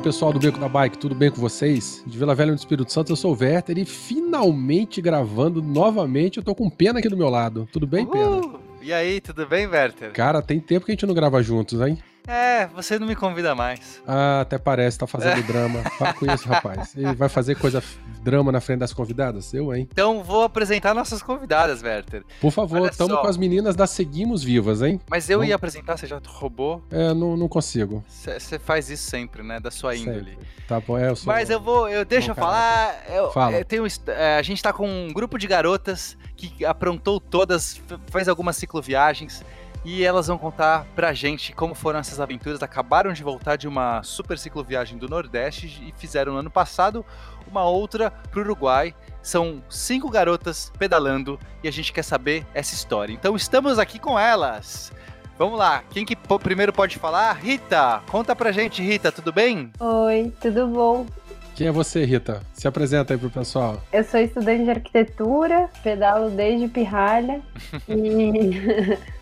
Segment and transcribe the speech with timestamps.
[0.00, 2.02] Fala pessoal do Beco da Bike, tudo bem com vocês?
[2.06, 6.38] De Vila Velha do Espírito Santo, eu sou o Werther e finalmente gravando novamente.
[6.38, 7.68] Eu tô com pena aqui do meu lado.
[7.70, 8.40] Tudo bem, Pena?
[8.80, 10.12] E aí, tudo bem, Werther?
[10.12, 11.98] Cara, tem tempo que a gente não grava juntos, hein?
[12.26, 14.00] É, você não me convida mais.
[14.06, 15.82] Ah, até parece, tá fazendo drama.
[15.98, 16.94] Para com isso, rapaz.
[16.96, 17.82] Ele vai fazer coisa
[18.22, 19.52] drama na frente das convidadas?
[19.52, 19.88] Eu, hein?
[19.90, 22.22] Então vou apresentar nossas convidadas, Werther.
[22.40, 23.22] Por favor, Olha tamo só.
[23.22, 25.00] com as meninas da Seguimos Vivas, hein?
[25.10, 26.82] Mas eu Vamos- ia apresentar, você já roubou.
[26.90, 28.04] É, não, não consigo.
[28.08, 29.58] Você faz isso sempre, né?
[29.58, 30.30] Da sua índole.
[30.32, 30.48] Sempre.
[30.68, 31.32] Tá bom, é, eu sou...
[31.32, 32.94] Mas eu vou, eu deixa eu falar.
[33.08, 33.56] Eu, Fala.
[33.58, 37.80] eu tenho, hist- é, a gente tá com um grupo de garotas que aprontou todas,
[38.10, 39.42] fez algumas cicloviagens
[39.84, 42.62] e elas vão contar pra gente como foram essas aventuras.
[42.62, 47.04] Acabaram de voltar de uma super cicloviagem do Nordeste e fizeram no ano passado
[47.50, 48.94] uma outra pro Uruguai.
[49.22, 53.12] São cinco garotas pedalando e a gente quer saber essa história.
[53.12, 54.92] Então estamos aqui com elas.
[55.38, 57.32] Vamos lá, quem que primeiro pode falar?
[57.32, 59.72] Rita, conta pra gente, Rita, tudo bem?
[59.80, 61.06] Oi, tudo bom?
[61.54, 62.42] Quem é você, Rita?
[62.52, 63.82] Se apresenta aí pro pessoal.
[63.90, 67.40] Eu sou estudante de arquitetura, pedalo desde pirralha
[67.88, 69.00] e...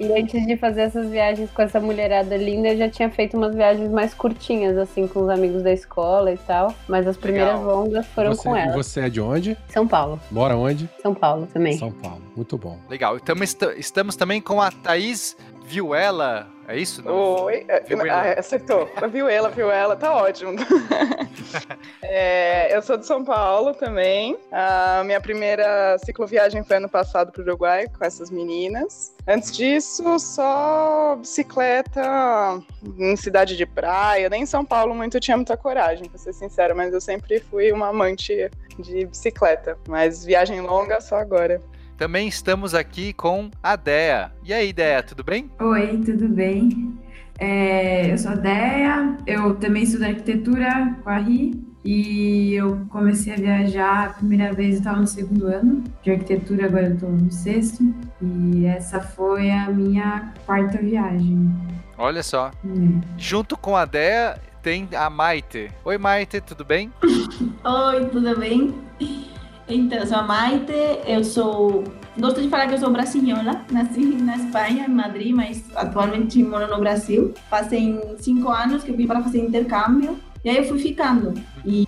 [0.00, 3.54] e antes de fazer essas viagens com essa mulherada linda, eu já tinha feito umas
[3.54, 6.72] viagens mais curtinhas, assim, com os amigos da escola e tal.
[6.88, 7.76] Mas as primeiras Legal.
[7.76, 8.72] longas foram você, com e ela.
[8.72, 9.56] você é de onde?
[9.68, 10.20] São Paulo.
[10.30, 10.88] Mora onde?
[11.02, 11.76] São Paulo também.
[11.78, 12.22] São Paulo.
[12.36, 12.78] Muito bom.
[12.88, 13.16] Legal.
[13.16, 15.36] Então est- estamos também com a Thaís
[15.68, 16.48] Viuela.
[16.66, 17.02] É isso?
[17.02, 17.14] Não?
[17.44, 18.40] Oi, é, Viu ah, ela?
[18.40, 18.90] acertou.
[19.10, 20.52] Viu ela, viu ela, tá ótimo.
[22.02, 24.36] É, eu sou de São Paulo também.
[24.52, 29.14] A minha primeira cicloviagem foi ano passado pro Uruguai com essas meninas.
[29.26, 32.62] Antes disso, só bicicleta
[32.98, 34.28] em cidade de praia.
[34.28, 37.72] Nem em São Paulo muito tinha muita coragem, pra ser sincera, mas eu sempre fui
[37.72, 39.78] uma amante de bicicleta.
[39.86, 41.60] Mas viagem longa só agora.
[41.98, 44.30] Também estamos aqui com a Dea.
[44.44, 45.50] E aí, Dea, tudo bem?
[45.58, 46.96] Oi, tudo bem?
[47.40, 53.32] É, eu sou a Deia, eu também estudo arquitetura com a Ri e eu comecei
[53.32, 57.10] a viajar a primeira vez, eu estava no segundo ano de arquitetura, agora eu estou
[57.10, 57.92] no sexto
[58.22, 61.50] e essa foi a minha quarta viagem.
[61.96, 62.52] Olha só.
[62.62, 63.00] né?
[63.16, 65.68] Junto com a Dea tem a Maite.
[65.84, 66.92] Oi, Maite, tudo bem?
[67.64, 68.72] Oi, tudo bem?
[69.68, 70.72] Então, sou a Maite,
[71.06, 71.84] eu sou.
[72.18, 76.66] Gosto de falar que eu sou brasileira, nasci na Espanha, em Madrid, mas atualmente moro
[76.66, 77.34] no Brasil.
[77.50, 81.34] Fazem cinco anos que eu fui para fazer intercâmbio e aí eu fui ficando.
[81.64, 81.86] E,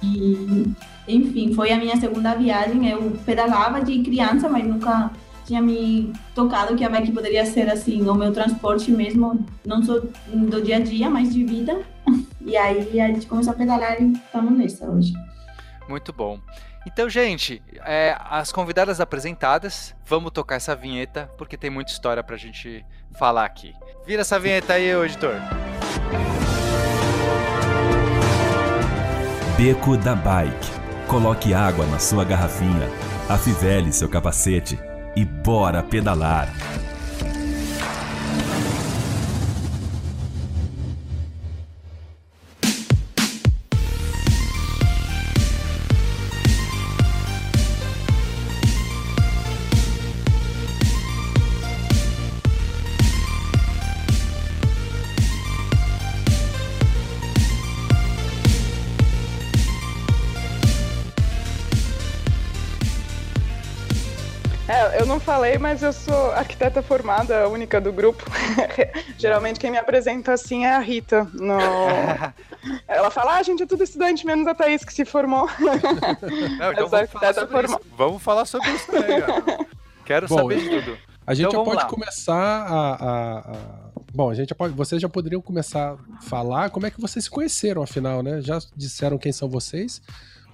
[1.09, 2.87] enfim, foi a minha segunda viagem.
[2.89, 5.11] Eu pedalava de criança, mas nunca
[5.47, 9.99] tinha me tocado que a bike poderia ser assim, o meu transporte mesmo, não só
[9.99, 11.81] do dia a dia, mas de vida.
[12.43, 15.13] E aí a gente começou a pedalar e estamos nessa hoje.
[15.89, 16.41] Muito bom.
[16.87, 22.37] Então, gente, é, as convidadas apresentadas, vamos tocar essa vinheta, porque tem muita história pra
[22.37, 22.85] gente
[23.19, 23.75] falar aqui.
[24.07, 25.35] Vira essa vinheta aí, editor.
[29.59, 30.81] Beco da Bike.
[31.07, 32.89] Coloque água na sua garrafinha,
[33.29, 34.79] afivele seu capacete
[35.15, 36.49] e bora pedalar.
[65.11, 68.25] Não falei, mas eu sou arquiteta formada, a única do grupo.
[69.19, 71.25] Geralmente quem me apresenta assim é a Rita.
[71.35, 71.59] No...
[72.87, 75.49] Ela fala, ah, a gente é tudo estudante, menos a Thaís que se formou.
[75.59, 77.31] Não, então vamos falar,
[77.65, 77.81] isso.
[77.97, 79.21] vamos falar sobre isso também.
[80.05, 80.99] Quero Bom, saber de tudo.
[81.27, 81.89] A gente Então já pode lá.
[81.89, 84.75] começar a, a- a- Bom, a gente já pode.
[84.75, 88.41] Vocês já poderiam começar a falar como é que vocês se conheceram, afinal, né?
[88.41, 90.03] Já disseram quem são vocês,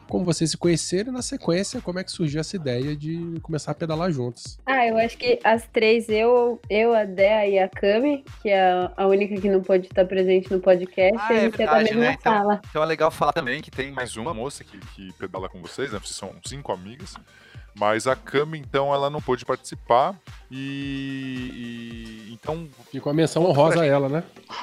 [0.08, 3.72] como vocês se conheceram e, na sequência, como é que surgiu essa ideia de começar
[3.72, 4.58] a pedalar juntos.
[4.66, 8.90] Ah, eu acho que as três, eu, eu a Dea e a Cami, que é
[8.96, 11.72] a- única que não pôde estar presente no podcast, Ah, a é gente é da
[11.74, 12.16] verdade, mesma né?
[12.18, 12.60] Então- sala.
[12.70, 15.92] Então é legal falar também que Tem mais uma moça que, que pedala com vocês,
[15.92, 15.98] né?
[15.98, 17.14] Vocês são cinco amigas.
[17.78, 20.14] Mas a Cami, então, ela não pôde participar.
[20.50, 22.26] E.
[22.30, 22.68] e- então.
[22.92, 24.22] Ficou a menção honrosa a ela, né?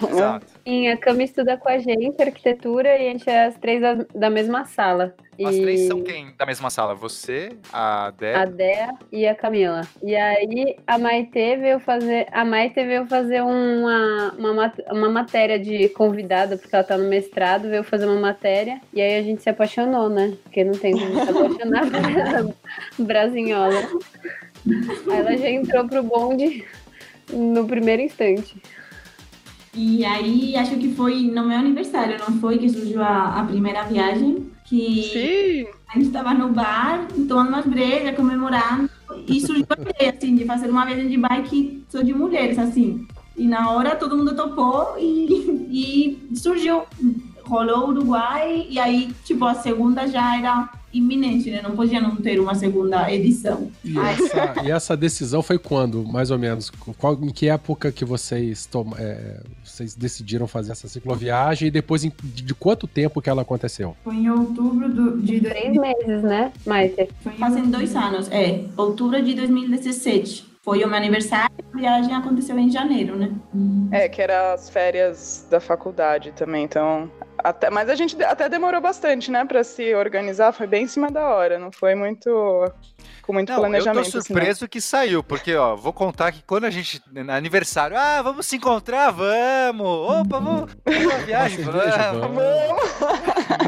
[0.09, 0.45] Exato.
[0.65, 4.05] Sim, a Cami estuda com a gente arquitetura e a gente é as três da,
[4.15, 5.13] da mesma sala.
[5.43, 6.95] As E- três são quem da mesma sala?
[6.95, 8.35] Você, a Dé.
[8.35, 9.81] A Dea e a Camila.
[10.01, 12.27] E aí a Maite veio fazer.
[12.31, 17.69] A Maite veio fazer uma, uma, uma matéria de convidada, porque ela tá no mestrado,
[17.69, 18.79] veio fazer uma matéria.
[18.93, 20.33] E aí a gente se apaixonou, né?
[20.43, 22.55] Porque não tem como se apaixonar pela
[22.99, 23.81] Brasinhola.
[25.09, 26.65] Ela já entrou pro bonde
[27.31, 28.55] no primeiro instante.
[29.75, 32.59] E aí, acho que foi no meu aniversário, não foi?
[32.59, 34.51] Que surgiu a, a primeira viagem.
[34.65, 38.89] Que Sim, a gente estava no bar, tomando umas brejas, comemorando.
[39.27, 43.07] E surgiu a ideia, assim, de fazer uma viagem de bike só de mulheres, assim.
[43.35, 46.83] E na hora todo mundo topou e, e surgiu.
[47.45, 51.61] Rolou o Uruguai e aí, tipo, a segunda já era iminente, né?
[51.61, 53.71] Não podia não ter uma segunda edição.
[53.83, 56.69] E essa, e essa decisão foi quando, mais ou menos?
[56.97, 62.03] Qual, em que época que vocês, tom, é, vocês decidiram fazer essa cicloviagem e depois
[62.03, 63.95] em- de, de quanto tempo que ela aconteceu?
[64.03, 67.09] Foi em outubro do, de Três meses, né, Maite?
[67.21, 68.63] Foi em Fazem dois anos, é.
[68.77, 70.53] Outubro de 2017.
[70.63, 73.31] Foi o meu aniversário, a viagem aconteceu em janeiro, né?
[73.91, 77.11] é que era as férias da faculdade também, então.
[77.43, 81.11] Até, mas a gente até demorou bastante, né, pra se organizar, foi bem em cima
[81.11, 82.29] da hora, não foi muito.
[83.21, 84.11] com muito Não, eu planejamento.
[84.11, 88.21] tô assim, surpreso que saiu, porque, ó, vou contar que quando a gente, aniversário, ah,
[88.21, 89.85] vamos se encontrar, vamos!
[89.87, 90.71] Opa, vamos!
[90.85, 91.83] Vamos uma viagem, vamos!
[92.19, 92.83] vamos.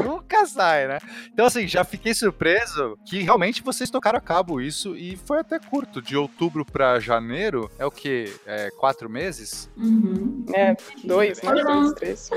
[0.06, 0.98] Nunca sai, né?
[1.30, 5.58] Então, assim, já fiquei surpreso que realmente vocês tocaram a cabo isso e foi até
[5.58, 6.00] curto.
[6.00, 8.32] De outubro pra janeiro, é o quê?
[8.46, 9.68] É quatro meses?
[9.76, 10.44] Uhum.
[10.48, 10.70] né?
[10.70, 11.50] É, dois, né?
[11.50, 11.64] Olha.
[11.64, 12.30] Dois, três.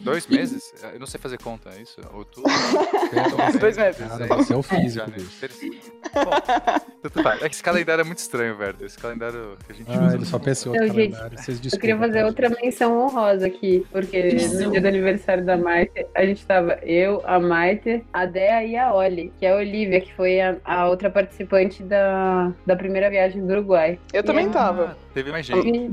[0.00, 0.72] Dois meses?
[0.92, 2.00] Eu não sei fazer conta, é isso?
[2.14, 2.50] Outubro?
[3.60, 4.06] Dois meses.
[4.06, 5.10] Cara, é o físico,
[5.40, 5.76] terceiro.
[6.14, 6.30] Bom,
[7.02, 7.32] tudo bem.
[7.32, 8.76] É que esse calendário é muito estranho, velho.
[8.80, 10.14] Esse calendário que a gente Ah, usa.
[10.16, 10.50] ele só outro
[10.84, 11.38] Então, gente, calendário.
[11.38, 14.22] Vocês Eu queria fazer outra menção honrosa aqui, porque
[14.62, 18.76] no dia do aniversário da Maite, a gente tava eu, a Maite, a Dea e
[18.76, 23.10] a Oli, que é a Olivia, que foi a, a outra participante da, da primeira
[23.10, 23.98] viagem do Uruguai.
[24.12, 24.96] Eu também E- tava.
[25.18, 25.90] Teve mais gente.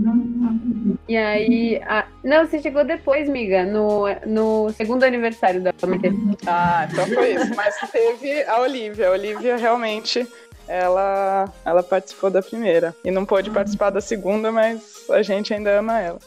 [1.07, 1.81] E, aí.
[1.83, 6.09] a- não, você chegou depois, miga, no, no segundo aniversário da Maite.
[6.45, 7.55] Ah, então foi isso.
[7.55, 9.07] Mas teve a Olivia.
[9.07, 10.27] A Olivia realmente.
[10.67, 12.95] Ela, ela participou da primeira.
[13.03, 16.19] E não pôde participar da segunda, mas a gente ainda ama ela.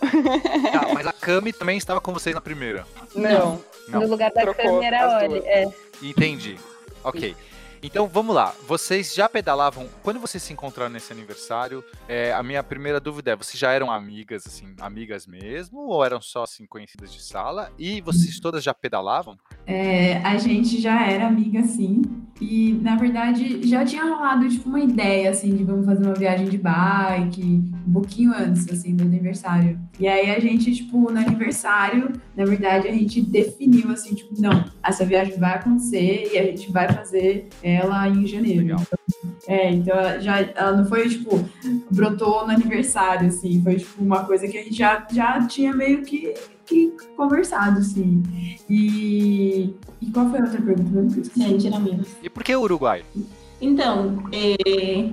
[0.73, 2.85] Tá, mas a Cami também estava com vocês na primeira.
[3.15, 3.61] Não.
[3.89, 4.01] Não.
[4.01, 5.29] No lugar da Trocou câmera, as Oli.
[5.41, 5.45] duas.
[5.47, 5.65] É.
[6.03, 6.57] Entendi.
[7.05, 7.37] Ok.
[7.83, 8.55] Então vamos lá.
[8.67, 9.89] Vocês já pedalavam.
[10.03, 13.91] Quando vocês se encontraram nesse aniversário, é, a minha primeira dúvida é: vocês já eram
[13.91, 15.81] amigas, assim, amigas mesmo?
[15.81, 17.73] Ou eram só assim, conhecidas de sala?
[17.79, 19.39] E vocês todas já pedalavam?
[19.69, 22.01] É, a gente já era amiga, sim.
[22.41, 26.49] E, na verdade, já tinha rolado, tipo, uma ideia, assim, de vamos fazer uma viagem
[26.49, 29.79] de bike, um pouquinho antes, assim, do aniversário.
[30.01, 34.65] E aí a gente, tipo, no aniversário, na verdade, a gente definiu, assim, tipo, não,
[34.83, 38.61] essa viagem vai acontecer e a gente vai fazer ela em janeiro.
[38.61, 38.98] Legal.
[39.47, 41.43] É, então ela já, ela não foi, tipo,
[41.91, 46.03] brotou no aniversário, assim, foi, tipo, uma coisa que a gente já, já tinha meio
[46.03, 46.35] que,
[46.67, 48.23] que conversado, assim.
[48.69, 50.91] E, e qual foi a outra pergunta?
[50.91, 52.09] mesmo gente era amigos.
[52.23, 53.05] E por que o Uruguai?
[53.61, 55.11] Então, é,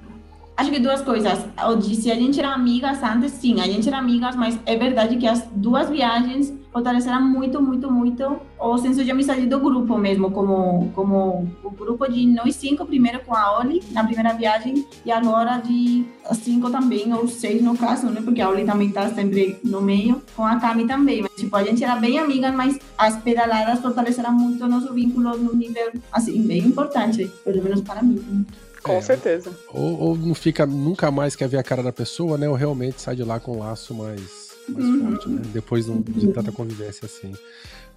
[0.58, 1.46] acho que duas coisas.
[1.62, 5.18] Eu disse, a gente era amigas antes, sim, a gente era amigas, mas é verdade
[5.18, 10.30] que as duas viagens fortaleceram muito, muito, muito o senso de amizade do grupo mesmo,
[10.32, 15.12] como, como o grupo de nós cinco, primeiro com a Oli, na primeira viagem, e
[15.12, 19.58] agora de cinco também, ou seis no caso, né, porque a Oli também tá sempre
[19.64, 23.16] no meio, com a Cami também, mas tipo, a gente era bem amigas, mas as
[23.18, 28.46] pedaladas fortaleceram muito o nosso vínculo no nível, assim, bem importante, pelo menos para mim.
[28.86, 29.02] Com É.
[29.02, 29.52] certeza.
[29.74, 32.48] Ou, ou não fica, nunca mais quer ver a cara da pessoa, né?
[32.48, 34.22] Ou realmente sai de lá com um laço mais,
[34.70, 35.10] mais Uhum.
[35.10, 35.42] forte, né?
[35.52, 37.32] Depois de de tanta convivência assim.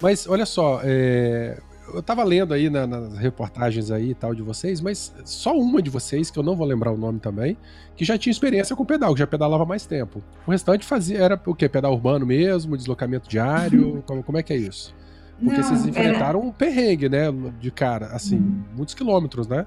[0.01, 1.59] Mas olha só, é,
[1.93, 5.81] eu tava lendo aí na- nas reportagens aí e tal de vocês, mas só uma
[5.81, 7.57] de vocês, que eu não vou lembrar o nome também,
[7.95, 10.23] que já tinha experiência com pedal, que já pedalava mais tempo.
[10.47, 11.67] O restante fazia, era o quê?
[11.69, 14.01] Pedal urbano mesmo, deslocamento diário?
[14.07, 14.95] como, como é que é isso?
[15.41, 17.31] Porque Não, vocês era- enfrentaram um perrengue, né?
[17.59, 18.37] De cara, assim,
[18.75, 19.65] muitos quilômetros, né?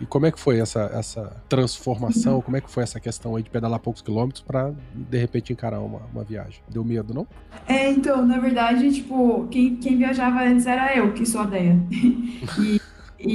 [0.00, 2.40] E como é que foi essa, essa transformação?
[2.42, 5.80] Como é que foi essa questão aí de pedalar poucos quilômetros pra, de repente, encarar
[5.80, 6.60] uma, uma viagem?
[6.68, 7.26] Deu medo, não?
[7.68, 11.78] É, então, na verdade, tipo, quem, quem viajava antes era eu, que sou a Deia.
[12.58, 12.80] E,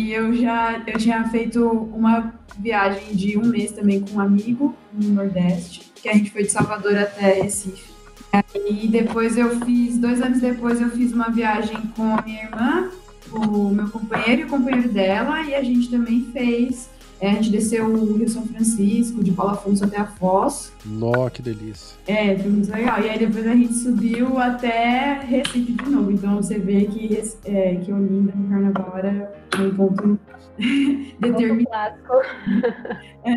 [0.09, 4.75] e eu já eu tinha feito uma viagem de um mês também com um amigo
[4.91, 7.96] no Nordeste, que a gente foi de Salvador até Recife.
[8.69, 12.89] E depois eu fiz, dois anos depois, eu fiz uma viagem com a minha irmã,
[13.31, 17.49] o meu companheiro e o companheiro dela, e a gente também fez É, a gente
[17.49, 20.71] desceu o Rio São Francisco, de Paulo Afonso até a Foz.
[20.85, 21.97] Nó, que delícia.
[22.05, 23.01] É, foi muito legal.
[23.01, 26.11] E aí depois a gente subiu até Recife de novo.
[26.11, 30.19] Então você vê que, é, que Olinda no carnaval era um ponto
[31.19, 31.97] determinado.
[33.25, 33.33] É.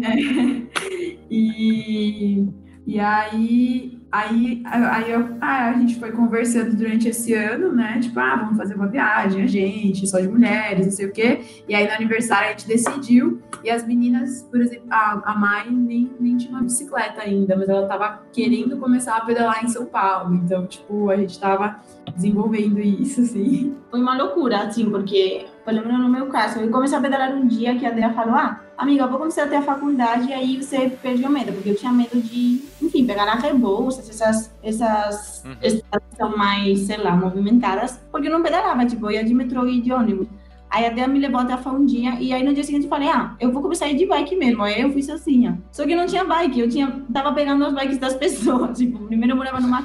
[1.28, 2.46] E,
[2.86, 7.98] e aí, aí, aí eu- ah, a gente foi conversando durante esse ano, né?
[8.00, 11.40] Tipo, ah, vamos fazer uma viagem, a gente, só de mulheres, não sei o quê.
[11.68, 13.40] E aí no aniversário a gente decidiu.
[13.62, 17.68] E as meninas, por exemplo, a, a Mai nem, nem tinha uma bicicleta ainda, mas
[17.68, 20.34] ela tava querendo começar a pedalar em São Paulo.
[20.34, 21.76] Então, tipo, a gente tava
[22.14, 23.76] desenvolvendo isso, assim.
[23.90, 27.46] Foi uma loucura, assim, porque, pelo menos no meu caso, eu comecei a pedalar um
[27.46, 30.62] dia que a Andrea falou, ah, amiga, eu vou começar até a faculdade e aí
[30.62, 35.42] você perde o medo, porque eu tinha medo de, enfim, pegar na Rebouças, essas, essas
[35.44, 36.00] Uhum.
[36.16, 39.80] são mais, sei lá, movimentadas, porque eu não pedalava, tipo, eu ia de metrô e
[39.80, 40.26] de ônibus.
[40.70, 43.08] Aí a Dea me levou até a dia, e aí no dia seguinte eu falei,
[43.08, 44.62] ah, eu vou começar a ir de bike mesmo.
[44.62, 45.60] Aí eu fui sozinha.
[45.72, 48.78] Só que não tinha bike, eu tinha, tava pegando as bikes das pessoas.
[48.78, 49.84] Tipo, primeiro eu morava numa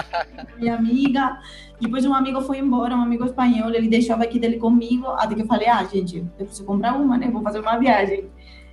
[0.58, 1.38] minha amiga,
[1.78, 5.34] depois um amigo foi embora, um amigo espanhol, ele deixou a bike dele comigo, até
[5.34, 7.28] que eu falei, ah, gente, eu preciso comprar uma, né?
[7.30, 8.24] Vou fazer uma viagem.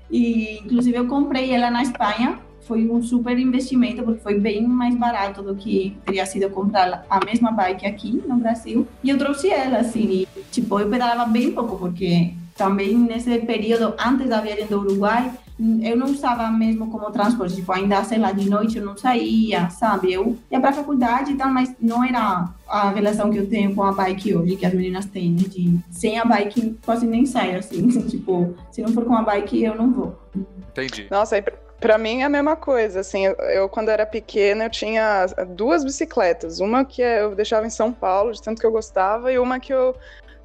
[0.09, 2.39] E, inclusive, eu comprei ela na Espanha,
[2.69, 7.25] foi um super investimento, porque foi bem mais barato do que teria sido comprar a
[7.25, 8.87] mesma bike aqui no Brasil.
[9.03, 13.95] E eu trouxe ela, assim, e, tipo, eu pedalava bem pouco, porque também nesse período,
[13.97, 15.31] antes da viagem do Uruguai,
[15.81, 19.69] eu não usava mesmo como transporte, tipo, ainda, sei lá, de noite eu não saía,
[19.71, 20.13] sabe?
[20.13, 23.83] Eu ia pra faculdade e tal, mas não era a relação que eu tenho com
[23.83, 25.41] a bike hoje, que as meninas têm, né?
[25.49, 29.63] De, sem a bike quase nem saio, assim, tipo, se não for com a bike,
[29.63, 30.19] eu não vou.
[30.71, 31.07] Entendi.
[31.09, 31.41] Nossa, aí
[31.79, 36.59] pra mim é a mesma coisa, assim, eu, quando era pequena eu tinha duas bicicletas,
[36.59, 39.73] uma que eu deixava em São Paulo, de tanto que eu gostava, e uma que
[39.73, 39.95] eu,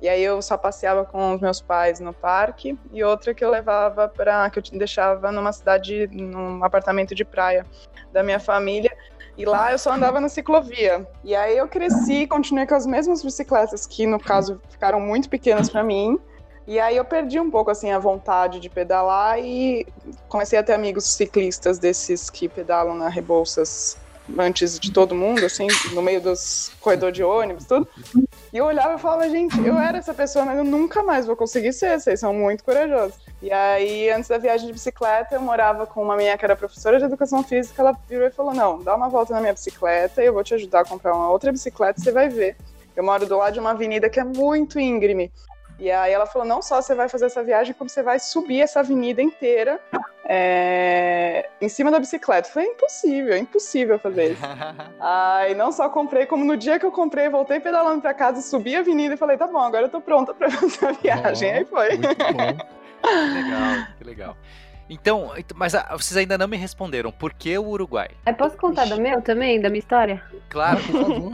[0.01, 3.51] e aí eu só passeava com os meus pais no parque, e outra que eu
[3.51, 7.67] levava para, que eu deixava numa cidade, num apartamento de praia
[8.13, 8.95] da minha família,
[9.37, 11.05] e lá eu só andava na ciclovia.
[11.25, 15.69] E aí eu cresci, continuei com as mesmas bicicletas que no caso ficaram muito pequenas
[15.69, 16.21] para mim.
[16.67, 19.87] E aí eu perdi um pouco assim a vontade de pedalar e
[20.29, 23.99] comecei a ter amigos ciclistas desses que pedalam na Rebouças
[24.39, 27.87] antes de todo mundo, assim, no meio dos corredores de ônibus, tudo.
[28.53, 31.37] E eu olhava e falava, gente, eu era essa pessoa, mas eu nunca mais vou
[31.37, 33.19] conseguir ser, vocês são muito corajosos.
[33.43, 36.99] E aí, antes da viagem de bicicleta, eu morava com uma menina que era professora
[36.99, 40.33] de educação física, ela virou e falou, não, dá uma volta na minha bicicleta eu
[40.33, 42.57] vou te ajudar a comprar uma outra bicicleta, você vai ver.
[42.97, 45.33] Eu moro do lado de uma avenida que é muito íngreme.
[45.79, 48.61] E aí ela falou, não só você vai fazer essa viagem, como você vai subir
[48.61, 49.81] essa avenida inteira
[50.25, 52.49] é, em cima da bicicleta.
[52.49, 54.43] Foi impossível, é impossível fazer isso.
[55.01, 58.77] Aí não só comprei, como no dia que eu comprei, voltei pedalando pra casa, subi
[58.77, 61.51] a avenida e falei, tá bom, agora eu tô pronta pra fazer a viagem.
[61.51, 61.89] Ó, aí foi.
[61.97, 62.75] Muito bom.
[63.05, 64.37] Que legal, que legal.
[64.89, 67.13] Então, ent- mas ah, vocês ainda não me responderam.
[67.13, 68.09] Por que o Uruguai?
[68.27, 70.23] Eu posso contar do meu também, da minha história?
[70.49, 70.81] Claro.
[70.85, 71.33] Por favor.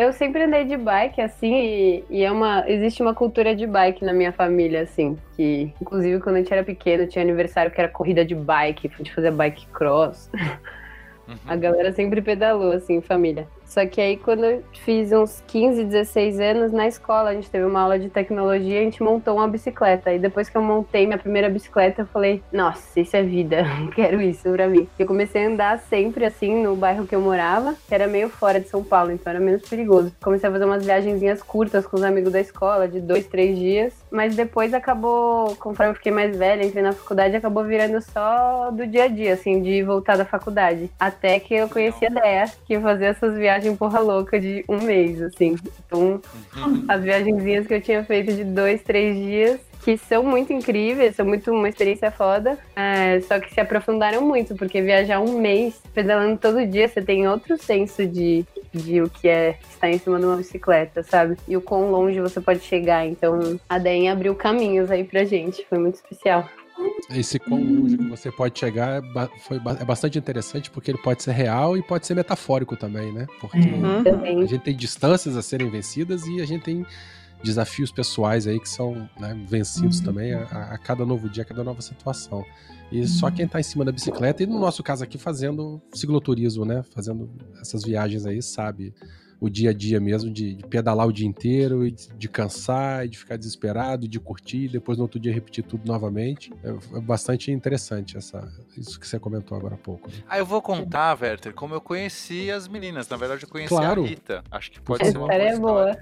[0.00, 2.64] Eu sempre andei de bike, assim, e, e é uma.
[2.70, 5.18] Existe uma cultura de bike na minha família, assim.
[5.34, 8.96] Que, inclusive, quando a gente era pequeno, tinha aniversário que era corrida de bike, a
[8.96, 10.30] gente fazia bike cross.
[11.46, 11.60] A Uhum.
[11.60, 13.48] galera sempre pedalou, assim, família.
[13.68, 17.66] Só que aí, quando eu fiz uns 15, 16 anos, na escola, a gente teve
[17.66, 20.10] uma aula de tecnologia, a gente montou uma bicicleta.
[20.10, 24.22] E depois que eu montei minha primeira bicicleta, eu falei, nossa, isso é vida, quero
[24.22, 24.88] isso pra mim.
[24.98, 28.58] Eu comecei a andar sempre, assim, no bairro que eu morava, que era meio fora
[28.58, 30.12] de São Paulo, então era menos perigoso.
[30.22, 33.92] Comecei a fazer umas viagenzinhas curtas com os amigos da escola, de dois, três dias.
[34.10, 38.86] Mas depois acabou, conforme eu fiquei mais velha, entrei na faculdade, acabou virando só do
[38.86, 40.90] dia a dia, assim, de voltar da faculdade.
[40.98, 45.20] Até que eu conheci a Dea, que fazia essas viagens porra louca de um mês,
[45.22, 45.56] assim.
[45.86, 46.20] Então,
[46.56, 46.84] Uhum.
[46.88, 51.24] as viagenzinhas que eu tinha feito de dois, três dias, que são muito incríveis, são
[51.24, 56.36] muito uma experiência foda, é, só que se aprofundaram muito, porque viajar um mês pedalando
[56.36, 60.26] todo dia, você tem outro senso de, de o que é estar em cima de
[60.26, 61.36] uma bicicleta, sabe?
[61.46, 63.06] E o quão longe você pode chegar.
[63.06, 66.46] Então, a DEM abriu caminhos aí pra gente, foi muito especial.
[67.10, 70.90] Esse quão longe que você pode chegar é, ba- foi, ba- é bastante interessante porque
[70.90, 73.26] ele pode ser real e pode ser metafórico também, né?
[73.40, 74.00] Porque Uhum.
[74.00, 74.46] a Também.
[74.46, 76.84] gente tem distâncias a serem vencidas e a gente tem
[77.42, 80.04] desafios pessoais aí que são né, vencidos Uhum.
[80.04, 82.44] também a, a- a cada novo dia, a cada nova situação.
[82.92, 86.64] E só quem tá em cima da bicicleta, e no nosso caso aqui fazendo cicloturismo,
[86.64, 86.82] né?
[86.94, 87.30] Fazendo
[87.60, 88.94] essas viagens aí, sabe?
[89.40, 93.06] O dia a dia mesmo, de, de pedalar o dia inteiro, e de, de cansar,
[93.06, 96.52] e de ficar desesperado, e de curtir, e depois no outro dia repetir tudo novamente.
[96.64, 100.08] É, é bastante interessante essa, isso que você comentou agora há pouco.
[100.08, 100.14] né?
[100.28, 103.08] Ah, eu vou contar, Werther, como eu conheci as meninas.
[103.08, 104.02] Na verdade, eu conheci Claro.
[104.04, 104.42] a Rita.
[104.50, 105.98] Acho que pode Essa ser uma história é boa.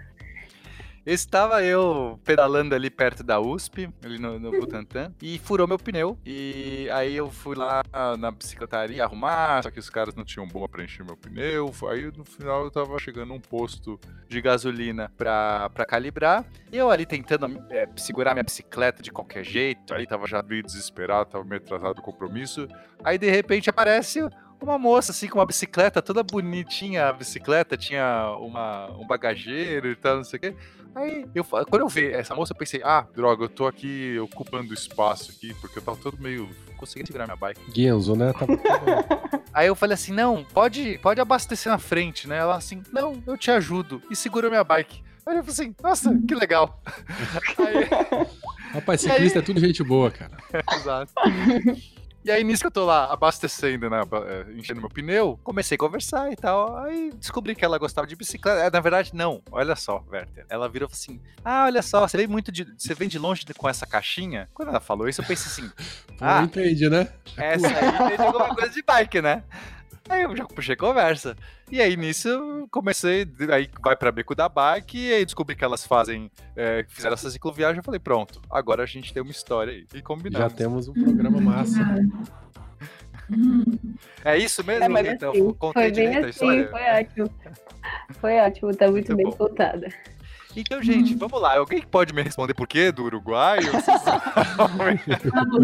[1.07, 6.19] Estava eu pedalando ali perto da USP, ali no, no Butantã, e furou meu pneu.
[6.27, 7.85] E aí eu fui lá
[8.19, 11.73] na bicicletaria arrumar, só que os caras não tinham bomba pra encher meu pneu.
[11.89, 16.45] Aí no final eu tava chegando num posto de gasolina pra, pra calibrar.
[16.73, 19.95] E eu ali tentando é, segurar minha bicicleta de qualquer jeito.
[19.95, 22.67] Aí tava já meio desesperado, tava meio atrasado do compromisso.
[23.05, 24.29] Aí de repente aparece
[24.61, 29.95] uma moça assim com uma bicicleta toda bonitinha, a bicicleta tinha uma, um bagageiro e
[29.95, 30.57] tal, não sei o quê.
[30.97, 34.73] Aí, eu, quando eu vi essa moça, eu pensei, ah, droga, eu tô aqui ocupando
[34.73, 36.49] espaço aqui, porque eu tava todo meio.
[36.79, 37.61] conseguindo segurar minha bike.
[37.75, 38.33] Genzo, né?
[38.33, 38.47] Tá...
[39.53, 42.39] Aí eu falei assim, não, pode, pode abastecer na frente, né?
[42.39, 44.01] Ela assim, não, eu te ajudo.
[44.11, 45.03] E segurou minha bike.
[45.27, 46.81] Aí eu falei assim, nossa, que legal.
[47.59, 48.25] aí...
[48.73, 49.43] Rapaz, ciclista aí...
[49.43, 50.39] é tudo gente boa, cara.
[50.75, 51.13] Exato.
[52.27, 54.01] E aí, nisso que eu tô lá abastecendo, né?
[54.01, 56.77] É, enchendo meu pneu, comecei a conversar e tal.
[56.79, 58.63] Aí descobri que ela gostava de bicicleta.
[58.63, 59.41] É, na verdade, não.
[59.49, 60.45] Olha só, Werther.
[60.49, 62.67] Ela virou assim: Ah, olha só, você vem muito de.
[62.77, 64.49] Você vem de longe com essa caixinha?
[64.53, 65.73] Quando ela falou isso, eu pensei assim.
[66.21, 67.09] ah, entende, né?
[67.37, 69.45] Essa aí entende alguma coisa de bike, né?
[70.09, 71.37] Aí eu já puxei conversa.
[71.71, 75.65] E aí nisso eu comecei, aí vai pra Beco da Bike, e aí descobri que
[75.65, 79.73] elas fazem, é, fizeram essa cicloviagem, eu falei, pronto, agora a gente tem uma história
[79.73, 79.87] aí.
[79.95, 80.51] E combinamos.
[80.51, 81.81] Já temos um programa massa.
[84.25, 85.33] É isso mesmo, é, então?
[85.33, 87.31] Assim, foi bem assim, foi ótimo.
[88.21, 89.33] Foi ótimo, tá muito, muito bem bom.
[89.33, 89.89] contada.
[90.57, 91.19] Então, gente, uhum.
[91.19, 91.59] vamos lá.
[91.59, 93.59] Alguém pode me responder por quê do Uruguai?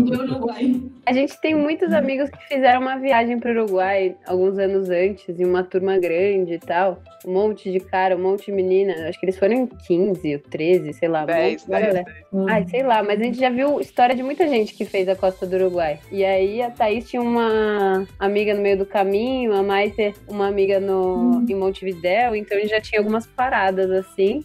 [0.05, 0.83] Uruguai.
[1.07, 5.41] A gente tem muitos amigos que fizeram uma viagem para o Uruguai alguns anos antes,
[5.41, 7.03] em uma turma grande e tal.
[7.27, 9.09] Um monte de cara, um monte de menina.
[9.09, 11.25] Acho que eles foram em 15 ou 13, sei lá.
[11.25, 12.07] 10, 10, 10.
[12.49, 15.17] Ai, sei lá, mas a gente já viu história de muita gente que fez a
[15.17, 15.99] costa do Uruguai.
[16.11, 20.79] E aí a Thaís tinha uma amiga no meio do caminho, a Maite uma amiga
[20.79, 21.47] no, hum.
[21.49, 24.43] em Montevidéu, então a gente já tinha algumas paradas assim.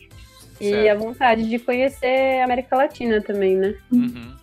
[0.59, 0.89] E certo.
[0.89, 3.75] a vontade de conhecer a América Latina também, né?
[3.91, 4.35] Uhum.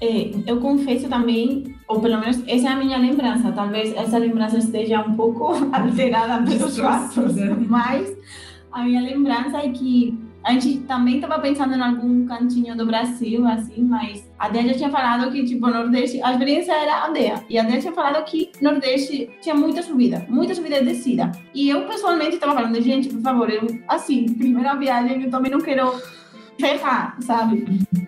[0.00, 4.58] É, eu confesso também, ou pelo menos essa é a minha lembrança, talvez essa lembrança
[4.58, 7.36] esteja um pouco alterada pelos fatos,
[7.68, 8.14] mas
[8.70, 13.46] a minha lembrança é que a gente também estava pensando em algum cantinho do Brasil,
[13.46, 17.42] assim, mas a Dea já tinha falado que, tipo, Nordeste, a experiência era a Dea.
[17.48, 21.32] E a Dea tinha falado que Nordeste tinha muita subida, muita subida e descida.
[21.54, 25.60] E eu, pessoalmente, estava falando, gente, por favor, eu, assim, primeira viagem, eu também não
[25.60, 25.90] quero
[26.60, 27.64] ferrar, sabe?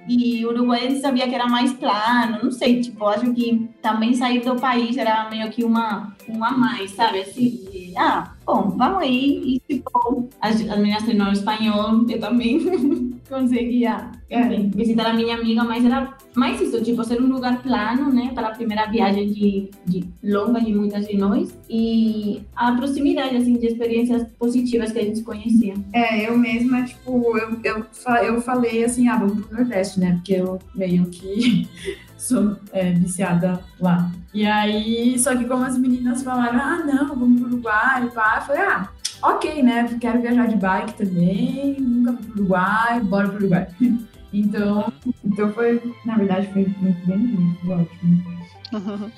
[0.07, 4.41] E o Uruguai sabia que era mais plano, não sei, tipo, acho que também sair
[4.41, 7.21] do país era meio que uma, uma mais, sabe?
[7.23, 9.61] Assim, ah, bom, vamos aí.
[9.69, 15.65] E, tipo, as, as meninas treinaram espanhol, eu também conseguia enfim, visitar a minha amiga,
[15.65, 19.71] mas era mais isso, tipo, ser um lugar plano, né, para a primeira viagem de,
[19.85, 25.05] de longa de muitas de nós e a proximidade, assim, de experiências positivas que a
[25.05, 25.75] gente conhecia.
[25.93, 27.87] É, eu mesma, tipo, eu, eu,
[28.25, 31.69] eu falei assim, ah, vamos pro Nordeste, né, porque eu meio que
[32.27, 34.11] sou é, viciada lá.
[34.35, 38.43] E aí, só que como as meninas falaram, ah, não, vamos pro Uruguai, pá, eu
[38.43, 38.89] falei, ah,
[39.23, 39.97] ok, né?
[40.01, 43.69] Quero viajar de bike também, nunca fui pro Uruguai, bora pro Uruguai.
[44.33, 44.93] Então,
[45.25, 49.17] então foi, na verdade, foi muito bem, foi ótimo.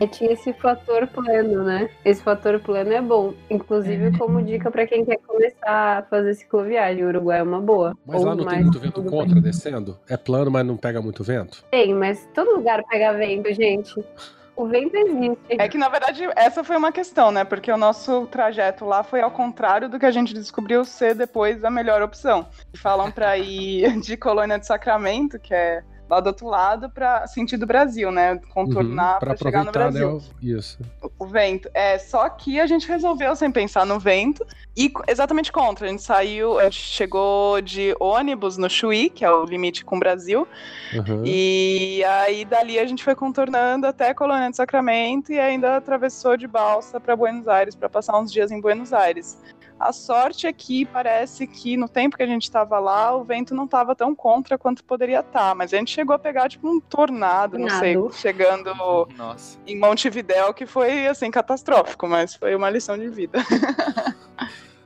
[0.00, 1.88] E tinha esse fator plano, né?
[2.04, 3.34] Esse fator plano é bom.
[3.48, 4.18] Inclusive, é.
[4.18, 7.04] como dica para quem quer começar a fazer cicloviagem.
[7.04, 7.96] O Uruguai é uma boa.
[8.06, 9.42] Mas Ou lá não tem muito vento contra bem.
[9.42, 9.98] descendo?
[10.08, 11.64] É plano, mas não pega muito vento?
[11.70, 14.04] Tem, mas todo lugar pega vento, gente.
[14.54, 15.38] O vento existe.
[15.48, 17.42] É que, na verdade, essa foi uma questão, né?
[17.42, 21.64] Porque o nosso trajeto lá foi ao contrário do que a gente descobriu ser depois
[21.64, 22.46] a melhor opção.
[22.74, 27.66] Falam para ir de Colônia de Sacramento, que é lá do outro lado para sentido
[27.66, 28.38] Brasil, né?
[28.50, 30.16] Contornar uhum, para chegar no Brasil.
[30.16, 30.78] Né, isso.
[31.02, 31.70] O, o, vento.
[31.72, 34.46] É, só que a gente resolveu sem pensar no vento
[34.76, 35.86] e exatamente contra.
[35.86, 39.96] A gente saiu, a gente chegou de ônibus no Chuí, que é o limite com
[39.96, 40.46] o Brasil.
[40.92, 41.22] Uhum.
[41.24, 46.46] E aí dali a gente foi contornando até Colônia de Sacramento e ainda atravessou de
[46.46, 49.38] balsa para Buenos Aires para passar uns dias em Buenos Aires.
[49.82, 53.52] A sorte é que parece que no tempo que a gente estava lá, o vento
[53.52, 55.32] não estava tão contra quanto poderia estar.
[55.32, 58.72] Tá, mas a gente chegou a pegar tipo um tornado, não sei, chegando
[59.16, 59.58] Nossa.
[59.66, 63.40] em Montevidéu, que foi assim catastrófico, mas foi uma lição de vida.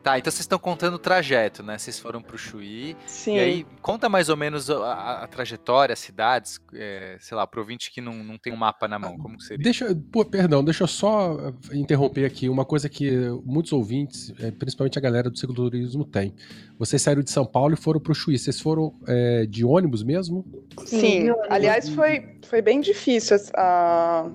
[0.07, 1.77] Tá, então vocês estão contando o trajeto, né?
[1.77, 2.97] Vocês foram pro Chuí.
[3.09, 3.35] Sim.
[3.35, 7.61] E aí, conta mais ou menos a, a trajetória, as cidades, é, sei lá, pro
[7.61, 9.65] ouvinte que não, não tem um mapa na mão, como seria?
[9.65, 11.37] Deixa, pô, perdão, deixa eu só
[11.73, 13.11] eh, interromper aqui uma coisa que
[13.45, 16.33] muitos ouvintes, eh, principalmente a galera do cicloturismo, tem.
[16.79, 18.39] Vocês saíram de São Paulo e foram pro Chuí.
[18.39, 20.45] Vocês foram é, de ônibus mesmo?
[20.85, 21.31] Sim.
[21.49, 23.39] Aliás, foi, foi bem difícil.
[23.57, 24.31] A,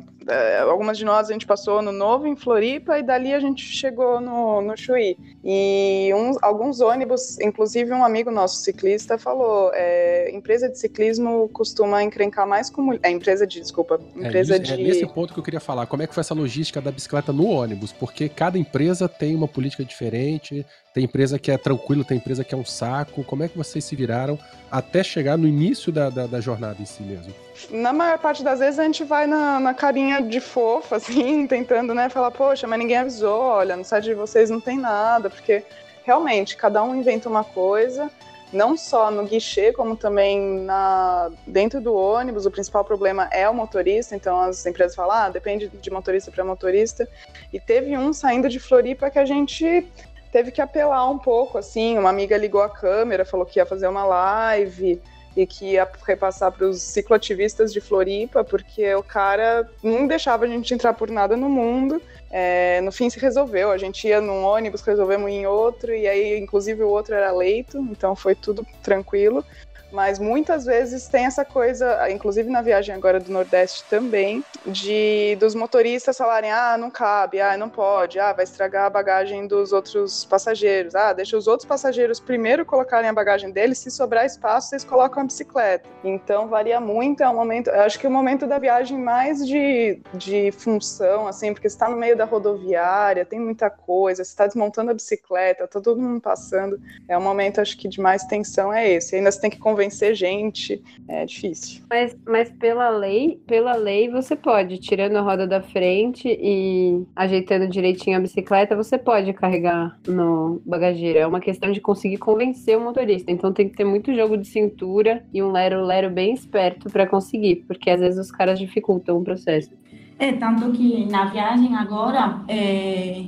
[0.62, 4.20] algumas de nós a gente passou no Novo, em Floripa, e dali a gente chegou
[4.20, 5.18] no, no Chuí.
[5.44, 12.04] E uns, alguns ônibus, inclusive um amigo nosso ciclista falou, é, empresa de ciclismo costuma
[12.04, 12.94] encrencar mais com...
[13.02, 14.74] É, empresa de, desculpa, empresa é, de...
[14.74, 17.34] É nesse ponto que eu queria falar, como é que foi essa logística da bicicleta
[17.34, 17.92] no ônibus?
[17.92, 22.54] Porque cada empresa tem uma política diferente, tem empresa que é tranquilo, tem empresa que
[22.54, 23.24] é um saco.
[23.24, 24.38] Como é que vocês se viraram
[24.70, 27.34] até chegar no início da, da, da jornada em si mesmo?
[27.70, 31.94] Na maior parte das vezes a gente vai na, na carinha de fofa, assim, tentando,
[31.94, 35.64] né, falar, poxa, mas ninguém avisou, olha, no site de vocês não tem nada, porque
[36.04, 38.12] realmente cada um inventa uma coisa,
[38.52, 42.46] não só no guichê, como também na, dentro do ônibus.
[42.46, 46.44] O principal problema é o motorista, então as empresas falam, ah, depende de motorista para
[46.44, 47.08] motorista.
[47.54, 49.88] E teve um saindo de Floripa que a gente
[50.32, 51.98] teve que apelar um pouco, assim.
[51.98, 55.02] Uma amiga ligou a câmera, falou que ia fazer uma live
[55.36, 60.48] e que ia repassar para os cicloativistas de Floripa, porque o cara não deixava a
[60.48, 62.02] gente entrar por nada no mundo.
[62.30, 66.40] É, no fim se resolveu, a gente ia num ônibus, resolvemos em outro, e aí
[66.40, 69.44] inclusive o outro era leito, então foi tudo tranquilo.
[69.92, 75.54] Mas muitas vezes tem essa coisa, inclusive na viagem agora do Nordeste também, de dos
[75.54, 80.26] motoristas falarem: ah, não cabe, ah, não pode, ah, vai estragar a bagagem dos outros
[80.26, 84.84] passageiros, ah, deixa os outros passageiros primeiro colocarem a bagagem deles, se sobrar espaço, vocês
[84.84, 85.90] colocam a bicicleta.
[86.04, 89.46] Então varia muito, é um momento, eu acho que é o momento da viagem mais
[89.46, 94.32] de, de função, assim, porque você está no meio da rodoviária, tem muita coisa, você
[94.32, 96.80] está desmontando a bicicleta, tá todo mundo passando.
[97.08, 99.16] É um momento, acho que, de mais tensão é esse.
[99.16, 100.82] Ainda você tem que conversar convencer gente.
[101.08, 101.82] É difícil.
[101.90, 107.68] Mas, mas pela lei, pela lei você pode, tirando a roda da frente e ajeitando
[107.68, 111.20] direitinho a bicicleta, você pode carregar no bagageiro.
[111.20, 113.32] É uma questão de conseguir convencer o motorista.
[113.32, 117.64] Então tem que ter muito jogo de cintura e um lero-lero bem esperto para conseguir,
[117.68, 119.72] porque às vezes os caras dificultam o processo.
[120.20, 123.24] É, tanto que na viagem agora, é,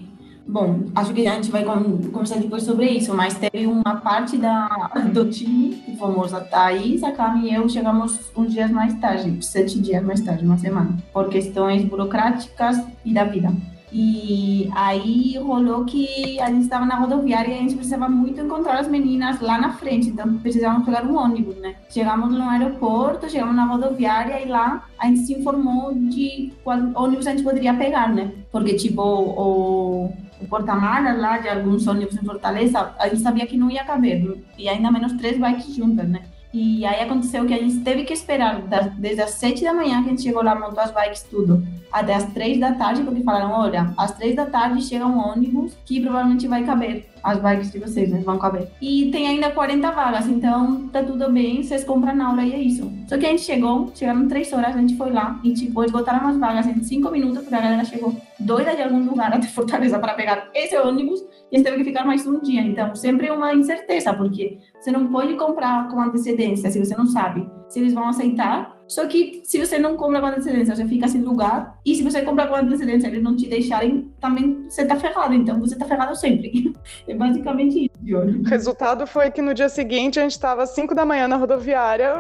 [0.45, 4.91] Bom, acho que a gente vai conversar depois sobre isso, mas teve uma parte da,
[5.13, 9.43] do time, que fomos a Thaís, a Cami e eu, chegamos uns dias mais tarde,
[9.43, 13.53] sete dias mais tarde, uma semana, por questões burocráticas e da vida.
[13.95, 18.79] E aí rolou que a gente estava na rodoviária e a gente precisava muito encontrar
[18.79, 21.75] as meninas lá na frente, então precisávamos pegar um ônibus, né?
[21.91, 27.27] Chegamos no aeroporto, chegamos na rodoviária e lá a gente se informou de qual ônibus
[27.27, 28.31] a gente poderia pegar, né?
[28.51, 30.11] Porque, tipo, o,
[30.43, 34.43] o porta-malas lá de alguns ônibus em Fortaleza, a gente sabia que não ia caber,
[34.57, 36.21] e ainda menos três bikes juntas, né?
[36.53, 40.03] E aí aconteceu que a gente teve que esperar das, desde as sete da manhã
[40.03, 43.23] que a gente chegou lá, montou as bikes, tudo, até as três da tarde, porque
[43.23, 47.71] falaram, olha, às três da tarde chega um ônibus que provavelmente vai caber as bikes
[47.71, 48.21] de vocês, né?
[48.23, 48.69] Vão caber.
[48.81, 52.59] E tem ainda 40 vagas, então tá tudo bem, vocês compram na hora e é
[52.59, 52.91] isso.
[53.07, 56.27] Só que a gente chegou, chegaram três horas, a gente foi lá e, tipo, esgotaram
[56.27, 59.97] as vagas em cinco minutos, porque a galera chegou doida de algum lugar até Fortaleza
[59.99, 62.61] para pegar esse ônibus e a teve que ficar mais um dia.
[62.61, 67.47] Então, sempre uma incerteza, porque você não pode comprar com antecedência se você não sabe
[67.73, 71.21] se eles vão aceitar só que se você não compra com antecedência, você fica sem
[71.21, 71.79] lugar.
[71.83, 75.33] E se você comprar com antecedência, eles não te deixarem, também você tá ferrado.
[75.33, 76.71] Então você tá ferrado sempre.
[77.07, 80.93] É basicamente isso, O resultado foi que no dia seguinte a gente estava às 5
[80.93, 82.13] da manhã na rodoviária,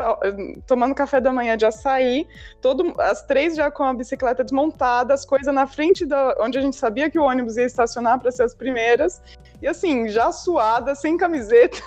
[0.65, 2.25] tomando café da manhã de açaí,
[2.61, 6.61] todo, as três já com a bicicleta desmontada, as coisas na frente da onde a
[6.61, 9.21] gente sabia que o ônibus ia estacionar para ser as primeiras.
[9.63, 11.77] E assim, já suada, sem camiseta.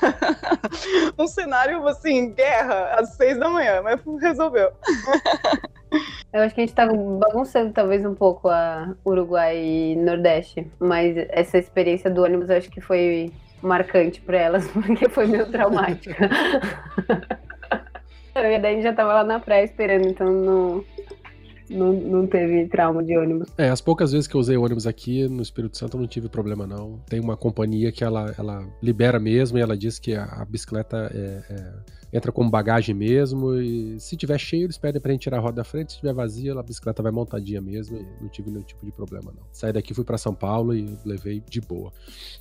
[1.18, 4.72] um cenário assim, guerra, às seis da manhã, mas resolveu.
[6.32, 11.18] Eu acho que a gente tava bagunçando talvez um pouco a Uruguai e Nordeste, mas
[11.28, 13.30] essa experiência do ônibus eu acho que foi
[13.62, 16.28] marcante para elas, porque foi meio traumática.
[18.34, 20.84] e daí já tava lá na praia esperando, então não,
[21.70, 23.48] não, não teve trauma de ônibus.
[23.58, 26.28] É, as poucas vezes que eu usei ônibus aqui no Espírito Santo eu não tive
[26.28, 26.98] problema, não.
[27.08, 31.10] Tem uma companhia que ela, ela libera mesmo e ela diz que a, a bicicleta
[31.14, 31.72] é, é,
[32.12, 33.54] entra como bagagem mesmo.
[33.54, 35.92] E se tiver cheio, eles pedem pra gente tirar a roda da frente.
[35.92, 37.98] Se tiver vazia, a bicicleta vai montadinha mesmo.
[37.98, 39.44] E não tive nenhum tipo de problema, não.
[39.52, 41.92] Saí daqui, fui para São Paulo e levei de boa.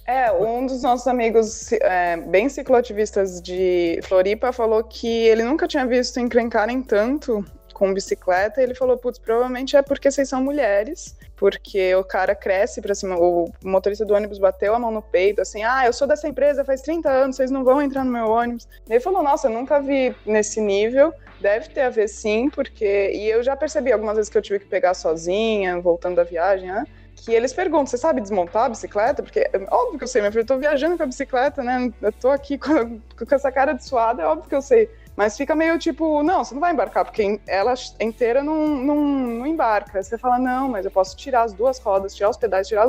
[0.06, 5.86] É, um dos nossos amigos é, bem cicloativistas de Floripa falou que ele nunca tinha
[5.86, 7.44] visto encrencarem tanto
[7.76, 12.82] com bicicleta, ele falou, putz, provavelmente é porque vocês são mulheres, porque o cara cresce
[12.82, 16.08] pra cima, o motorista do ônibus bateu a mão no peito, assim, ah, eu sou
[16.08, 18.66] dessa empresa faz 30 anos, vocês não vão entrar no meu ônibus.
[18.90, 23.12] Ele falou, nossa, nunca vi nesse nível, deve ter a ver sim, porque...
[23.14, 26.72] E eu já percebi algumas vezes que eu tive que pegar sozinha, voltando da viagem,
[26.72, 26.86] né?
[27.18, 29.24] que eles perguntam, você sabe desmontar a bicicleta?
[29.24, 31.92] Porque óbvio que eu sei, meu filho, eu tô viajando com a bicicleta, né?
[32.02, 35.38] Eu tô aqui com, com essa cara de suada, é óbvio que eu sei Mas
[35.38, 39.98] fica meio tipo, não, você não vai embarcar, porque ela inteira não, não, não embarca.
[39.98, 42.88] Aí você fala, não, mas eu posso tirar as duas rodas, tirar os pedais, tirar.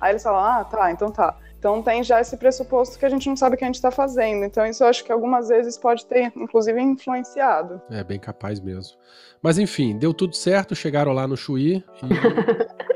[0.00, 1.34] Aí eles falam, ah, tá, então tá.
[1.58, 3.90] Então tem já esse pressuposto que a gente não sabe o que a gente está
[3.90, 4.44] fazendo.
[4.44, 7.80] Então isso eu acho que algumas vezes pode ter, inclusive, influenciado.
[7.90, 8.96] É bem capaz mesmo.
[9.42, 12.95] Mas enfim, deu tudo certo, chegaram lá no Chuí e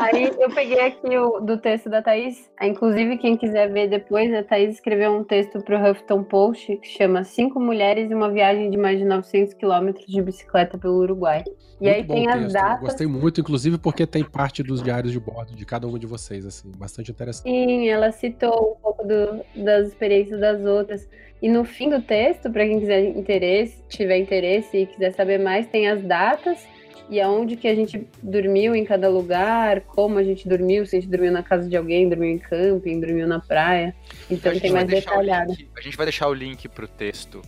[0.00, 2.50] Aí eu peguei aqui o do texto da Thaís.
[2.60, 6.88] Inclusive, quem quiser ver depois, a Thaís escreveu um texto para o Huffington Post que
[6.88, 11.44] chama Cinco Mulheres e uma Viagem de mais de 900 quilômetros de bicicleta pelo Uruguai.
[11.80, 12.46] E muito aí tem texto.
[12.46, 12.80] as datas.
[12.80, 16.46] Gostei muito, inclusive porque tem parte dos diários de bordo de cada um de vocês,
[16.46, 17.42] assim, bastante interessante.
[17.50, 21.08] Sim, ela citou um pouco do- das experiências das outras.
[21.40, 25.66] E no fim do texto, para quem quiser interesse, tiver interesse e quiser saber mais,
[25.66, 26.64] tem as datas
[27.12, 31.00] e aonde que a gente dormiu em cada lugar, como a gente dormiu, se a
[31.00, 33.94] gente dormiu na casa de alguém, dormiu em camping, dormiu na praia.
[34.30, 35.50] Então A gente tem mais detalhado.
[35.52, 37.42] link- A gente vai deixar o link pro texto.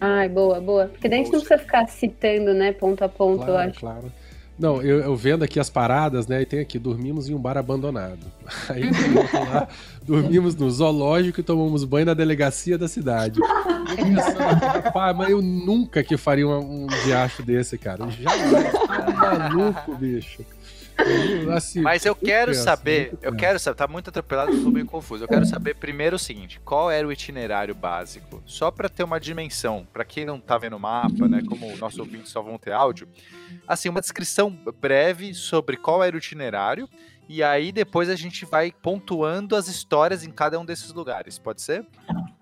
[0.00, 0.86] Ai, boa, boa.
[0.86, 3.80] Porque daí a gente não precisa ficar citando, né, ponto a ponto, eu Claro, acho.
[3.80, 4.12] claro.
[4.60, 6.42] Não, eu, eu vendo aqui as paradas, né?
[6.42, 8.18] E tem aqui, dormimos em um bar abandonado.
[8.68, 8.82] Aí
[9.32, 9.66] eu lá,
[10.02, 13.40] dormimos no zoológico e tomamos banho na delegacia da cidade.
[13.90, 18.08] Eu Rapaz, mas eu nunca que faria um, um diacho desse, cara.
[18.08, 18.72] Jamais.
[18.72, 20.44] Tá maluco, bicho.
[21.06, 25.24] Eu, Mas eu quero saber, eu quero saber, tá muito atropelado, eu tô meio confuso.
[25.24, 28.42] Eu quero saber primeiro o seguinte, qual era o itinerário básico?
[28.46, 31.98] Só pra ter uma dimensão, pra quem não tá vendo o mapa, né, como nossos
[31.98, 33.08] ouvintes só vão ter áudio,
[33.66, 36.88] assim, uma descrição breve sobre qual era o itinerário
[37.32, 41.62] e aí depois a gente vai pontuando as histórias em cada um desses lugares, pode
[41.62, 41.86] ser?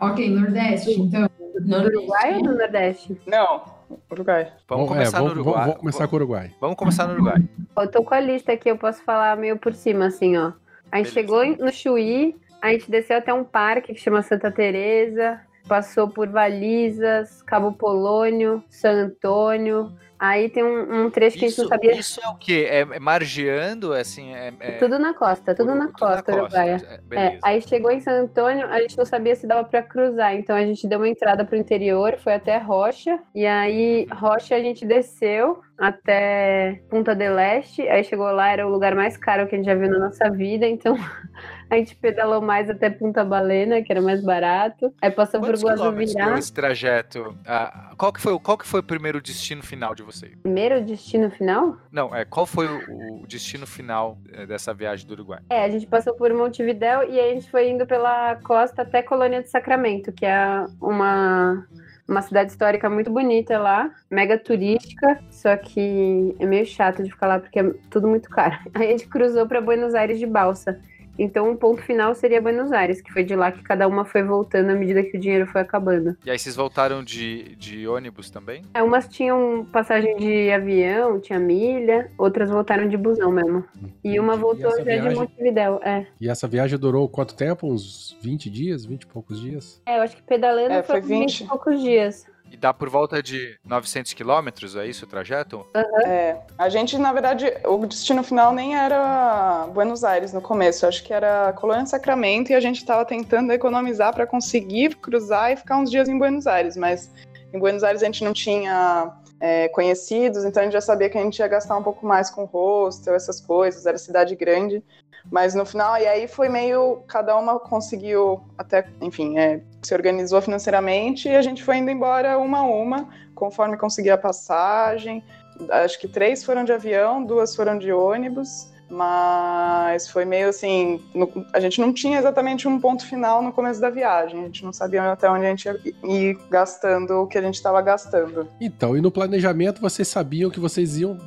[0.00, 1.28] Ok, Nordeste, então.
[1.60, 3.20] Do Uruguai ou do Nordeste?
[3.26, 3.64] Não,
[4.10, 4.52] Uruguai.
[4.68, 5.64] Vamos Bom, é, começar vamos- no Uruguai.
[5.64, 6.50] Vamos, começar com o Uruguai.
[6.60, 7.42] Vamos começar no Uruguai.
[7.76, 10.52] Eu tô com a lista aqui, eu posso falar meio por cima, assim, ó.
[10.90, 11.14] A gente Beleza.
[11.14, 16.28] chegou no Chuí, a gente desceu até um parque que chama Santa Teresa, passou por
[16.28, 19.92] Valizas, Cabo Polônio, San Antônio.
[20.18, 21.92] Aí tem um, um trecho que a gente Isso, não sabia.
[21.92, 22.66] isso é o quê?
[22.68, 24.52] É, é margeando, assim, é...
[24.58, 27.00] é- Tudo na costa, tudo na costa, uruguaia.
[27.10, 30.34] É, É, aí chegou em San Antônio, a gente não sabia se dava pra cruzar,
[30.34, 34.60] então a gente deu uma entrada pro interior, foi até Rocha, e aí Rocha a
[34.60, 39.54] gente desceu até Punta del Este, aí chegou lá, era o lugar mais caro que
[39.54, 40.96] a gente já viu na nossa vida, então
[41.70, 45.68] a gente pedalou mais até Punta Balena, que era mais barato, aí passou Quantos por
[45.70, 47.36] Guazuvirá, esse trajeto?
[47.46, 50.32] Ah, qual, que foi, o- qual que foi o primeiro destino final de vocês?
[50.42, 55.12] primeiro destino final, Não, é, qual foi o, o destino final eh, dessa viagem do
[55.12, 55.40] Uruguai?
[55.50, 59.02] É, a gente passou por Montevidéu e aí a gente foi indo pela costa até
[59.02, 61.66] Colônia de Sacramento, que é uma,
[62.06, 67.26] uma cidade histórica muito bonita lá, mega turística, só que é meio chato de ficar
[67.26, 68.56] lá porque é tudo muito caro.
[68.74, 70.80] Aí a gente cruzou para Buenos Aires de balsa.
[71.18, 74.22] Então o ponto final seria Buenos Aires, que foi de lá que cada uma foi
[74.22, 76.16] voltando à medida que o dinheiro foi acabando.
[76.24, 78.62] E aí vocês voltaram de, de ônibus também?
[78.72, 83.64] É, umas tinham passagem de avião, tinha milha, outras voltaram de busão mesmo.
[84.04, 86.06] E uma E voltou essa já de viagem- Montevidéu, é.
[86.20, 87.66] E essa viagem durou quanto tempo?
[87.66, 88.84] Uns 20 dias?
[88.84, 89.82] 20 e poucos dias?
[89.86, 91.40] É, eu acho que pedalando É, foi foi 20 20.
[91.40, 92.26] e poucos dias.
[92.50, 95.66] E dá por volta de 900 quilômetros, é isso o trajeto?
[96.04, 101.04] É, a gente, na verdade, o destino final nem era Buenos Aires no começo, acho
[101.04, 105.76] que era Colônia Sacramento e a gente estava tentando economizar para conseguir cruzar e ficar
[105.78, 107.10] uns dias em Buenos Aires, mas
[107.52, 111.18] em Buenos Aires a gente não tinha é, conhecidos, então a gente já sabia que
[111.18, 114.82] a gente ia gastar um pouco mais com hostel, essas coisas, era cidade grande,
[115.30, 120.40] mas no final, e aí foi meio, cada uma conseguiu até, enfim, é, se organizou
[120.42, 125.22] financeiramente e a gente foi indo embora uma a uma, conforme conseguia a passagem,
[125.70, 131.30] acho que três foram de avião, duas foram de ônibus, mas foi meio assim, no-
[131.52, 134.72] a gente não tinha exatamente um ponto final no começo da viagem, a gente não
[134.72, 138.48] sabia até onde a gente ia ir gastando o que a gente estava gastando.
[138.60, 141.18] Então, e no planejamento vocês sabiam que vocês iam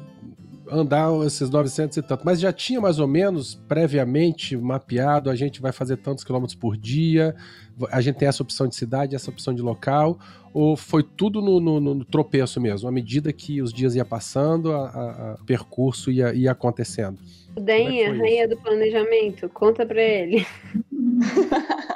[0.71, 5.61] andar esses 900 e tanto, mas já tinha mais ou menos previamente mapeado, a gente
[5.61, 7.35] vai fazer tantos quilômetros por dia,
[7.91, 10.19] a gente tem essa opção de cidade, essa opção de local,
[10.53, 14.71] ou foi tudo no, no- no tropeço mesmo, à medida que os dias ia passando,
[14.73, 17.17] a- a- a- o percurso ia, ia acontecendo?
[17.55, 20.45] O Dainha, foi rainha do planejamento, conta pra ele.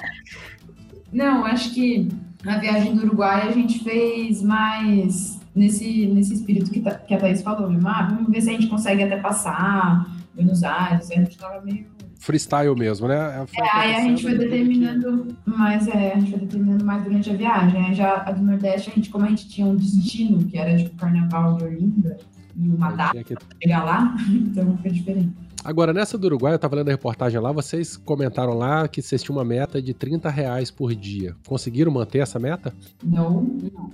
[1.12, 2.10] Não, acho que
[2.44, 7.18] na viagem do Uruguai a gente fez mais nesse, nesse espírito que, tá- que a
[7.18, 7.88] Thaís falou, mesmo.
[7.88, 11.10] Ah, vamos ver se a gente consegue até passar Buenos Aires.
[11.10, 11.86] A gente tava meio.
[12.26, 13.46] Freestyle mesmo, né?
[13.48, 17.30] Foi É, aí a gente foi determinando mais, é, a gente foi determinando mais durante
[17.30, 17.86] a viagem.
[17.86, 20.76] Aí já a do Nordeste, a gente, como a gente tinha um destino, que era
[20.76, 22.18] tipo carnaval de Olinda,
[22.58, 25.32] e uma gente data tinha que pra chegar lá, então foi diferente.
[25.64, 29.22] Agora, nessa do Uruguai, eu tava lendo a reportagem lá, vocês comentaram lá que vocês
[29.22, 31.36] tinham uma meta de 30 reais por dia.
[31.48, 32.72] Conseguiram manter essa meta?
[33.04, 33.92] Não, não.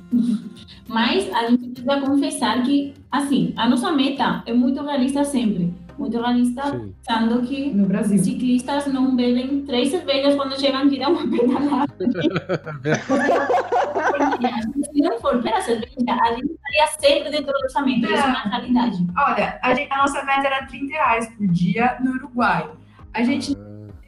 [0.88, 5.74] Mas a gente precisa confessar que, assim, a nossa meta é muito realista sempre.
[5.98, 6.94] Muito realista, Sim.
[7.06, 8.18] pensando que No Brasil.
[8.18, 11.94] ciclistas não bebem três cervejas quando chegam aqui a uma pedalada.
[14.94, 18.06] Se não for pela cerveja, a gente estaria sempre dentro do orçamento.
[18.06, 18.98] Isso é uma realidade.
[19.18, 22.70] Olha, a, gente- a nossa meta era 30 reais por dia no Uruguai.
[23.14, 23.56] A gente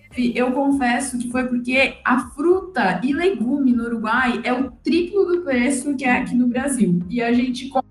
[0.09, 5.25] teve, eu confesso que foi porque a fruta e legume no Uruguai é o triplo
[5.25, 7.01] do preço que é aqui no Brasil.
[7.09, 7.89] E a gente compra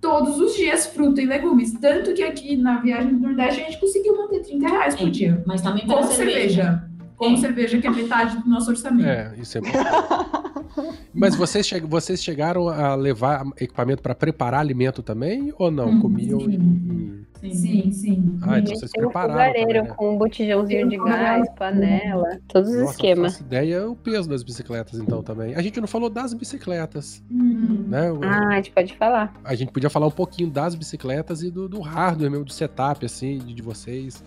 [0.00, 1.72] todos os dias fruta e legumes.
[1.80, 5.42] Tanto que aqui na viagem do Nordeste a gente conseguiu manter 30 reais por dia.
[5.46, 6.84] Mas também pela Com cerveja.
[7.16, 9.08] Com cerveja, que é metade do nosso orçamento.
[9.08, 10.41] É, isso é importante.
[11.14, 15.88] Mas vocês, che- vocês chegaram a levar equipamento para preparar alimento também ou não?
[15.90, 16.50] Uhum, Comiam sim.
[16.50, 17.48] e.
[17.48, 18.38] e- Sim, sim.
[18.42, 19.52] Ah, então vocês um prepararam.
[19.52, 19.82] também, né?
[19.96, 23.32] com um botijãozinho de gás, panela, todos os Nossa, esquemas.
[23.32, 25.52] faço ideia o peso das bicicletas, então, também.
[25.56, 27.84] A gente não falou das bicicletas, Uhum.
[27.88, 28.10] né?
[28.22, 29.34] Ah, a gente pode falar.
[29.42, 33.04] A gente podia falar um pouquinho das bicicletas e do, do hardware mesmo, do setup,
[33.04, 34.22] assim, de, de vocês.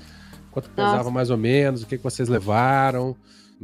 [0.51, 0.91] Quanto Nossa.
[0.91, 3.15] pesava mais ou menos, o que, que vocês levaram,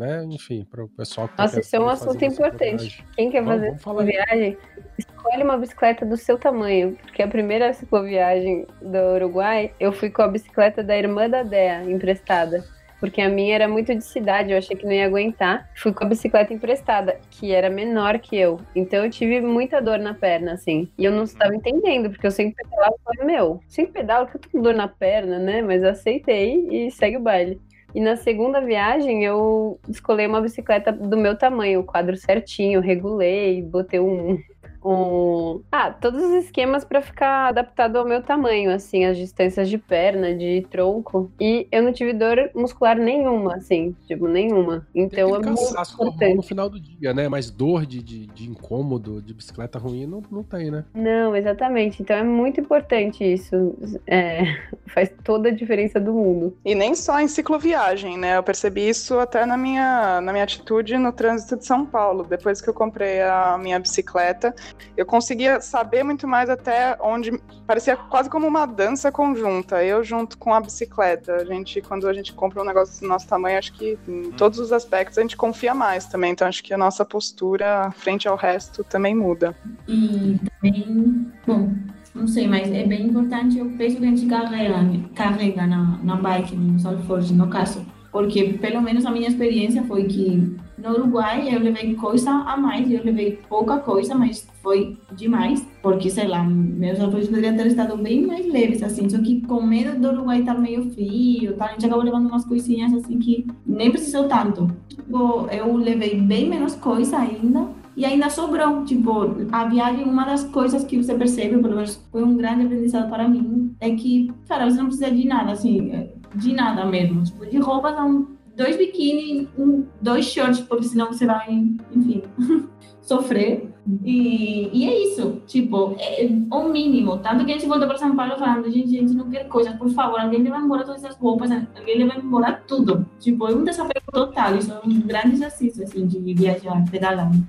[0.02, 0.26] né?
[0.30, 3.06] Enfim, para o pessoal que tá Nossa, isso é um assunto importante.
[3.16, 4.58] Quem quer Vamos- fazer vamos falar cicloviagem,
[4.98, 6.98] escolhe uma bicicleta do seu tamanho.
[7.04, 11.84] Porque a primeira cicloviagem do Uruguai, eu fui com a bicicleta da irmã da Dea,
[11.84, 12.64] emprestada.
[13.00, 15.68] Porque a minha era muito de cidade, eu achei que não ia aguentar.
[15.76, 18.60] Fui com a bicicleta emprestada, que era menor que eu.
[18.76, 20.88] Então eu tive muita dor na perna, assim.
[21.00, 24.36] E eu não estava entendendo, porque eu sempre pedalava e falei, meu, sempre pedalo que
[24.38, 25.64] eu tô com dor na perna, né?
[25.64, 27.60] Mas eu aceitei e segue o baile.
[27.93, 33.62] E na segunda viagem eu escolhi uma bicicleta do meu tamanho, o quadro certinho, regulei,
[33.62, 34.41] botei um.
[34.84, 35.62] Um...
[35.72, 40.34] Ah, todos os esquemas para ficar adaptado ao meu tamanho, assim, as distâncias de perna,
[40.34, 41.32] de tronco.
[41.39, 44.88] E eu não tive dor muscular nenhuma, assim, tipo, nenhuma.
[44.94, 46.48] Então é muito normal no importante.
[46.48, 47.28] final do dia, né?
[47.30, 50.84] Mas dor de, de, de incômodo, de bicicleta ruim, não, não tem, né?
[50.94, 52.02] Não, exatamente.
[52.02, 53.76] Então é muito importante isso.
[54.08, 54.41] É,
[54.88, 56.58] faz toda a diferença do mundo.
[56.65, 58.38] E nem só em cicloviagem, né?
[58.38, 62.24] Eu percebi isso até na minha, na minha atitude no trânsito de São Paulo.
[62.24, 64.54] Depois que eu comprei a minha bicicleta,
[64.96, 67.32] eu conseguia saber muito mais até onde
[67.66, 69.84] parecia quase como uma dança conjunta.
[69.84, 71.36] Eu junto com a bicicleta.
[71.36, 74.60] A gente, quando a gente compra um negócio do nosso tamanho, acho que em todos
[74.60, 76.32] os aspectos a gente confia mais também.
[76.32, 79.56] Então acho que a nossa postura frente ao resto também muda.
[79.88, 81.72] E também, bom,
[82.14, 86.16] não sei, mas é bem importante o peso que a gente carrega, carrega na, na
[86.16, 87.86] bike, nos alforjes, no caso.
[88.12, 92.91] Porque, pelo menos, a minha experiência foi que no Uruguai eu levei coisa a mais,
[92.91, 95.65] eu levei pouca coisa, mas foi demais.
[95.82, 99.10] Porque, sei lá, meus alforjes poderiam ter estado bem mais leves, assim.
[99.10, 101.65] Só que com medo do Uruguai estar meio frio, tá?
[101.65, 104.69] a gente acabou levando umas coisinhas, assim, que nem precisou tanto.
[104.89, 108.84] Tipo, eu levei bem menos coisa ainda, e ainda sobrou.
[108.84, 113.10] Tipo, a viagem, uma das coisas que você percebe, pelo menos foi um grande aprendizado
[113.10, 117.24] para mim, é que, cara, você não precisa de nada, assim, de nada mesmo.
[117.24, 121.50] Tipo, de roupa são dois biquíni, um, dois shorts, porque senão você vai,
[121.96, 122.24] enfim,
[123.02, 123.70] sofrer.
[124.06, 127.17] E, e é isso, tipo, é o mínimo.
[127.17, 129.89] Tanto que a gente voltou para São Paulo falando, gente, gente, não quer coisas, por
[129.89, 133.06] favor, alguém leva embora todas essas roupas, alguém leva embora tudo.
[133.20, 137.44] Tipo, é um desapego total, isso é um grande exercício, assim, de viajar, pedalando.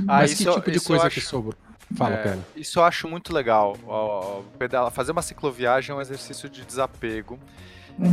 [0.00, 1.54] Ah, Mas isso- que tipo de coisa acho- que sobrou?
[1.96, 2.38] Fala, É, Pena.
[2.54, 3.74] Isso eu acho muito legal.
[3.86, 7.38] ó, pedala, fazer uma cicloviagem é um exercício de desapego,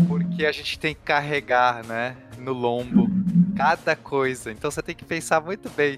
[0.07, 3.09] porque a gente tem que carregar, né, no lombo
[3.55, 4.51] cada coisa.
[4.51, 5.97] Então você tem que pensar muito bem.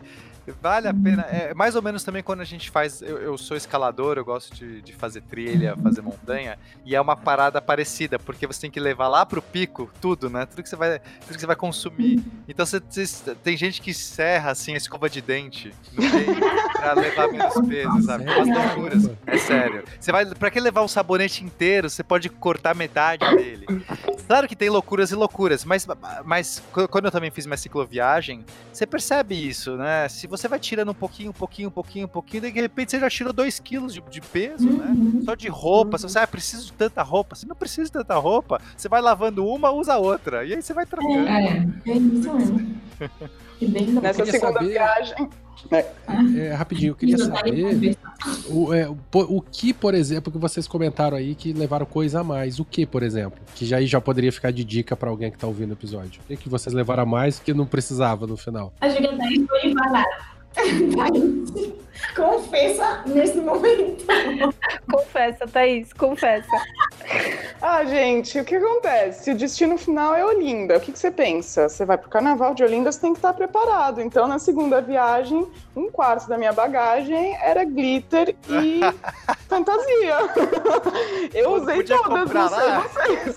[0.62, 1.24] Vale a pena.
[1.24, 3.02] É mais ou menos também quando a gente faz.
[3.02, 7.16] Eu, eu sou escalador, eu gosto de, de fazer trilha, fazer montanha, e é uma
[7.16, 10.46] parada parecida, porque você tem que levar lá pro pico tudo, né?
[10.46, 12.24] Tudo que você vai, tudo que você vai consumir.
[12.48, 16.36] Então você, você- tem gente que serra assim a escova de dente no meio
[16.74, 18.24] pra levar menos peso, sabe?
[18.26, 19.10] Umas loucuras.
[19.26, 19.84] É sério.
[20.00, 20.26] Você vai.
[20.26, 21.90] Pra que levar um sabonete inteiro?
[21.90, 23.66] Você pode cortar metade dele.
[24.28, 25.88] Claro que tem loucuras e loucuras, mas,
[26.26, 30.08] mas qu- quando eu também fiz minha cicloviagem, você percebe isso, né?
[30.10, 33.00] Se você vai tirando um pouquinho, um pouquinho, um pouquinho, um pouquinho, de repente você
[33.00, 34.94] já tirou 2 quilos de, de peso, né?
[35.24, 35.98] Só de roupa.
[35.98, 39.02] Se você ah, preciso de tanta roupa, você não precisa de tanta roupa, você vai
[39.02, 40.44] lavando uma, usa a outra.
[40.44, 41.28] E aí você vai trocando.
[41.30, 42.78] É, é isso mesmo.
[43.62, 44.02] É.
[44.02, 45.30] Nessa segunda saber- viagem,
[46.38, 47.98] É, rapidinho, eu queria tá saber
[48.48, 52.24] o, é, o, o que, por exemplo, que vocês comentaram aí que levaram coisa a
[52.24, 52.60] mais.
[52.60, 53.40] O que, por exemplo?
[53.56, 56.22] Que já aí já poderia ficar de dica pra alguém que tá ouvindo o episódio.
[56.24, 58.72] O que, que vocês levaram a mais que não precisava no final?
[58.80, 60.37] A Thaís foi falar.
[60.96, 61.74] Thaís,
[62.16, 64.06] confessa nesse momento.
[64.92, 66.48] Confessa, Thaís, confessa.
[67.62, 69.32] Ah, gente, o que acontece?
[69.32, 70.78] O destino final é Olinda.
[70.78, 71.68] O que, que você pensa?
[71.68, 74.00] Você vai pro carnaval de Olinda, você tem que estar preparado.
[74.02, 75.46] Então, na segunda viagem,
[75.76, 78.80] um quarto da minha bagagem era glitter e
[79.50, 80.16] fantasia.
[81.34, 82.80] Eu usei podia todas, comprar não sei lá?
[82.80, 83.36] vocês.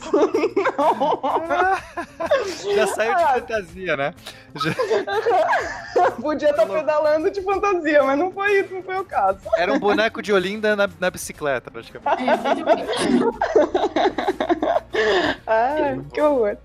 [0.78, 2.74] Não.
[2.74, 3.28] Já saiu de Ah.
[3.34, 4.14] fantasia, né?
[4.56, 4.74] Já-
[6.20, 9.38] Podia estar pedalando de fantasia, mas não foi isso, não foi o caso.
[9.56, 12.22] Era um boneco de Olinda na, na bicicleta, praticamente.
[15.46, 16.56] Ai, que horror.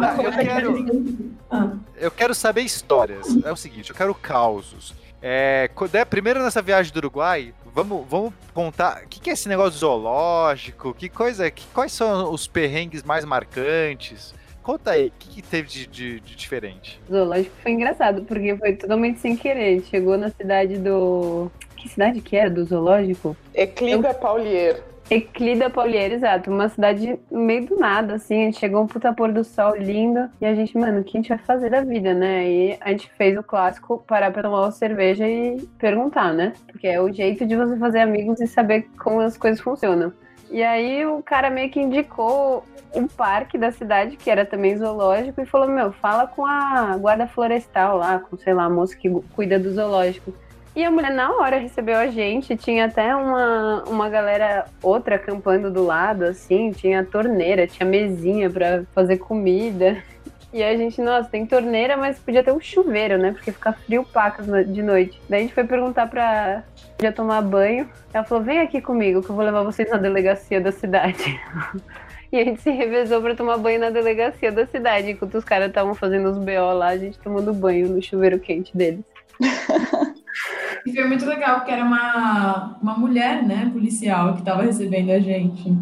[0.00, 3.26] Tá, eu quero- Ah, Eu quero saber histórias.
[3.44, 4.94] É o seguinte, eu quero causos.
[5.22, 9.34] É, quando é, primeiro nessa viagem do Uruguai, vamos, vamos contar o que, que é
[9.34, 14.34] esse negócio zoológico, que coisa, que, quais são os perrengues mais marcantes?
[14.62, 17.00] Conta aí, o que, que teve de, de- de diferente?
[17.08, 19.64] O zoológico foi engraçado, porque foi totalmente sem querer.
[19.64, 21.50] A gente chegou na cidade do.
[21.76, 23.34] Que cidade que era do zoológico?
[23.54, 24.82] Eclida Paulier.
[25.10, 26.50] Eclida Paulier, exato.
[26.50, 28.42] Uma cidade no meio do nada, assim.
[28.42, 30.28] A gente chegou um puta pôr do sol lindo.
[30.40, 32.48] E a gente, mano, o que a gente vai fazer da vida, né?
[32.48, 36.52] E a gente fez o clássico parar pra tomar uma cerveja e perguntar, né?
[36.70, 40.12] Porque é o jeito de você fazer amigos e saber como as coisas funcionam.
[40.50, 45.40] E aí o cara meio que indicou um parque da cidade, que era também zoológico,
[45.40, 49.08] e falou: Meu, fala com a guarda florestal lá, com, sei lá, a moça que
[49.34, 50.34] cuida do zoológico.
[50.74, 55.70] E a mulher na hora recebeu a gente, tinha até uma, uma galera outra acampando
[55.70, 60.02] do lado, assim, tinha torneira, tinha mesinha pra fazer comida.
[60.52, 63.32] E a gente, nossa, tem torneira, mas podia ter um chuveiro, né?
[63.32, 65.20] Porque fica frio pacas de noite.
[65.28, 66.64] Daí a gente foi perguntar pra
[67.00, 67.88] já tomar banho.
[68.12, 71.40] Ela falou: vem aqui comigo, que eu vou levar vocês na delegacia da cidade.
[72.32, 75.10] E a gente se revezou pra tomar banho na delegacia da cidade.
[75.10, 78.76] Enquanto os caras estavam fazendo os BO lá, a gente tomando banho no chuveiro quente
[78.76, 79.04] deles.
[80.86, 85.18] E foi muito legal, porque era uma, uma mulher, né, policial, que tava recebendo a
[85.18, 85.76] gente.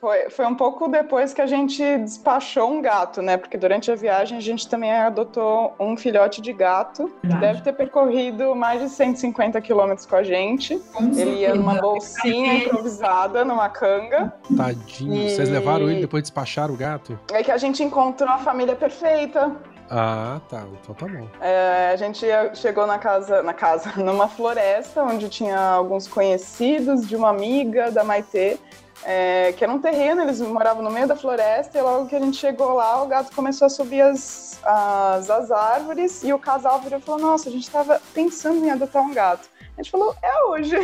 [0.00, 3.36] Foi, foi um pouco depois que a gente despachou um gato, né?
[3.36, 7.10] Porque durante a viagem a gente também adotou um filhote de gato.
[7.20, 7.40] que Verdade.
[7.46, 10.78] Deve ter percorrido mais de 150 quilômetros com a gente.
[10.92, 14.32] Com Ele ia numa bolsinha improvisada, numa canga.
[14.56, 15.14] Tadinho.
[15.14, 17.18] E- Vocês levaram ele depois despacharam o gato?
[17.32, 19.52] É que a gente encontrou a família perfeita.
[19.90, 20.64] Ah, tá.
[20.82, 21.26] Então tá bom.
[21.40, 22.24] É, a gente
[22.54, 28.02] chegou na casa, na casa, numa floresta onde tinha alguns conhecidos de uma amiga da
[28.02, 28.58] Maitê,
[29.04, 32.20] é, que era um terreno, eles moravam no meio da floresta, e logo que a
[32.20, 36.80] gente chegou lá, o gato começou a subir as, as, as árvores, e o casal
[36.80, 39.48] virou e falou, nossa, a gente estava pensando em adotar um gato.
[39.76, 40.76] A gente falou, é hoje.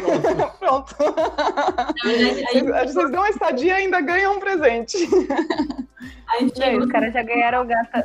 [0.59, 0.97] Pronto.
[2.03, 4.99] Vocês, dão uma estadia e ainda ganham um presente.
[4.99, 8.05] gente aí, chegou os caras já ganharam o gato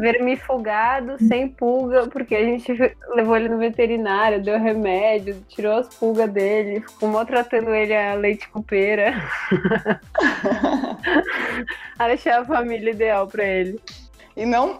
[0.00, 2.72] vermifugado, sem pulga, porque a gente
[3.14, 8.48] levou ele no veterinário, deu remédio, tirou as pulgas dele, ficou maltratando ele a leite
[8.48, 9.14] cupeira.
[11.98, 13.80] Achei a família ideal pra ele.
[14.36, 14.78] E não,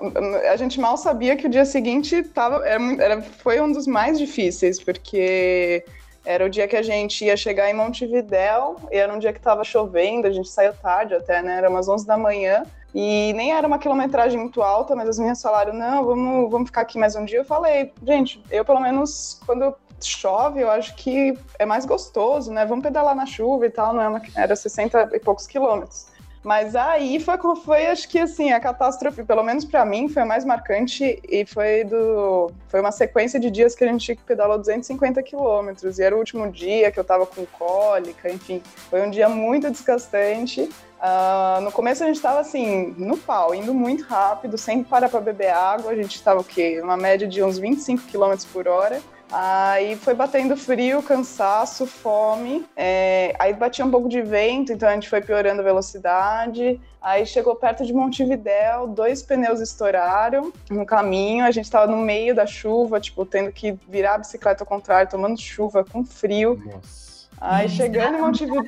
[0.51, 4.83] a gente mal sabia que o dia seguinte tava, era, foi um dos mais difíceis,
[4.83, 5.85] porque
[6.25, 9.41] era o dia que a gente ia chegar em Montevidéu, e era um dia que
[9.41, 11.59] tava chovendo, a gente saiu tarde até, né?
[11.59, 12.65] Era umas 11 da manhã,
[12.95, 16.83] e nem era uma quilometragem muito alta, mas as minhas falaram, não, vamos, vamos ficar
[16.83, 17.39] aqui mais um dia.
[17.39, 22.67] Eu falei, gente, eu pelo menos, quando chove, eu acho que é mais gostoso, né?
[22.67, 26.07] Vamos pedalar na chuva e tal, não é uma- era 60 e poucos quilômetros.
[26.43, 30.27] Mas aí foi, foi, acho que assim, a catástrofe, pelo menos pra mim, foi a
[30.27, 35.23] mais marcante e foi do foi uma sequência de dias que a gente pedalou 250
[35.23, 39.29] quilômetros e era o último dia que eu tava com cólica, enfim, foi um dia
[39.29, 40.69] muito desgastante.
[41.01, 45.21] Ah, no começo a gente tava assim, no pau, indo muito rápido, sem parar pra
[45.21, 46.81] beber água, a gente tava o quê?
[46.83, 49.01] Uma média de uns 25 quilômetros por hora.
[49.33, 52.67] Aí foi batendo frio, cansaço, fome.
[52.77, 56.79] é, aí batia um pouco de vento, então a gente foi piorando a velocidade.
[57.01, 61.45] Aí chegou perto de Montevidéu, dois pneus estouraram no caminho.
[61.45, 65.11] A gente tava no meio da chuva, tipo, tendo que virar a bicicleta ao contrário,
[65.11, 66.63] tomando chuva, com frio.
[66.65, 67.03] Nossa.
[67.41, 68.65] Aí chegando em Montevidéu.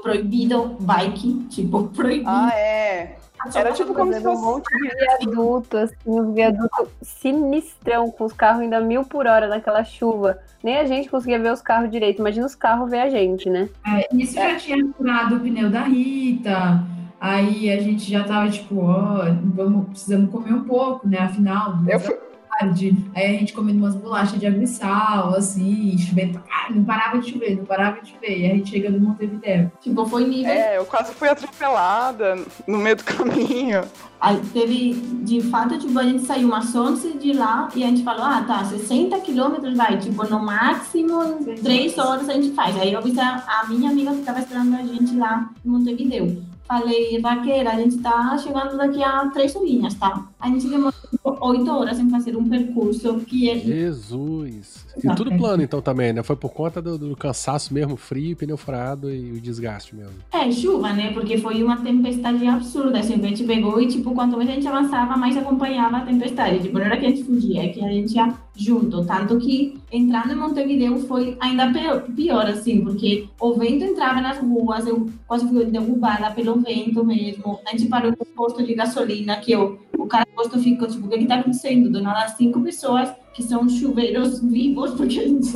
[0.00, 2.30] proibido bike, tipo, proibido.
[2.30, 3.16] Ah, é.
[3.54, 4.44] Era tipo como se Fazendo um fosse.
[4.44, 9.84] monte de viaduto, assim, um viaduto sinistrão, com os carros ainda mil por hora naquela
[9.84, 10.38] chuva.
[10.62, 12.20] Nem a gente conseguia ver os carros direito.
[12.20, 13.68] Imagina os carros ver a gente, né?
[13.86, 16.82] É, isso já tinha furado o pneu da Rita.
[17.20, 19.24] Aí a gente já tava tipo, ó,
[19.54, 21.18] vamos, precisamos comer um pouco, né?
[21.18, 22.14] Afinal, Eu fui,
[22.58, 22.96] tarde.
[23.14, 26.76] Aí a gente comendo umas bolachas de água e sal, assim, chovendo caralho.
[26.76, 28.38] Não parava de chover, não parava de chover.
[28.38, 29.70] E a gente chega no Montevideo.
[29.80, 30.52] Tipo, foi nível.
[30.52, 33.82] É, eu quase fui atropelada no meio do caminho.
[34.20, 38.02] Aí teve, de fato, tipo, a gente saiu umas 11 de lá e a gente
[38.02, 42.28] falou, ah, tá, 60 quilômetros vai, tipo, no máximo, Seis 3 horas.
[42.28, 42.76] a gente faz.
[42.78, 46.42] Aí eu vi a, a minha amiga que estava esperando a gente lá em Montevideo.
[46.66, 50.22] Falei, Raquel, a gente tá chegando daqui a três horinhas, tá?
[50.40, 54.86] A gente demorou 8 horas em fazer um percurso que é Jesus.
[55.02, 56.22] E tudo plano então também, né?
[56.22, 60.14] Foi por conta do, do cansaço mesmo, frio, pneu furado e o desgaste mesmo.
[60.32, 61.12] É, chuva, né?
[61.12, 62.98] Porque foi uma tempestade absurda.
[62.98, 66.60] Assim, a gente pegou e, tipo, quanto mais a gente avançava, mais acompanhava a tempestade.
[66.60, 69.04] Tipo, não era que a gente fugia, é que a gente ia junto.
[69.04, 74.38] Tanto que entrando em Montevideo foi ainda pior, pior, assim, porque o vento entrava nas
[74.38, 77.60] ruas, eu quase fui derrubada pelo vento mesmo.
[77.66, 81.06] A gente parou no posto de gasolina, que eu, o cara do posto ficou, tipo,
[81.06, 81.90] o que que tá acontecendo?
[81.90, 85.52] Do nada, cinco pessoas que são chuveiros vivos, porque a gente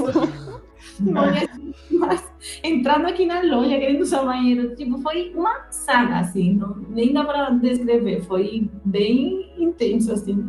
[1.00, 1.46] não é
[1.90, 2.24] mas
[2.62, 7.24] entrando aqui na loja querendo usar banheiro, tipo, foi uma saga, assim, não, nem dá
[7.24, 10.48] para descrever, foi bem intenso, assim.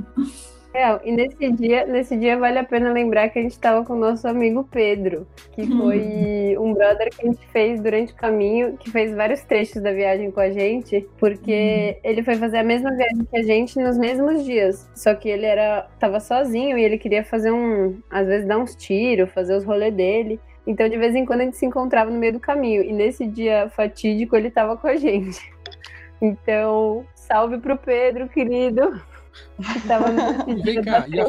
[0.74, 3.94] É, e nesse dia, nesse dia vale a pena lembrar que a gente estava com
[3.94, 8.78] o nosso amigo Pedro, que foi um brother que a gente fez durante o caminho,
[8.78, 12.92] que fez vários trechos da viagem com a gente, porque ele foi fazer a mesma
[12.96, 14.88] viagem que a gente nos mesmos dias.
[14.96, 18.76] Só que ele era tava sozinho e ele queria fazer um, às vezes dar uns
[18.76, 20.40] tiros, fazer os rolês dele.
[20.68, 22.84] Então, de vez em quando a gente se encontrava no meio do caminho.
[22.84, 25.40] E nesse dia fatídico ele tava com a gente.
[26.22, 29.02] Então, salve pro Pedro, querido.
[30.48, 31.26] E vem cá, e a,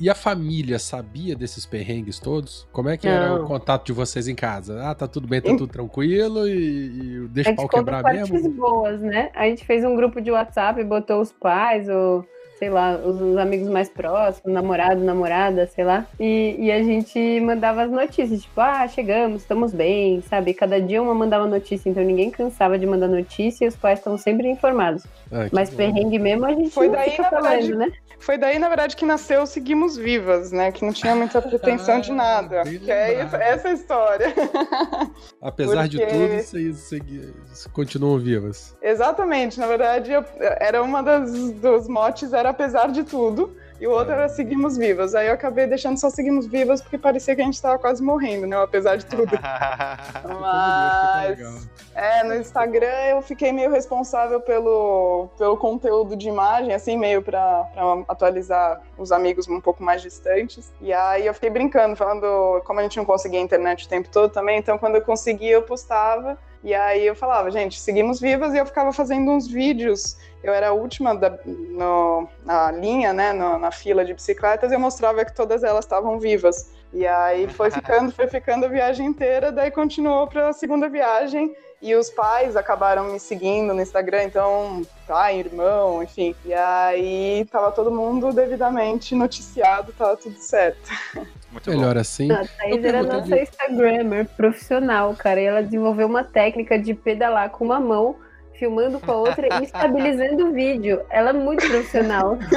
[0.00, 2.68] e a família sabia desses perrengues todos?
[2.72, 3.46] Como é que era o Não.
[3.46, 4.82] contato de vocês em casa?
[4.82, 8.50] Ah, tá tudo bem, tá tudo tranquilo e, e deixa o pau quebrar mesmo?
[8.50, 9.30] boas, né?
[9.34, 12.24] A gente fez um grupo de WhatsApp, botou os pais, ou
[12.64, 16.06] sei lá, os, os amigos mais próximos, namorado, namorada, sei lá.
[16.18, 20.54] E, e a gente mandava as notícias, tipo, ah, chegamos, estamos bem, sabe?
[20.54, 24.16] Cada dia uma mandava notícia, então ninguém cansava de mandar notícia e os pais estão
[24.16, 25.04] sempre informados.
[25.30, 25.76] Ah, que Mas bom.
[25.76, 27.92] perrengue mesmo a gente Foi não daí, fica na falando, verdade, né?
[28.18, 30.72] Foi daí, na verdade, que nasceu o Seguimos Vivas, né?
[30.72, 32.62] Que não tinha muita pretensão de nada.
[32.62, 34.32] Que é isso- essa a história.
[35.42, 38.74] Apesar de porque- tudo, vocês, vocês continuam vivas.
[38.80, 39.60] Exatamente.
[39.60, 43.54] Na verdade, eu- era uma das dos motes, era apesar de tudo.
[43.80, 45.14] E o outro era Seguimos Vivas.
[45.14, 48.46] Aí eu acabei deixando só Seguimos Vivas porque parecia que a gente tava quase morrendo,
[48.46, 48.56] né?
[48.56, 49.32] Apesar de tudo.
[50.40, 51.68] Mas.
[51.94, 57.68] É, no Instagram eu fiquei meio responsável pelo, pelo conteúdo de imagem, assim, meio pra
[58.08, 60.72] atualizar os amigos um pouco mais distantes.
[60.80, 64.32] E aí eu fiquei brincando, falando, como a gente não conseguia internet o tempo todo
[64.32, 66.38] também, então quando eu conseguia eu postava.
[66.64, 70.16] E aí eu falava, gente, seguimos vivas, e eu ficava fazendo uns vídeos.
[70.44, 74.74] Eu era a última da, no- na linha, né, no- na fila de bicicletas, e
[74.74, 76.70] eu mostrava que todas elas estavam vivas.
[76.92, 81.56] E aí foi ficando, foi ficando a viagem inteira, daí continuou para a segunda viagem.
[81.80, 86.34] E os pais acabaram me seguindo no Instagram, então, pai, irmão, enfim.
[86.44, 90.90] E aí tava todo mundo devidamente noticiado, tava tudo certo.
[91.52, 91.76] Muito bom.
[91.78, 92.30] Melhor assim.
[92.32, 95.40] A Thaís era nossa Instagrammer profissional, cara.
[95.40, 98.16] E ela desenvolveu uma técnica de pedalar com uma mão,
[98.58, 101.02] filmando com a outra e estabilizando o vídeo.
[101.10, 102.38] Ela é muito profissional.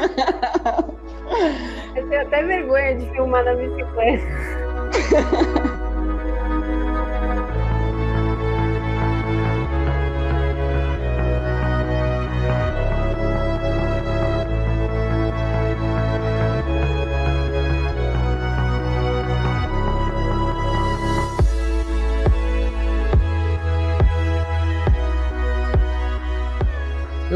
[1.95, 4.23] Eu tenho até vergonha de filmar na bicicleta.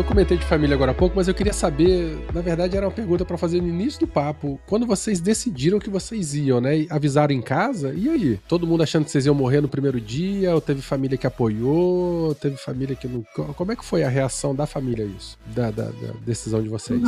[0.02, 2.92] Eu comentei de família agora há pouco, mas eu queria saber, na verdade era uma
[2.92, 4.60] pergunta pra fazer no início do papo.
[4.66, 6.80] Quando vocês decidiram que vocês iam, né?
[6.80, 8.40] e Avisaram em casa, e aí?
[8.48, 10.56] Todo mundo achando que vocês iam morrer no primeiro dia?
[10.56, 12.26] Ou teve família que apoiou?
[12.30, 13.24] Ou teve família que não.
[13.36, 15.38] Co- Como é que foi a reação da família a isso?
[15.56, 17.00] Da, da- da decisão de vocês?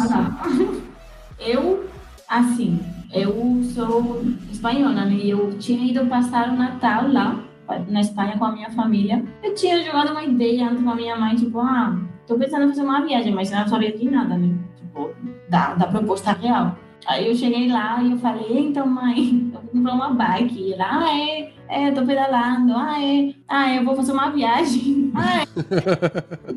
[1.40, 1.86] Eu,
[2.30, 2.80] assim,
[3.12, 5.16] eu sou espanhola, né?
[5.16, 7.44] E eu tinha ido passar o Natal lá
[7.88, 9.24] na Espanha com a minha família.
[9.42, 11.98] Eu tinha jogado uma ideia antes com a minha mãe, tipo, ah,
[12.28, 14.56] tô pensando em fazer uma viagem, mas eu não sabia de nada, né?
[14.76, 15.12] Tipo,
[15.50, 16.76] da, da proposta real.
[17.06, 20.60] Aí eu cheguei lá e eu falei, então mãe, eu vou comprar uma bike.
[20.60, 25.04] E ela, ah, é, é, tô pedalando, ah, é, ah, eu vou fazer uma viagem.
[25.16, 25.46] Ah, é.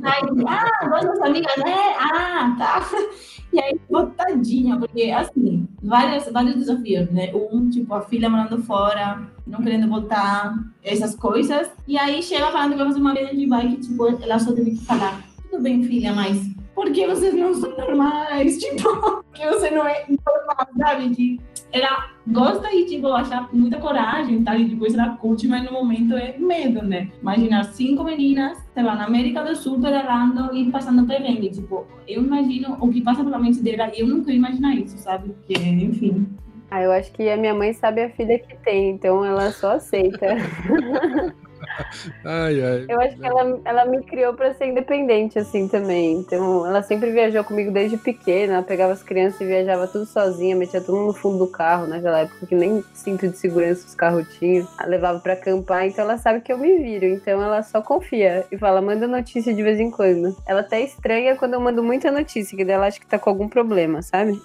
[0.02, 2.80] Aí, ah, duas amigas, é, ah, tá.
[3.52, 7.32] E aí, pô, tadinha, porque, assim, vários, vários desafios, né?
[7.34, 11.70] Um, tipo, a filha morando fora, não querendo voltar, essas coisas.
[11.86, 14.72] E aí, chega falando que vai fazer uma viagem de bike, tipo, ela só teve
[14.72, 18.58] que falar, tudo bem, filha, mas por que vocês não são normais?
[18.66, 21.14] Tipo, que você não é normal, sabe?
[21.14, 21.40] Que
[21.72, 24.56] ela gosta e, tipo, acha muita coragem, tá?
[24.56, 27.10] E depois ela curte, mas no momento é medo, né?
[27.20, 31.50] Imagina cinco meninas, sei lá, na América do Sul, pedalando e passando perrengue.
[31.50, 34.98] Tipo, eu imagino o que passa pela mente dela e eu nunca ia imaginar isso,
[34.98, 35.30] sabe?
[35.30, 36.26] Porque, enfim.
[36.70, 39.72] Ah, eu acho que a minha mãe sabe a filha que tem, então ela só
[39.72, 40.26] aceita.
[42.24, 42.86] Ai, ai.
[42.88, 46.12] Eu acho que ela, ela me criou pra ser independente, assim, também.
[46.18, 48.54] Então, ela sempre viajou comigo desde pequena.
[48.54, 52.20] Ela pegava as crianças e viajava tudo sozinha, metia tudo no fundo do carro, naquela
[52.20, 54.66] época que nem cinto de segurança os carros tinham.
[54.78, 57.06] Ela levava pra acampar, então ela sabe que eu me viro.
[57.06, 60.36] Então, ela só confia e fala, manda notícia de vez em quando.
[60.46, 63.30] Ela até estranha quando eu mando muita notícia, que daí ela acha que tá com
[63.30, 64.40] algum problema, sabe?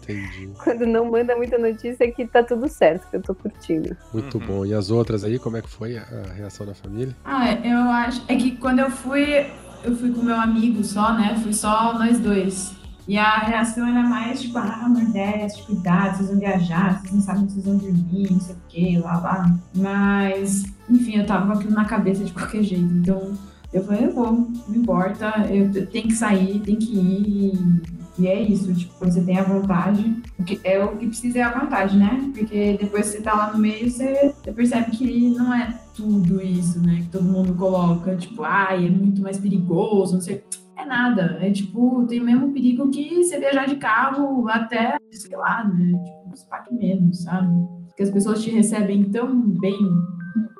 [0.00, 0.50] Entendi.
[0.62, 3.96] quando não manda muita notícia, é que tá tudo certo, que eu tô curtindo.
[4.12, 4.46] Muito Uhum.
[4.46, 4.66] bom.
[4.66, 7.16] E as outras aí, como é que foi a, a reação da família?
[7.24, 8.22] Ah, eu acho.
[8.28, 9.46] É que quando eu fui,
[9.84, 11.38] eu fui com meu amigo só, né?
[11.42, 12.74] Fui só nós dois.
[13.06, 17.48] E a reação era mais tipo, ah, Nordeste, cuidado, vocês vão viajar, vocês não sabem
[17.48, 19.58] se vocês vão dormir, não sei o quê, lá, lá.
[19.74, 22.84] Mas, enfim, eu tava com aquilo na cabeça de qualquer jeito.
[22.84, 23.32] Então,
[23.72, 24.32] eu falei, eu vou,
[24.68, 27.82] não importa, eu tenho que sair, tenho que ir.
[28.18, 31.38] E é isso, tipo, quando você tem a vontade, o que, é o que precisa
[31.38, 32.30] é a vontade, né?
[32.34, 36.42] Porque depois que você tá lá no meio, você, você percebe que não é tudo
[36.42, 37.00] isso, né?
[37.02, 40.44] Que todo mundo coloca, tipo, ai, é muito mais perigoso, não sei.
[40.76, 41.38] É nada.
[41.40, 45.92] É tipo, tem o mesmo perigo que você viajar de carro até, sei lá, né?
[46.04, 47.48] Tipo, uns parques menos, sabe?
[47.88, 49.78] Porque as pessoas te recebem tão bem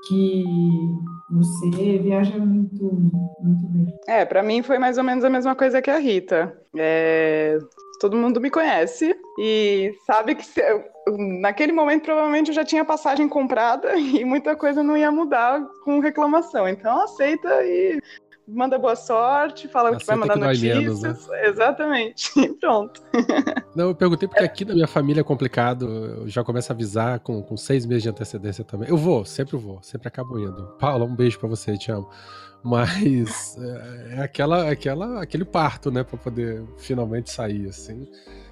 [0.09, 0.45] que
[1.30, 2.85] você viaja muito,
[3.41, 3.87] muito bem.
[4.07, 6.55] É, pra mim foi mais ou menos a mesma coisa que a Rita.
[6.76, 7.59] É,
[8.03, 10.61] Todo mundo me conhece e sabe que se-
[11.41, 16.01] naquele momento provavelmente eu já tinha passagem comprada e muita coisa não ia mudar com
[16.01, 16.67] reclamação.
[16.67, 18.03] Então aceita e
[18.49, 21.31] manda boa sorte, fala que vai Aceita mandar que dói menos, notícias.
[21.45, 22.33] Exatamente.
[22.59, 23.01] Pronto.
[23.77, 25.87] Não, eu perguntei porque aqui na minha família é complicado.
[25.89, 28.89] Eu já começo a avisar com, com seis meses de antecedência também.
[28.89, 30.75] Eu vou, sempre vou, sempre acabo indo.
[30.81, 32.11] Paula, um beijo pra você, te amo.
[32.65, 38.09] Mas é, é aquela, aquela, aquele parto, né, Pra poder finalmente sair, assim.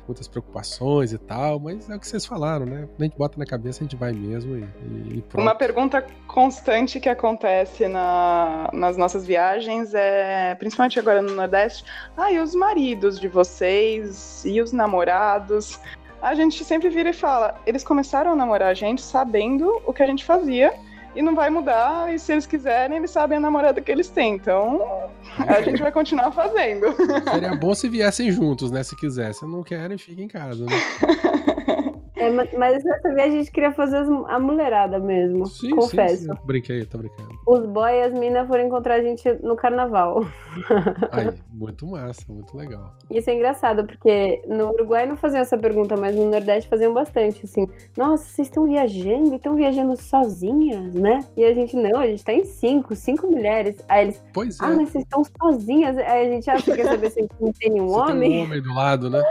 [0.08, 2.88] Muitas preocupações e tal, mas é o que vocês falaram, né?
[2.98, 5.42] A gente bota na cabeça, a gente vai mesmo e, e- e pronto.
[5.44, 11.84] Uma pergunta constante que acontece na- nas nossas viagens é, principalmente agora no Nordeste,
[12.16, 14.42] ah, e os maridos de vocês?
[14.44, 15.78] E os namorados?
[16.20, 20.02] A gente sempre vira e fala, eles começaram a namorar a gente sabendo o que
[20.02, 20.74] a gente fazia
[21.14, 24.34] e não vai mudar, e se eles quiserem, eles sabem a namorada que eles têm.
[24.34, 25.08] Então,
[25.38, 26.94] a gente vai continuar fazendo.
[27.32, 28.82] Seria bom se viessem juntos, né?
[28.82, 29.48] Se quisessem.
[29.48, 30.72] Não querem, fica em casa, né?
[32.20, 35.46] É, ma- mas dessa vez a gente queria fazer as- a mulherada mesmo.
[35.46, 36.24] Sim, confesso.
[36.24, 36.38] sim, sim.
[36.44, 37.30] Brinquei, tô brincando.
[37.46, 40.24] Os boy e as minas foram encontrar a gente no carnaval.
[41.12, 42.92] Aí, muito massa, muito legal.
[43.10, 47.44] Isso é engraçado, porque no Uruguai não faziam essa pergunta, mas no Nordeste faziam bastante,
[47.44, 47.66] assim.
[47.96, 49.34] Nossa, vocês estão viajando?
[49.34, 51.24] Estão viajando sozinhas, né?
[51.36, 53.82] E a gente, não, a gente tá em cinco, cinco mulheres.
[53.88, 54.64] Aí eles, Pois é.
[54.64, 55.96] ah, mas vocês estão sozinhas?
[55.98, 58.30] Aí a gente, ah, você quer saber se a gente não tem nenhum homem?
[58.30, 59.22] tem um homem do lado, né?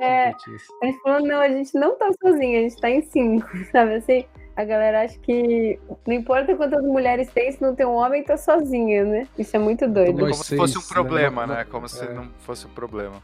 [0.00, 0.28] É.
[0.28, 3.94] A gente falou, não, a gente não tá sozinha, a gente tá em cinco, sabe
[3.94, 4.24] assim?
[4.54, 8.36] A galera acha que não importa quantas mulheres tem, se não tem um homem, tá
[8.36, 9.26] sozinha, né?
[9.38, 10.18] Isso é muito doido.
[10.18, 10.86] Como se fosse um né?
[10.90, 11.64] problema, né?
[11.64, 12.12] Como se é.
[12.12, 13.22] não fosse um problema.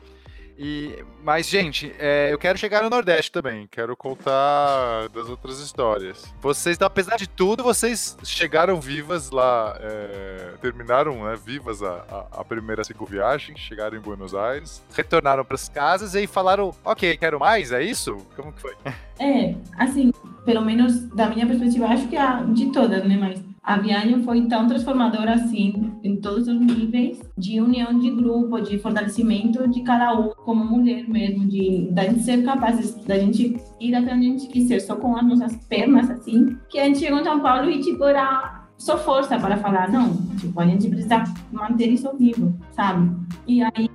[0.58, 3.68] E, mas, gente, é, eu quero chegar no Nordeste também.
[3.70, 6.34] Quero contar das outras histórias.
[6.40, 12.44] Vocês, apesar de tudo, vocês chegaram vivas lá, é, terminaram né, vivas a, a, a
[12.44, 17.70] primeira cicloviagem, chegaram em Buenos Aires, retornaram para as casas e falaram, ok, quero mais,
[17.70, 18.16] é isso?
[18.34, 18.74] Como que foi?
[19.20, 20.12] É, assim,
[20.44, 23.16] pelo menos da minha perspectiva, acho que a, de todas, né?
[23.16, 28.58] Mas a viagem foi tão transformadora assim, em todos os níveis, de união de grupo,
[28.62, 33.60] de fortalecimento de cada um como mulher mesmo, de da gente ser capazes, da gente
[33.78, 37.00] ir até onde a gente quiser, só com as nossas pernas, assim, que a gente
[37.00, 40.88] chegou em São Paulo e, tipo, era só força para falar, não, tipo, a gente
[40.88, 43.14] precisa manter isso vivo, sabe?
[43.46, 43.90] E aí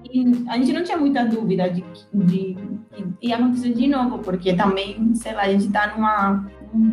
[0.50, 2.56] a gente não tinha muita dúvida de que
[3.24, 6.46] ia acontecer de novo, porque também, sei lá, a gente tá numa
[6.76, 6.92] um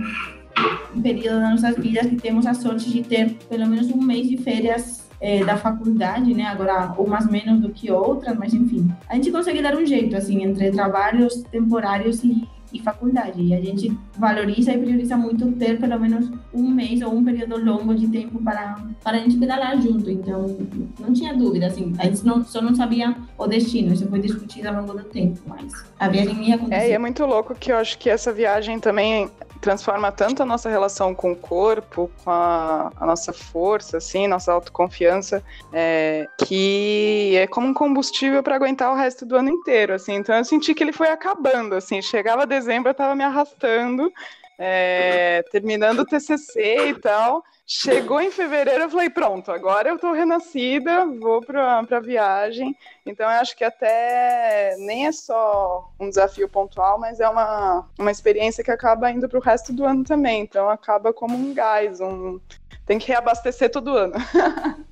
[1.03, 4.37] período das nossas vidas que temos a sorte de ter pelo menos um mês de
[4.37, 6.45] férias eh, da faculdade, né?
[6.45, 8.91] Agora, umas menos do que outras, mas enfim.
[9.09, 13.41] A gente consegue dar um jeito, assim, entre trabalhos temporários e, e faculdade.
[13.43, 17.63] E a gente valoriza e prioriza muito ter pelo menos um mês ou um período
[17.63, 20.11] longo de tempo para, para a gente pedalar junto.
[20.11, 20.59] Então,
[20.99, 21.95] não tinha dúvida, assim.
[21.99, 23.93] A gente não, só não sabia o destino.
[23.93, 26.83] Isso foi discutido ao longo do tempo, mas a viagem ia acontecer.
[26.83, 30.47] É, e é muito louco que eu acho que essa viagem também transforma tanto a
[30.47, 37.37] nossa relação com o corpo, com a, a nossa força, assim, nossa autoconfiança, é, que
[37.37, 40.15] é como um combustível para aguentar o resto do ano inteiro, assim.
[40.15, 42.01] Então eu senti que ele foi acabando, assim.
[42.01, 44.13] Chegava dezembro, eu tava me arrastando,
[44.59, 47.43] é, terminando o TCC e tal.
[47.67, 52.77] Chegou em fevereiro, eu falei, pronto, agora eu tô renascida, vou pra, pra viagem.
[53.07, 58.11] Então eu acho que até nem é só um desafio pontual, mas é uma, uma
[58.11, 60.43] experiência que acaba indo pro resto do ano também.
[60.43, 62.39] Então acaba como um gás, um...
[62.85, 64.15] tem que reabastecer todo ano.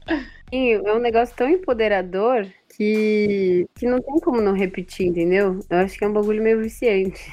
[0.50, 5.60] E é um negócio tão empoderador que, que não tem como não repetir, entendeu?
[5.68, 7.30] Eu acho que é um bagulho meio viciante.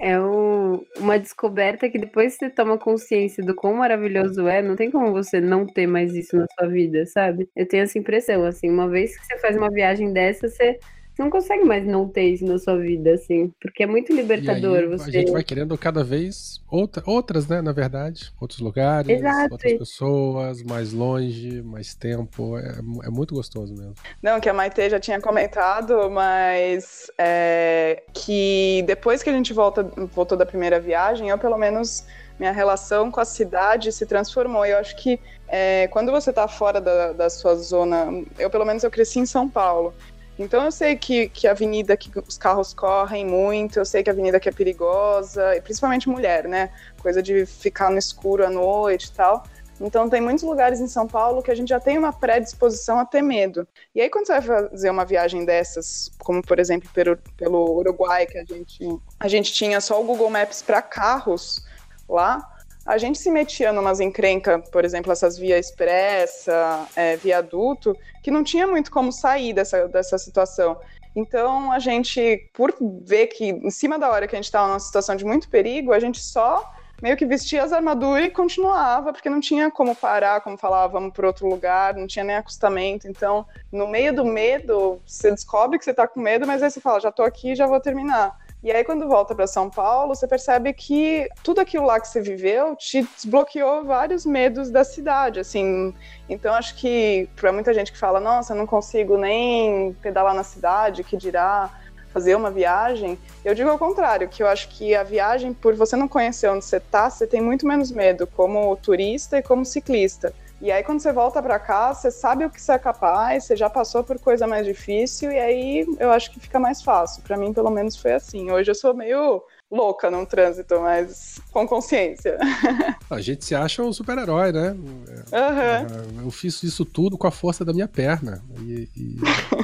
[0.00, 4.90] É um, uma descoberta que depois você toma consciência do quão maravilhoso é, não tem
[4.90, 7.48] como você não ter mais isso na sua vida, sabe?
[7.54, 10.78] Eu tenho essa impressão, assim, uma vez que você faz uma viagem dessa, você
[11.14, 14.78] você não consegue mais não ter isso na sua vida, assim, porque é muito libertador.
[14.78, 15.10] Aí, você...
[15.10, 19.52] A gente vai querendo cada vez outra, outras, né, na verdade, outros lugares, Exato.
[19.52, 23.94] outras pessoas, mais longe, mais tempo, é, é, muito gostoso mesmo.
[24.22, 29.82] Não, que a Maite já tinha comentado, mas é, que depois que a gente volta,
[30.14, 32.06] voltou da primeira viagem, eu pelo menos
[32.38, 34.64] minha relação com a cidade se transformou.
[34.64, 38.08] Eu acho que é, quando você está fora da, da, sua zona,
[38.38, 39.94] eu pelo menos eu cresci em São Paulo,
[40.42, 44.10] então eu sei que, que a avenida que os carros correm muito, eu sei que
[44.10, 46.70] a avenida que é perigosa, e principalmente mulher, né?
[47.00, 49.44] Coisa de ficar no escuro à noite e tal.
[49.80, 53.04] Então tem muitos lugares em São Paulo que a gente já tem uma predisposição a
[53.04, 53.66] ter medo.
[53.94, 58.26] E aí quando você vai fazer uma viagem dessas, como por exemplo pelo, pelo Uruguai,
[58.26, 58.86] que a gente,
[59.18, 61.64] a gente tinha só o Google Maps para carros
[62.08, 62.51] lá,
[62.84, 68.42] a gente se metia numas encrencas, por exemplo, essas via expressa, é, viaduto, que não
[68.42, 70.76] tinha muito como sair dessa, dessa situação.
[71.14, 72.74] Então, a gente, por
[73.04, 75.92] ver que em cima da hora que a gente estava numa situação de muito perigo,
[75.92, 76.72] a gente só
[77.02, 81.12] meio que vestia as armaduras e continuava, porque não tinha como parar, como falar, vamos
[81.12, 83.08] para outro lugar, não tinha nem acostamento.
[83.08, 86.80] Então, no meio do medo, você descobre que você está com medo, mas aí você
[86.80, 88.38] fala, já estou aqui, já vou terminar.
[88.62, 92.20] E aí, quando volta para São Paulo, você percebe que tudo aquilo lá que você
[92.20, 95.92] viveu te desbloqueou vários medos da cidade, assim.
[96.28, 100.44] Então, acho que para muita gente que fala, nossa, eu não consigo nem pedalar na
[100.44, 101.70] cidade, que dirá
[102.12, 105.96] fazer uma viagem, eu digo ao contrário, que eu acho que a viagem, por você
[105.96, 110.32] não conhecer onde você está, você tem muito menos medo como turista e como ciclista.
[110.62, 113.56] E aí, quando você volta para cá, você sabe o que você é capaz, você
[113.56, 117.20] já passou por coisa mais difícil, e aí eu acho que fica mais fácil.
[117.24, 118.48] Para mim, pelo menos, foi assim.
[118.48, 122.38] Hoje eu sou meio louca no trânsito, mas com consciência.
[123.10, 124.70] A gente se acha um super-herói, né?
[124.70, 126.24] Uhum.
[126.26, 128.40] Eu fiz isso tudo com a força da minha perna.
[128.60, 129.16] E, e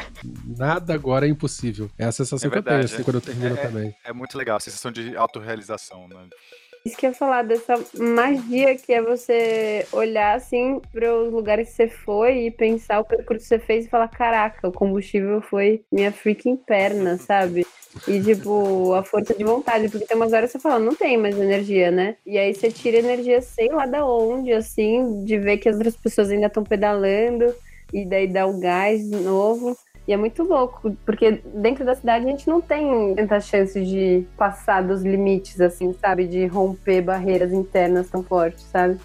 [0.59, 1.89] nada agora é impossível.
[1.97, 3.05] É a sensação É que eu tenho verdade, assim, é.
[3.05, 3.95] quando eu termino É- também.
[4.05, 6.17] É muito legal, a sensação de autorrealização, né?
[6.89, 11.69] Isso que eu ia falar dessa magia que é você olhar assim para os lugares
[11.69, 15.43] que você foi e pensar o percurso que você fez e falar: caraca, o combustível
[15.43, 17.67] foi minha freaking perna, sabe?
[18.07, 21.39] E tipo, a força de vontade, porque tem umas horas você fala, não tem mais
[21.39, 22.17] energia, né?
[22.25, 25.97] E aí você tira energia, sei lá da onde, assim, de ver que as outras
[25.97, 27.55] pessoas ainda estão pedalando,
[27.93, 29.77] e daí dá o gás de novo.
[30.09, 34.27] E é muito louco, porque dentro da cidade a gente não tem tanta chance de
[34.39, 36.27] passar dos limites, assim, sabe?
[36.27, 38.99] De romper barreiras internas tão fortes, sabe?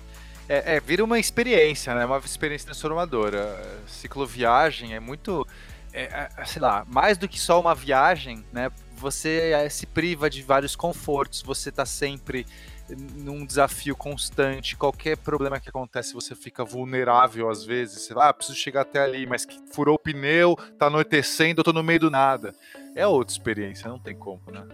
[0.48, 2.06] É, é, vira uma experiência, né?
[2.06, 3.54] Uma experiência transformadora.
[3.86, 5.46] Cicloviagem é muito,
[5.92, 8.72] é, é, sei lá, mais do que só uma viagem, né?
[8.96, 12.46] Você é, se priva de vários confortos, você tá sempre
[12.90, 18.82] num desafio constante, qualquer problema que acontece, você fica vulnerável às vezes, ah, preciso chegar
[18.82, 22.54] até ali, mas furou o pneu, tá anoitecendo, eu tô no meio do nada.
[22.96, 24.66] É outra experiência, não tem como, né?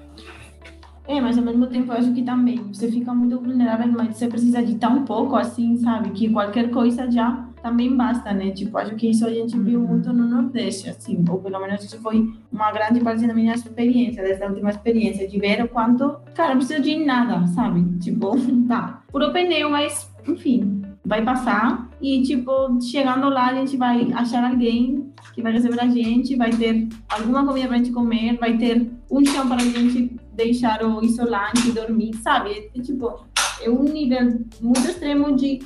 [1.10, 4.28] É, mas ao mesmo tempo eu acho que também você fica muito vulnerável, mas você
[4.28, 6.12] precisa de tão pouco assim, sabe?
[6.12, 8.51] Que qualquer coisa já também basta, né?
[8.51, 11.99] Tipo, acho que isso a gente viu muito no Nordeste, assim, ou pelo menos isso
[11.99, 16.49] foi uma grande parte da minha experiência, dessa última experiência, de ver o quanto, cara,
[16.49, 17.84] não precisa de nada, sabe?
[17.97, 18.36] Tipo,
[18.70, 24.43] tá, puro pneu, mas, enfim, vai passar e, tipo, chegando lá a gente vai achar
[24.43, 28.88] alguém que vai receber a gente, vai ter alguma comida pra gente comer, vai ter
[29.10, 32.72] um chão para a gente deixar o isolante, dormir, sabe?
[32.76, 33.20] É, tipo,
[33.62, 35.60] é um nível muito extremo de,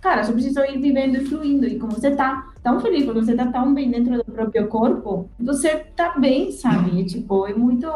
[0.00, 1.66] cara, só preciso ir vivendo e fluindo.
[1.66, 5.28] E como você tá tão feliz, porque você tá tão bem dentro do próprio corpo,
[5.38, 7.00] você tá bem, sabe?
[7.00, 7.86] É, tipo, é muito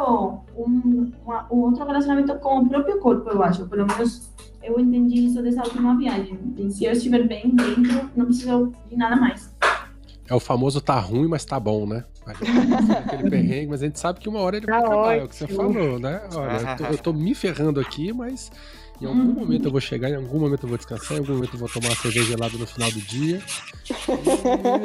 [0.57, 3.67] um, uma- um outro relacionamento com o próprio corpo, eu acho.
[3.67, 4.29] Pelo menos
[4.63, 6.39] eu entendi isso dessa última viagem.
[6.59, 9.55] E se eu estiver bem dentro, não preciso de nada mais.
[10.29, 12.03] É o famoso tá ruim, mas tá bom, né?
[12.27, 14.87] A gente passa aquele perrengue, mas a gente sabe que uma hora ele vai Tá
[14.87, 15.19] acabar.
[15.19, 15.59] É o que você ótimo.
[15.75, 16.23] falou, né?
[16.33, 18.51] Olha, eu tô, eu tô me ferrando aqui, mas
[19.01, 21.55] em algum momento eu vou chegar, em algum momento eu vou descansar, em algum momento
[21.55, 23.41] eu vou tomar uma cerveja gelada no final do dia.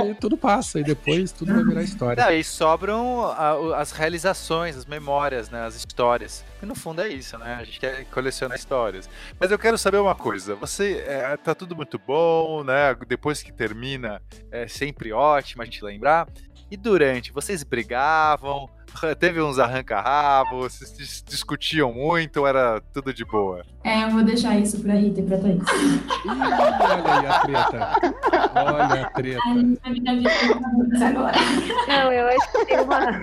[0.09, 2.21] E, tudo passa, e depois tudo vai virar história.
[2.23, 5.61] Não, e sobram a- as realizações, as memórias, né?
[5.65, 6.43] As histórias.
[6.61, 7.55] E no fundo é isso, né?
[7.59, 9.09] A gente quer colecionar histórias.
[9.39, 10.55] Mas eu quero saber uma coisa.
[10.55, 12.93] Você é, tá tudo muito bom, né?
[13.07, 14.21] Depois que termina,
[14.51, 16.27] é sempre ótimo a gente lembrar.
[16.71, 18.69] E durante, vocês brigavam?
[19.19, 20.61] Teve uns arranca-rabo?
[20.61, 23.63] Vocês dis- discutiam muito ou era tudo de boa?
[23.83, 25.61] É, eu vou deixar isso pra Rita e pra Thaís.
[25.61, 27.91] Ih, olha aí a treta.
[28.55, 29.39] Olha a treta.
[29.45, 31.37] A gente vai ficar vendo agora.
[31.87, 33.21] Não, eu acho que tem uma.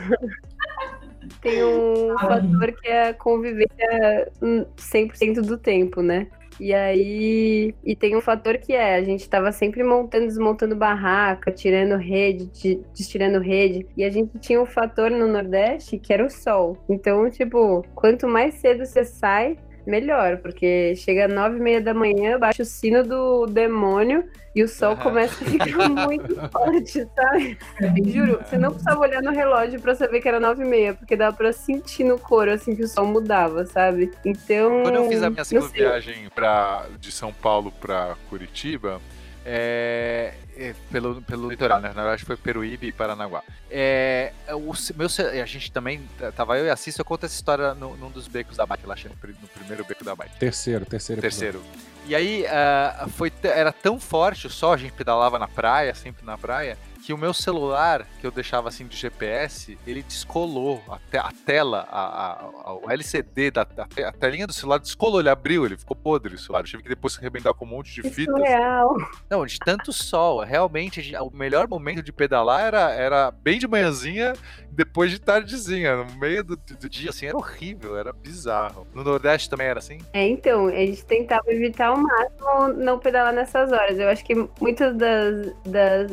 [1.40, 6.26] Tem um fator que é a convivência hum, 100% do tempo, né?
[6.58, 7.74] E aí.
[7.84, 12.46] E tem um fator que é: a gente tava sempre montando, desmontando barraca, tirando rede,
[12.46, 13.86] de- destirando rede.
[13.96, 16.78] E a gente tinha um fator no Nordeste que era o sol.
[16.88, 21.94] Então, tipo, quanto mais cedo você sai, melhor, porque chega às nove e meia da
[21.94, 27.58] manhã, baixa o sino do demônio e o sol começa a ficar muito forte, sabe?
[28.06, 31.14] Juro, você não precisava olhar no relógio pra saber que era nove e meia, porque
[31.14, 34.10] dava pra sentir no couro, assim, que o sol mudava, sabe?
[34.24, 34.82] Então...
[34.82, 35.60] Quando eu fiz a minha sei.
[35.60, 39.00] cicloviagem Pra, de São Paulo pra Curitiba,
[39.48, 41.88] é, é, pelo, pelo litoral, né?
[41.94, 43.42] Na verdade foi Peruíbe e Paranaguá.
[43.70, 45.06] É, o ce- meu,
[45.40, 46.02] a gente também,
[46.34, 48.84] tava eu e a Cissa, eu conto essa história no, num dos becos da bike,
[48.86, 50.36] lá no pri- no primeiro beco da bike.
[50.38, 51.60] Terceiro, terceiro episódio.
[51.62, 51.86] Terceiro.
[52.06, 56.24] E aí, ah, foi, era tão forte o sol, a gente pedalava na praia, sempre
[56.26, 56.76] na praia,
[57.06, 61.30] que o meu celular, que eu deixava assim de GPS, ele descolou a, te- a
[61.46, 62.32] tela, a,
[62.66, 65.96] a- o LCD da a, te- a telinha do celular descolou, ele abriu, ele ficou
[65.96, 66.62] podre o celular.
[66.62, 68.34] Eu tive que depois arrebentar com um monte de fitas.
[68.34, 68.96] surreal.
[69.30, 70.40] Não, de tanto sol.
[70.42, 74.32] Realmente, o melhor momento de pedalar era, era bem de manhãzinha,
[74.72, 75.98] depois de tardezinha.
[76.04, 78.84] No meio do, do dia, assim, era horrível, era bizarro.
[78.92, 79.98] No Nordeste também era assim?
[80.12, 83.96] É, então, a gente tentava evitar ao máximo não pedalar nessas horas.
[83.96, 86.10] Eu acho que muitos das, das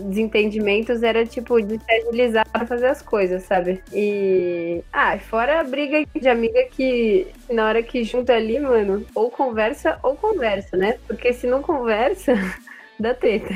[0.84, 3.82] desentendimentos era, tipo, de se agilizar pra fazer as coisas, sabe?
[3.92, 4.82] E...
[4.92, 10.00] Ah, fora a briga de amiga que na hora que junta ali, mano, ou conversa
[10.04, 10.98] ou conversa, né?
[11.08, 12.34] Porque se não conversa,
[13.00, 13.54] dá treta.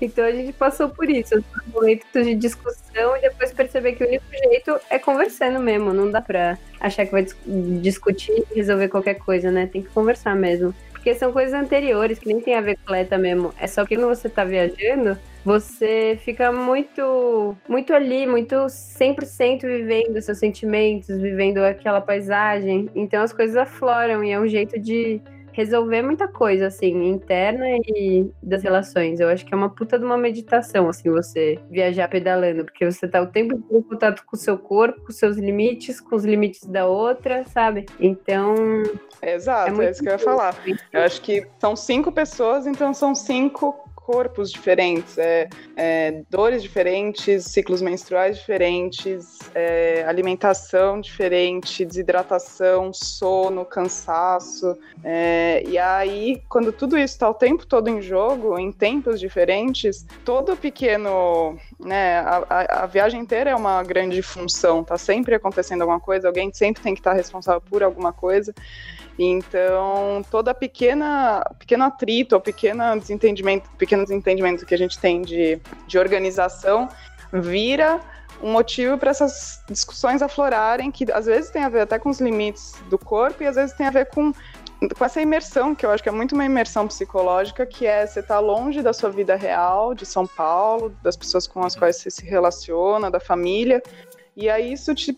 [0.00, 4.06] Então a gente passou por isso, os momentos de discussão e depois perceber que o
[4.06, 7.36] único jeito é conversando mesmo, não dá pra achar que vai dis-
[7.80, 9.66] discutir e resolver qualquer coisa, né?
[9.66, 10.74] Tem que conversar mesmo.
[11.06, 13.54] Porque são coisas anteriores que nem tem a ver com coleta mesmo.
[13.60, 20.20] É só que quando você tá viajando, você fica muito muito ali, muito 100% vivendo
[20.20, 22.90] seus sentimentos, vivendo aquela paisagem.
[22.92, 25.20] Então as coisas afloram e é um jeito de
[25.56, 29.18] resolver muita coisa, assim, interna e das relações.
[29.20, 33.08] Eu acho que é uma puta de uma meditação, assim, você viajar pedalando, porque você
[33.08, 36.14] tá o tempo inteiro em contato com o seu corpo, com os seus limites, com
[36.14, 37.86] os limites da outra, sabe?
[37.98, 38.54] Então,
[39.22, 40.54] Exato, É é, isso que eu ia falar.
[40.92, 47.46] Eu acho que são cinco pessoas, então são cinco corpos diferentes, é, é, dores diferentes,
[47.46, 54.78] ciclos menstruais diferentes, é, alimentação diferente, desidratação, sono, cansaço.
[55.02, 60.06] é, e aí, quando tudo isso está o tempo todo em jogo, em tempos diferentes,
[60.24, 65.82] todo pequeno, né, a, a- a viagem inteira é uma grande função, tá sempre acontecendo
[65.82, 68.54] alguma coisa, alguém sempre tem que estar responsável por alguma coisa.
[69.18, 75.58] Então, toda pequena, pequeno atrito ou pequeno desentendimento, pequeno desentendimento que a gente tem de,
[75.86, 76.88] de organização
[77.32, 78.00] vira
[78.42, 82.20] um motivo para essas discussões aflorarem, que às vezes tem a ver até com os
[82.20, 84.32] limites do corpo e às vezes tem a ver com,
[84.96, 88.20] com essa imersão, que eu acho que é muito uma imersão psicológica, que é você
[88.20, 92.10] estar longe da sua vida real, de São Paulo, das pessoas com as quais você
[92.10, 93.82] se relaciona, da família,
[94.36, 95.16] e aí isso te,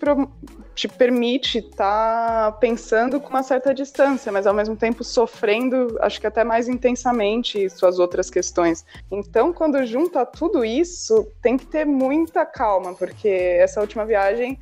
[0.77, 6.27] te permite estar pensando com uma certa distância, mas ao mesmo tempo sofrendo, acho que
[6.29, 8.87] até mais intensamente, suas outras questões.
[9.11, 14.57] Então, quando junta tudo isso, tem que ter muita calma, porque essa última viagem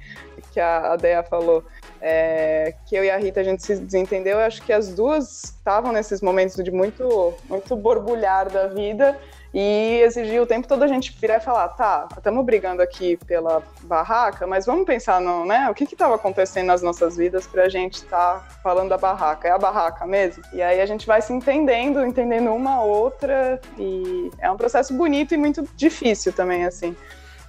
[0.56, 1.62] que a a Dea falou,
[2.00, 5.44] é, que eu e a Rita a gente se desentendeu, eu acho que as duas
[5.44, 9.18] estavam nesses momentos de muito, muito borbulhar da vida
[9.52, 13.62] e exigiu o tempo todo a gente virar e falar, tá, estamos brigando aqui pela
[13.82, 17.96] barraca, mas vamos pensar no, né, o que estava acontecendo nas nossas vidas pra gente
[17.96, 20.42] estar falando da barraca, é a barraca mesmo?
[20.54, 24.94] E aí a gente vai se entendendo, entendendo uma a outra, e é um processo
[24.94, 26.96] bonito e muito difícil também, assim,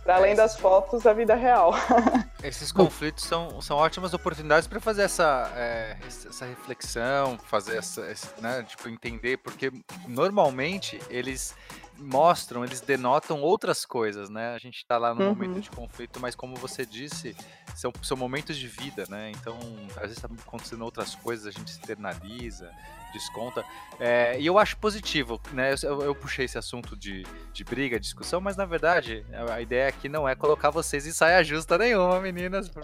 [0.08, 1.74] para além das fotos, a vida real.
[2.42, 8.30] Esses conflitos são, são ótimas oportunidades para fazer essa, é, essa reflexão, fazer essa, esse,
[8.40, 9.70] né, tipo, entender, porque
[10.08, 11.54] normalmente eles
[11.98, 14.54] mostram, eles denotam outras coisas, né?
[14.54, 15.30] A gente tá lá no Uhum.
[15.30, 17.36] momento de conflito, mas como você disse,
[17.76, 19.32] são, são momentos de vida, né?
[19.32, 19.58] Então,
[19.96, 22.72] às vezes tá acontecendo outras coisas, a gente externaliza,
[23.18, 23.64] desconta.
[24.00, 25.74] É, e eu acho positivo, né?
[25.84, 30.08] Eu, eu puxei esse assunto de, de briga, discussão, mas na verdade, a, ideia aqui
[30.08, 32.72] não é colocar vocês em saia justa nenhuma, meninas.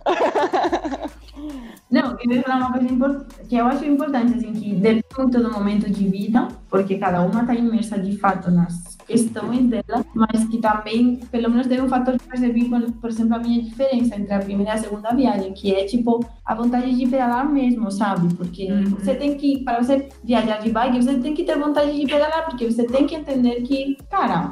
[1.90, 5.90] Não, eu ia falar uma coisa que eu acho importante, assim, que depende do momento
[5.90, 11.18] de vida, porque cada uma está imersa de fato nas questões dela, mas que também,
[11.32, 12.70] pelo menos, teve um fator que percebi,
[13.02, 16.26] por, exemplo, a minha diferença entre a primeira e a segunda viagem, que é, tipo,
[16.46, 18.34] a vontade de pedalar mesmo, sabe?
[18.36, 22.06] Porque você tem que, para você viajar de bike, você tem que ter vontade de
[22.06, 24.52] pedalar, porque você tem que entender que, cara,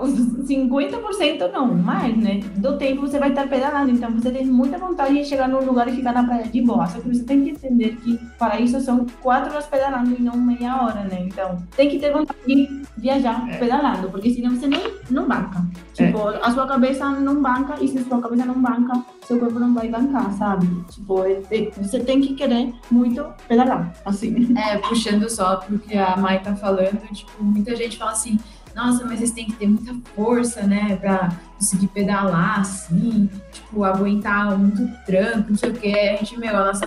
[0.00, 0.12] os
[0.46, 2.40] 50% não, mais, né?
[2.56, 5.88] Do tempo você vai estar pedalando, então você tem muita vontade de chegar num lugar
[5.88, 6.86] e ficar na praia de boa.
[6.86, 10.36] Só que você tem que entender que para isso são quatro horas pedalando e não
[10.36, 11.24] meia hora, né?
[11.26, 14.80] Então tem que ter vontade de viajar pedalando, porque senão você não,
[15.10, 15.64] não banca.
[15.94, 19.58] Tipo, a sua cabeça não banca e se a sua cabeça não banca, seu corpo
[19.60, 20.66] não vai bancar, sabe?
[20.90, 24.52] Tipo, é- é- você tem que querer muito pedalar, assim.
[24.58, 28.38] É, puxando só pro que a Mai tá falando, tipo, muita gente fala assim,
[28.74, 34.56] nossa, mas vocês têm que ter muita força, né, pra conseguir pedalar, assim, tipo, aguentar
[34.58, 35.94] muito tranco, não sei o que.
[35.94, 36.86] A gente, meu, a nossa,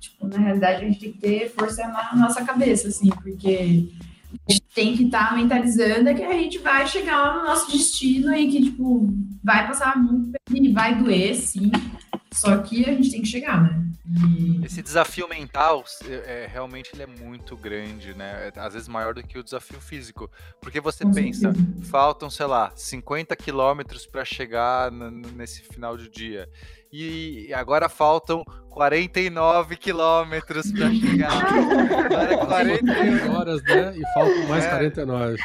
[0.00, 3.90] tipo, na realidade a gente tem que ter força na nossa cabeça, assim, porque
[4.74, 8.62] tem que estar mentalizando que a gente vai chegar lá no nosso destino e que,
[8.62, 9.08] tipo,
[9.42, 11.70] vai passar muito perrengue, vai doer, sim,
[12.32, 13.84] só que a gente tem que chegar, né?
[14.28, 14.64] E...
[14.66, 18.50] Esse desafio mental, é, é, realmente ele é muito grande, né?
[18.54, 20.28] É, Às vezes maior do que o desafio físico.
[20.60, 21.90] Porque você Com pensa, certeza.
[21.90, 26.48] faltam, sei lá, 50 quilômetros para chegar nesse final de dia.
[26.96, 31.32] E agora faltam 49 quilômetros para chegar.
[32.04, 33.34] Agora é 41.
[33.34, 33.96] horas, né?
[33.96, 34.70] E faltam mais É.
[34.70, 35.36] 49.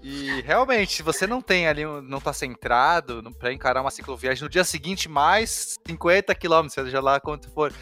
[0.00, 4.48] E realmente, se você não tem ali, não tá centrado pra encarar uma cicloviagem no
[4.48, 7.72] dia seguinte, mais 50 quilômetros, seja lá quanto for.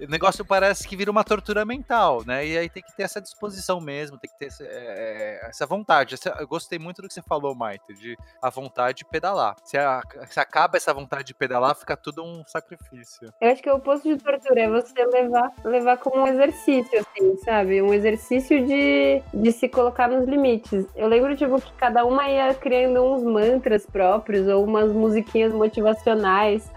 [0.00, 2.46] O negócio parece que vira uma tortura mental, né?
[2.46, 6.14] E aí tem que ter essa disposição mesmo, tem que ter essa, é, essa vontade.
[6.14, 9.56] Essa- eu gostei muito do que você falou, Maite, de a vontade de pedalar.
[9.64, 13.32] Se, a- se acaba essa vontade de pedalar, fica tudo um sacrifício.
[13.40, 17.36] Eu acho que o oposto de tortura é você levar, levar como um exercício, assim,
[17.38, 17.80] sabe?
[17.80, 20.84] Um exercício de, de se colocar nos limites.
[20.94, 26.70] Eu lembro, tipo, que cada uma ia criando uns mantras próprios ou umas musiquinhas motivacionais.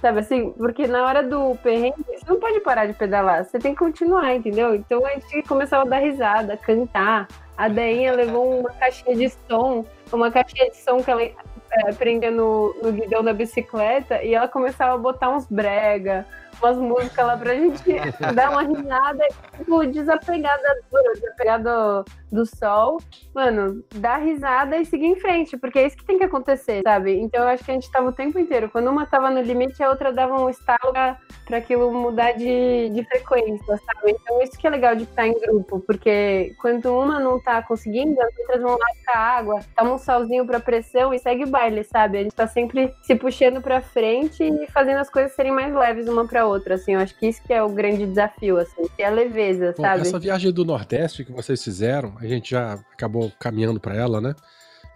[0.00, 3.72] Sabe assim, porque na hora do perrengue, você não pode parar de pedalar, você tem
[3.72, 4.74] que continuar, entendeu?
[4.74, 7.26] Então a gente começava a dar risada, cantar.
[7.56, 12.30] A Deinha levou uma caixinha de som, uma caixinha de som que ela é, prendia
[12.30, 16.26] no, no guidão da bicicleta e ela começava a botar uns brega,
[16.60, 17.82] umas músicas lá pra gente
[18.34, 19.24] dar uma risada
[19.56, 22.98] tipo, desapegar da dor, desapegar do, do sol.
[23.34, 27.18] Mano, dar risada e seguir em frente, porque é isso que tem que acontecer, sabe?
[27.18, 28.70] Então eu acho que a gente tava o tempo inteiro.
[28.70, 32.90] Quando uma tava no limite, a outra dava um estalo pra, pra aquilo mudar de,
[32.90, 34.12] de frequência, sabe?
[34.12, 38.20] Então isso que é legal de estar em grupo, porque quando uma não tá conseguindo,
[38.20, 41.48] as outras vão lá com a água, toma um salzinho pra pressão e segue o
[41.48, 42.18] baile, sabe?
[42.18, 46.08] A gente tá sempre se puxando pra frente e fazendo as coisas serem mais leves
[46.08, 46.94] uma pra outra, assim.
[46.94, 49.82] Eu acho que isso que é o grande desafio, assim, que é a leveza, Bom,
[49.82, 50.02] sabe?
[50.02, 54.34] essa viagem do Nordeste que vocês fizeram, a gente já acabou caminhando para ela, né?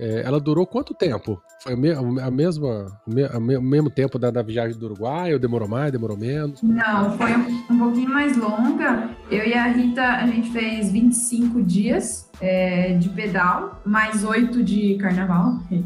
[0.01, 1.43] É, ela durou quanto tempo?
[1.63, 5.33] Foi a, me- a mesma, o me- mesmo tempo da, da viagem do Uruguai?
[5.35, 6.63] Ou demorou mais, demorou menos?
[6.63, 9.11] Não, foi um, um pouquinho mais longa.
[9.31, 14.95] Eu e a Rita, a gente fez 25 dias é, de pedal, mais 8 de
[14.97, 15.59] carnaval.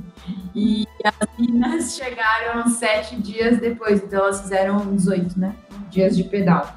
[0.56, 5.54] E as meninas chegaram 7 dias depois, então elas fizeram 18, né?
[5.90, 6.76] Dias de pedal.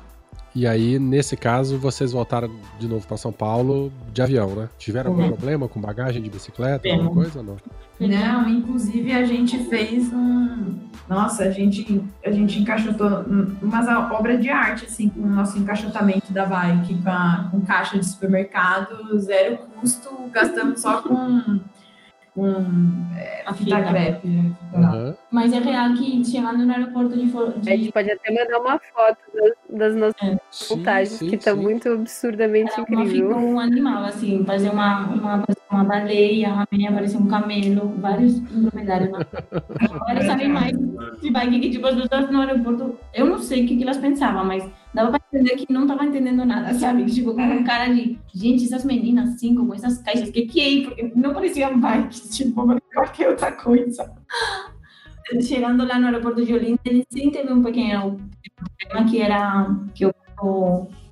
[0.57, 2.49] E aí, nesse caso, vocês voltaram
[2.79, 4.67] de novo para São Paulo de avião, né?
[4.79, 5.27] Tiveram algum Uhum.
[5.27, 7.57] problema com bagagem de bicicleta, alguma coisa ou não?
[7.99, 10.79] Não, inclusive a gente fez um.
[11.07, 15.59] Nossa, a gente, a gente encaixotou um- umas obras de arte, assim, com o nosso
[15.59, 21.59] encaixotamento da bike, com, a, com caixa de supermercado, zero custo, gastamos só com,
[22.37, 22.53] com
[23.17, 23.89] é, A fita fita.
[23.89, 24.27] crepe.
[24.27, 24.51] né?
[24.75, 25.15] Aham.
[25.31, 28.79] Mas é real que chegando no aeroporto de, de A gente pode até mandar uma
[28.79, 31.59] foto das, das nossas Sim, montagens, que tá sim.
[31.61, 33.29] muito absurdamente Ela incrível.
[33.29, 38.39] ficou um animal, assim, parecia uma, uma, uma baleia, uma menina parecia um camelo, vários
[38.39, 39.11] dromedários.
[40.07, 40.77] Vários animais
[41.21, 43.97] de bike que, tipo, as pessoas no aeroporto, eu não sei o que, que elas
[43.97, 47.05] pensavam, mas dava pra entender que não tava entendendo nada, sabe?
[47.05, 50.83] Tipo, com um cara de, gente, essas meninas, assim, com essas caixas, que que é?
[50.85, 54.11] Porque não pareciam bikes, tipo, parecia qualquer outra coisa.
[55.41, 58.17] Chegando lá no aeroporto de Olinda, ele sim teve um pequeno
[58.55, 60.13] problema que era que o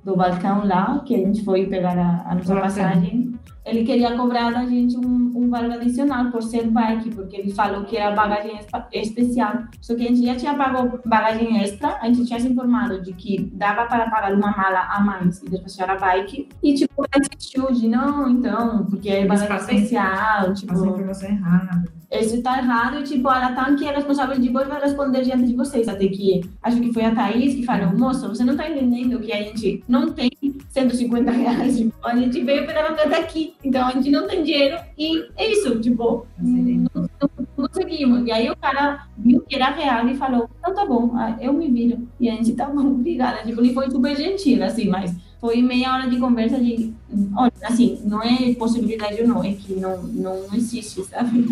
[0.04, 3.34] do, balcão lá, que a gente foi pegar a, a nossa passagem,
[3.66, 7.84] ele queria cobrar da gente um, um valor adicional por ser bike, porque ele falou
[7.84, 8.60] que era bagagem
[8.92, 9.64] especial.
[9.80, 13.12] Só que a gente já tinha pago bagagem extra, a gente tinha se informado de
[13.12, 16.48] que dava para pagar uma mala a mais e depois era bike.
[16.62, 21.84] E, tipo, ela insistiu de não, então, porque é passam- especial, tipo, Fazer informação errada.
[22.12, 25.44] isso tá errado e, tipo, ela tá que é responsável de depois vai responder diante
[25.46, 25.88] de vocês.
[25.88, 29.32] Até que, acho que foi a Thaís que falou, moça, você não tá entendendo que
[29.32, 30.30] a gente não tem
[30.70, 34.78] 150 reais, tipo, a gente veio pedalando até aqui, então a gente não tem dinheiro
[34.98, 37.08] e é isso, tipo, não, não-
[37.56, 38.26] não conseguimos.
[38.26, 41.68] E aí o cara viu que era real e falou, então tá bom, eu me
[41.70, 42.06] viro.
[42.20, 43.42] E a gente tá bom, obrigada.
[43.44, 45.14] Tipo, ele foi super gentil, assim, mas
[45.46, 46.92] foi meia hora de conversa de,
[47.36, 51.46] olha, assim, não é possibilidade ou não, é que não, não, existe, sabe?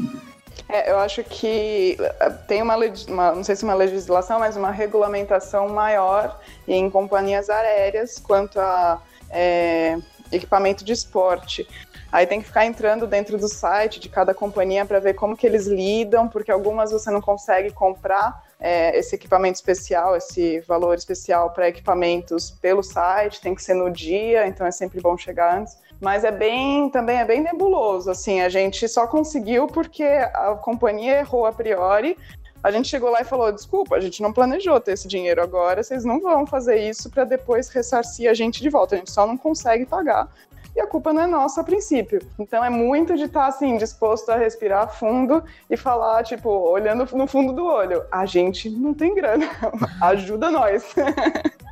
[0.68, 4.72] É, eu acho que eh, tem uma, uma- não sei se uma legislação, mas uma
[4.72, 9.96] regulamentação maior em companhias aéreas quanto a é,
[10.32, 11.64] equipamento de esporte.
[12.10, 15.46] Aí tem que ficar entrando dentro do site de cada companhia para ver como que
[15.46, 21.50] eles lidam, porque algumas você não consegue comprar é, esse equipamento especial, esse valor especial
[21.50, 25.76] para equipamentos pelo site, tem que ser no dia, então é sempre bom chegar antes.
[26.00, 31.18] Mas é bem, também é bem nebuloso, assim, a gente só conseguiu porque a companhia
[31.18, 32.16] errou a priori.
[32.62, 35.82] A gente chegou lá e falou: desculpa, a gente não planejou ter esse dinheiro agora,
[35.82, 39.26] vocês não vão fazer isso para depois ressarcir a gente de volta, a gente só
[39.26, 40.26] não consegue pagar.
[40.74, 42.20] E a culpa não é nossa a princípio.
[42.38, 47.26] Então é muito de estar assim, disposto a respirar fundo e falar, tipo, olhando no
[47.26, 49.48] fundo do olho, a gente não tem grana,
[50.02, 50.94] ajuda nós.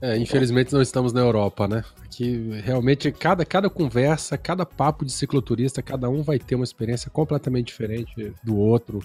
[0.00, 1.82] É, infelizmente não estamos na Europa, né?
[2.04, 7.10] Aqui realmente cada, cada conversa, cada papo de cicloturista, cada um vai ter uma experiência
[7.10, 9.02] completamente diferente do outro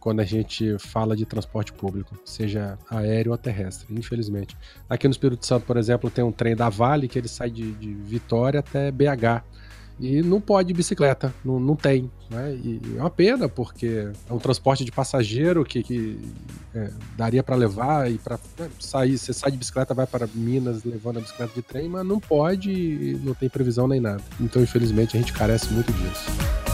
[0.00, 4.56] quando a gente fala de transporte público, seja aéreo ou terrestre, infelizmente.
[4.88, 7.72] Aqui no Espírito Santo, por exemplo, tem um trem da Vale que ele sai de,
[7.72, 9.44] de Vitória até BH.
[10.00, 12.10] E não pode bicicleta, não, não tem.
[12.30, 12.54] Né?
[12.54, 16.18] E é uma pena, porque é um transporte de passageiro que, que
[16.74, 18.38] é, daria para levar e para
[18.78, 19.18] sair.
[19.18, 23.20] Você sai de bicicleta, vai para Minas levando a bicicleta de trem, mas não pode
[23.22, 24.22] não tem previsão nem nada.
[24.40, 26.69] Então, infelizmente, a gente carece muito disso.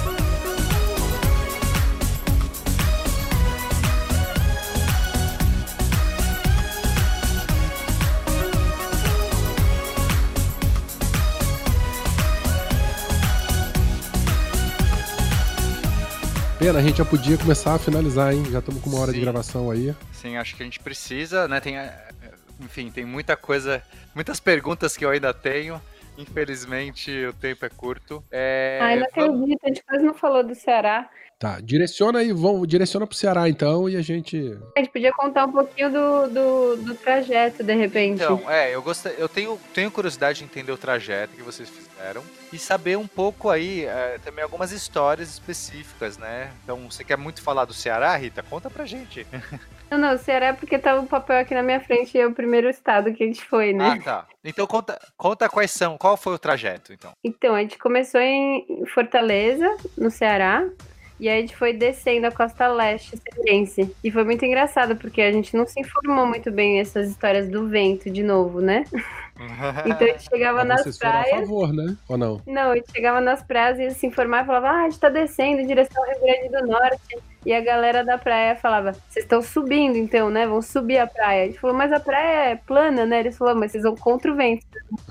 [16.67, 18.45] Pena, a gente já podia começar a finalizar, hein?
[18.51, 19.23] Já estamos com uma hora de Sim.
[19.25, 19.95] gravação aí.
[20.11, 21.61] Sim, acho que a gente precisa, né?
[21.61, 22.09] Tem, é,
[22.59, 23.81] enfim, tem muita coisa,
[24.12, 25.81] muitas perguntas que eu ainda tenho.
[26.19, 28.21] Infelizmente, o tempo é curto.
[28.33, 31.09] É, Ai, não vamos- acredito, a gente quase não falou do Ceará.
[31.39, 34.59] Tá, direciona aí, vamos, direciona pro Ceará então e a gente.
[34.74, 38.22] A gente podia contar um pouquinho do, do, do trajeto, de repente.
[38.22, 42.22] Então, é, eu gosto, eu tenho, tenho curiosidade de entender o trajeto que vocês fizeram
[42.51, 46.51] e saber um pouco aí é, também algumas histórias específicas, né?
[46.64, 48.43] Então, você quer muito falar do Ceará, Rita?
[48.43, 49.26] Conta pra gente.
[49.89, 52.26] Não, não, o Ceará é porque tava o papel aqui na minha frente e é
[52.26, 53.97] o primeiro estado que a gente foi, né?
[54.01, 54.26] Ah, tá.
[54.45, 57.12] Então conta, conta quais são, qual foi o trajeto, então.
[57.22, 60.68] Então, a gente começou em Fortaleza, no Ceará,
[61.19, 63.95] e aí a gente foi descendo a costa leste cearense.
[64.05, 67.69] E foi muito engraçado, porque a gente não se informou muito bem essas histórias do
[67.69, 68.85] vento de novo, né?
[69.85, 71.41] Então a gente chegava Mas nas vocês foram a praias.
[71.41, 71.97] favor, né?
[72.09, 72.41] Ou não?
[72.47, 74.99] Não, a gente chegava nas praias e ia se informar e falava, ah, a gente
[74.99, 77.19] tá descendo em direção ao Rio Grande do Norte.
[77.47, 80.44] E a galera da praia falava, vocês estão subindo então, né?
[80.49, 81.44] Vão subir a praia.
[81.44, 83.20] A gente falou, mas a praia é plana, né?
[83.20, 84.66] Eles falaram, mas vocês vão contra o vento.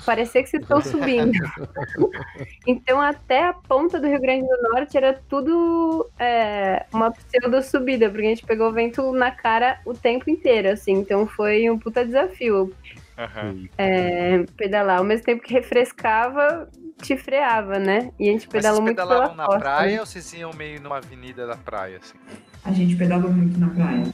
[0.06, 1.32] Parecia que vocês estão subindo.
[2.68, 8.10] então até a ponta do Rio Grande do Norte era tudo é, uma pseudo subida,
[8.10, 10.92] porque a gente pegou o vento na cara o tempo inteiro, assim.
[10.92, 12.76] Então foi um puta desafio
[13.18, 13.68] Aham.
[13.78, 14.98] é, pedalar.
[15.00, 16.70] Ao mesmo tempo que refrescava,
[17.02, 18.12] te freava, né?
[18.20, 19.60] E a gente pedalou vocês muito pedalavam pela na costa.
[19.60, 20.00] praia né?
[20.00, 22.18] ou vocês iam meio numa avenida da praia, assim?
[22.64, 24.14] A gente pedalou muito na praia.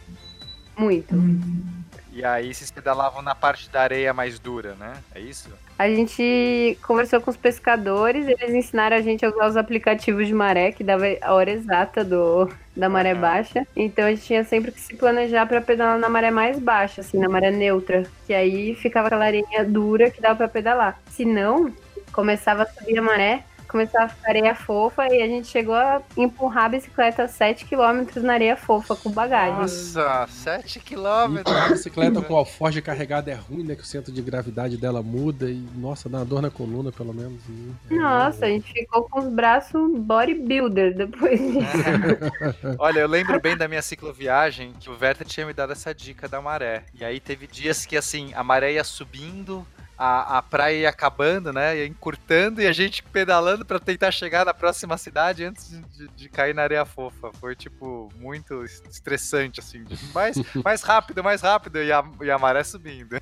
[0.77, 1.15] Muito.
[1.15, 1.81] Muito.
[2.11, 4.93] E aí vocês pedalavam na parte da areia mais dura, né?
[5.15, 5.49] É isso?
[5.81, 10.33] A gente conversou com os pescadores, eles ensinaram a gente a usar os aplicativos de
[10.33, 13.65] maré, que dava a hora exata do, da maré baixa.
[13.75, 17.17] Então a gente tinha sempre que se planejar para pedalar na maré mais baixa, assim,
[17.17, 18.03] na maré neutra.
[18.27, 21.01] Que aí ficava aquela areinha dura que dava para pedalar.
[21.09, 21.73] Se não,
[22.11, 26.01] começava a subir a maré, começava a ficar areia fofa e a gente chegou a
[26.17, 29.55] empurrar a bicicleta 7km na areia fofa com bagagem.
[29.61, 31.55] Nossa, 7 E quilômetros.
[31.55, 33.75] a bicicleta com o alforje carregada é ruim, né?
[33.75, 37.13] Que o centro de gravidade dela muda e, nossa, dá uma dor na coluna, pelo
[37.13, 37.41] menos.
[37.49, 41.57] e- é- Nossa, a gente ficou com os braços bodybuilder depois disso.
[42.77, 46.27] Olha, eu lembro bem da minha cicloviagem que o Werther tinha me dado essa dica
[46.27, 46.83] da maré.
[46.93, 49.65] E aí teve dias que assim, a maré ia subindo,
[50.03, 51.77] a, a praia ia acabando, né?
[51.77, 56.07] Ia encurtando e a gente pedalando para tentar chegar na próxima cidade antes de, de,
[56.07, 57.31] de, cair na areia fofa.
[57.39, 59.85] Foi, tipo, muito estressante, assim.
[60.11, 63.15] Mais, mais rápido, mais rápido e a, e a maré subindo.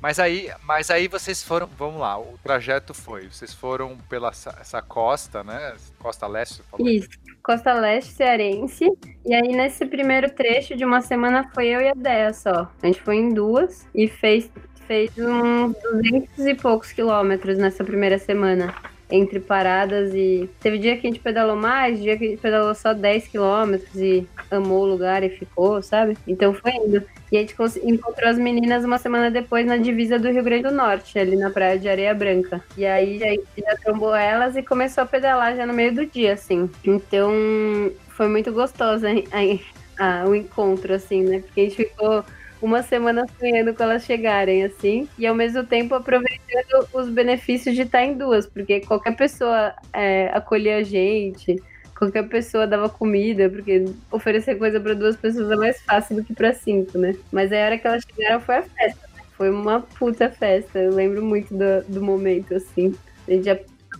[0.00, 4.80] Mas aí, mas aí vocês foram, vamos lá, o trajeto foi, vocês foram pela essa
[4.80, 5.74] costa, né?
[5.98, 6.88] Costa Leste, falou.
[6.88, 7.08] Isso,
[7.42, 8.84] Costa Leste cearense.
[9.26, 12.70] E aí nesse primeiro trecho de uma semana foi eu e a Dea só.
[12.80, 14.48] A gente foi em duas e fez
[14.88, 18.74] fez uns 200 e poucos quilômetros nessa primeira semana
[19.10, 22.74] entre paradas e teve dia que a gente pedalou mais, dia que a gente pedalou
[22.74, 26.16] só 10 quilômetros e amou o lugar e ficou, sabe?
[26.26, 27.02] Então foi indo.
[27.30, 27.54] E a gente
[27.84, 31.50] encontrou as meninas uma semana depois na divisa do Rio Grande do Norte, ali na
[31.50, 32.62] praia de Areia Branca.
[32.76, 36.06] E aí a gente já trombou elas e começou a pedalar já no meio do
[36.06, 36.68] dia, assim.
[36.84, 37.30] Então
[38.08, 39.06] foi muito gostoso
[40.26, 41.40] o encontro, assim, né?
[41.40, 42.24] Porque a gente ficou
[42.60, 47.82] uma semana sonhando com elas chegarem, assim, e ao mesmo tempo aproveitando os benefícios de
[47.82, 51.56] estar em duas, porque qualquer pessoa é, a gente,
[51.96, 56.34] qualquer pessoa dava comida, porque oferecer coisa para duas pessoas é mais fácil do que
[56.34, 57.16] para cinco, né?
[57.32, 59.22] Mas a hora que elas chegaram foi a festa, né?
[59.36, 62.94] Foi uma puta festa, eu lembro muito do, do momento, assim.
[63.26, 63.58] A gente já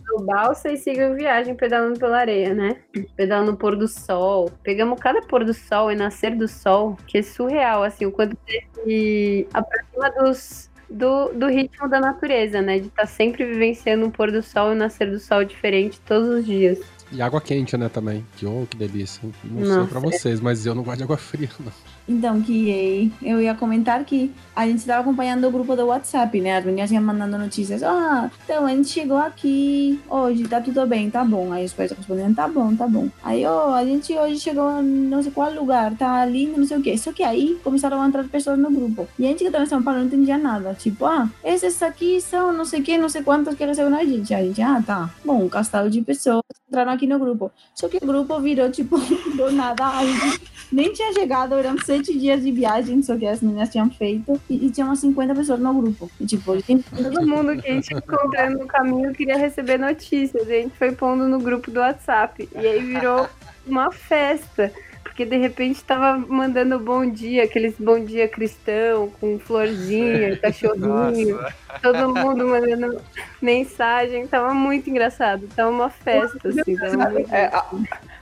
[0.08, 2.76] no balsa e seguiu viagem pedalando pela areia, né?
[3.16, 4.50] Pedalando no pôr do sol.
[4.62, 8.36] Pegamos cada pôr do sol e nascer do sol, que é surreal, assim, o quanto
[8.84, 12.78] se aproxima dos, do, do ritmo da natureza, né?
[12.78, 16.00] De estar tá sempre vivenciando um pôr do sol e um nascer do sol diferente
[16.00, 16.80] todos os dias.
[17.10, 18.24] E água quente, né, também.
[18.36, 19.22] Que, oh, que delícia.
[19.44, 21.72] Não Nossa, sei pra vocês, mas eu não gosto de água fria, não.
[22.08, 26.56] Então, que eu ia comentar que a gente estava acompanhando o grupo do WhatsApp, né?
[26.56, 27.82] As meninas iam mandando notícias.
[27.82, 31.52] Ah, então a gente chegou aqui hoje, tá tudo bem, tá bom.
[31.52, 33.08] Aí os pais respondiam, tá bom, tá bom.
[33.22, 36.78] Aí, ó, oh, a gente hoje chegou não sei qual lugar, tá lindo, não sei
[36.78, 36.96] o quê.
[36.96, 39.06] Só que aí começaram a entrar pessoas no grupo.
[39.18, 40.74] E a gente que estava em São Paulo não entendia nada.
[40.74, 44.34] Tipo, ah, esses aqui são não sei quê, não sei quantos que recebem a gente.
[44.34, 45.10] A gente, ah, tá.
[45.24, 47.52] Bom, um castelo de pessoas entraram aqui no grupo.
[47.74, 48.98] Só que o grupo virou, tipo,
[49.36, 49.86] do nada.
[49.86, 53.70] A gente nem tinha chegado, eram seis sete dias de viagem, só que as meninas
[53.70, 56.10] tinham feito, e, e tinha umas 50 pessoas no grupo.
[56.20, 60.62] E, tipo, todo mundo que a gente encontrando no caminho queria receber notícias, e a
[60.62, 62.48] gente foi pondo no grupo do WhatsApp.
[62.54, 63.28] E aí virou
[63.66, 64.72] uma festa
[65.18, 71.54] porque de repente tava mandando bom dia, aqueles bom dia cristão, com florzinha, cachorrinho, Nossa.
[71.82, 73.02] todo mundo mandando
[73.42, 77.66] mensagem, tava muito engraçado, tava uma festa, assim, tava muito é, a,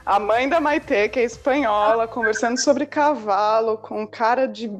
[0.07, 4.71] a mãe da Maite, que é espanhola, conversando sobre cavalo, com cara de.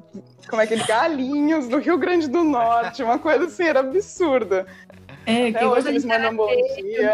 [0.50, 4.66] Como é que galinhos do Rio Grande do Norte, uma coisa assim, era absurda.
[5.24, 6.50] É, Até que hoje eles mandam bom
[6.88, 7.14] dia.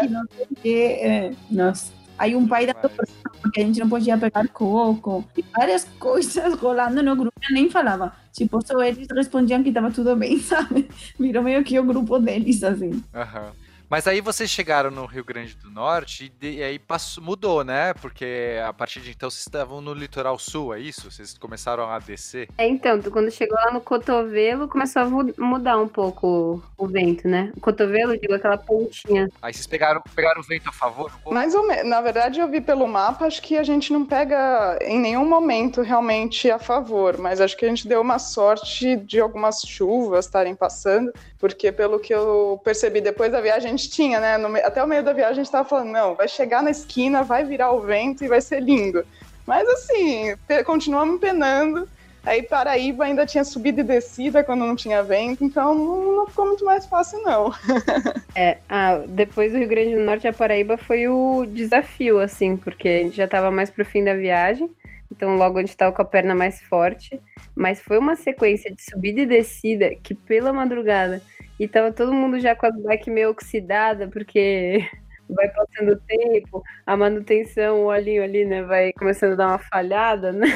[0.64, 2.03] É, nossa.
[2.18, 7.02] Aí um pai da porque a gente não podia pegar coco, e várias coisas rolando
[7.02, 8.14] no grupo, eu nem falava.
[8.32, 10.88] Tipo, só eles respondiam que estava tudo bem, sabe?
[11.18, 13.02] Virou meio que o grupo deles, assim.
[13.14, 13.46] Aham.
[13.46, 13.63] Uhum.
[13.88, 17.62] Mas aí vocês chegaram no Rio Grande do Norte e, de, e aí passou, mudou,
[17.62, 17.94] né?
[17.94, 21.10] Porque a partir de então vocês estavam no litoral sul, é isso?
[21.10, 22.48] Vocês começaram a descer?
[22.58, 25.08] É, então, quando chegou lá no cotovelo, começou a
[25.38, 27.52] mudar um pouco o vento, né?
[27.56, 29.28] O cotovelo, digo, aquela pontinha.
[29.40, 31.12] Aí vocês pegaram, pegaram o vento a favor?
[31.30, 31.88] Mais ou menos.
[31.88, 35.82] Na verdade, eu vi pelo mapa, acho que a gente não pega em nenhum momento
[35.82, 40.54] realmente a favor, mas acho que a gente deu uma sorte de algumas chuvas estarem
[40.54, 44.38] passando, porque pelo que eu percebi depois da viagem, gente tinha, né?
[44.38, 47.22] No, até o meio da viagem a gente tava falando, não, vai chegar na esquina,
[47.22, 49.04] vai virar o vento e vai ser lindo.
[49.46, 50.34] Mas assim,
[50.64, 51.88] continuamos penando.
[52.26, 56.46] Aí Paraíba ainda tinha subida e descida quando não tinha vento, então não, não ficou
[56.46, 57.52] muito mais fácil, não.
[58.34, 62.88] é, ah, depois do Rio Grande do Norte a Paraíba foi o desafio, assim, porque
[62.88, 64.70] a gente já estava mais pro fim da viagem,
[65.10, 67.20] então logo gente estava com a perna mais forte,
[67.54, 71.22] mas foi uma sequência de subida e descida que pela madrugada
[71.58, 74.88] e tava todo mundo já com a bike meio oxidada, porque
[75.28, 79.58] vai passando o tempo, a manutenção, o olhinho ali, né, vai começando a dar uma
[79.58, 80.46] falhada, né?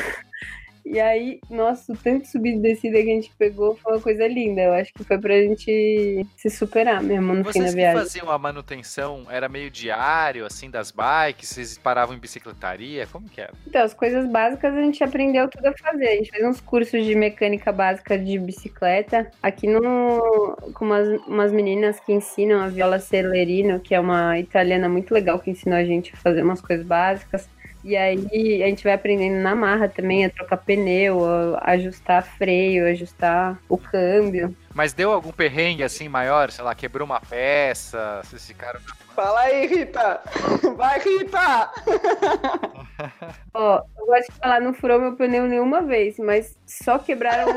[0.90, 4.00] E aí, nossa, o tanto de subida e descida que a gente pegou foi uma
[4.00, 4.62] coisa linda.
[4.62, 8.00] Eu acho que foi pra gente se superar mesmo no Vocês fim da viagem.
[8.00, 11.50] Vocês faziam a manutenção, era meio diário, assim, das bikes?
[11.50, 13.06] Vocês paravam em bicicletaria?
[13.06, 13.52] Como que era?
[13.66, 16.08] Então, as coisas básicas a gente aprendeu tudo a fazer.
[16.08, 19.30] A gente fez uns cursos de mecânica básica de bicicleta.
[19.42, 24.88] Aqui no, com umas, umas meninas que ensinam a Viola Celerino, que é uma italiana
[24.88, 27.46] muito legal que ensinou a gente a fazer umas coisas básicas.
[27.84, 31.24] E aí a gente vai aprendendo na marra também a trocar pneu,
[31.56, 34.54] a ajustar freio, ajustar o câmbio.
[34.74, 36.50] Mas deu algum perrengue assim maior?
[36.50, 38.20] Sei lá, quebrou uma peça?
[38.24, 38.80] Vocês ficaram.
[39.14, 40.20] Fala aí, Rita!
[40.76, 41.70] Vai, Rita!
[43.54, 47.48] Ó, eu gosto de falar, não furou meu pneu nenhuma vez, mas só quebraram.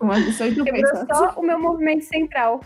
[0.00, 0.32] Assim?
[0.32, 2.60] Só então Quebrou só o meu movimento central.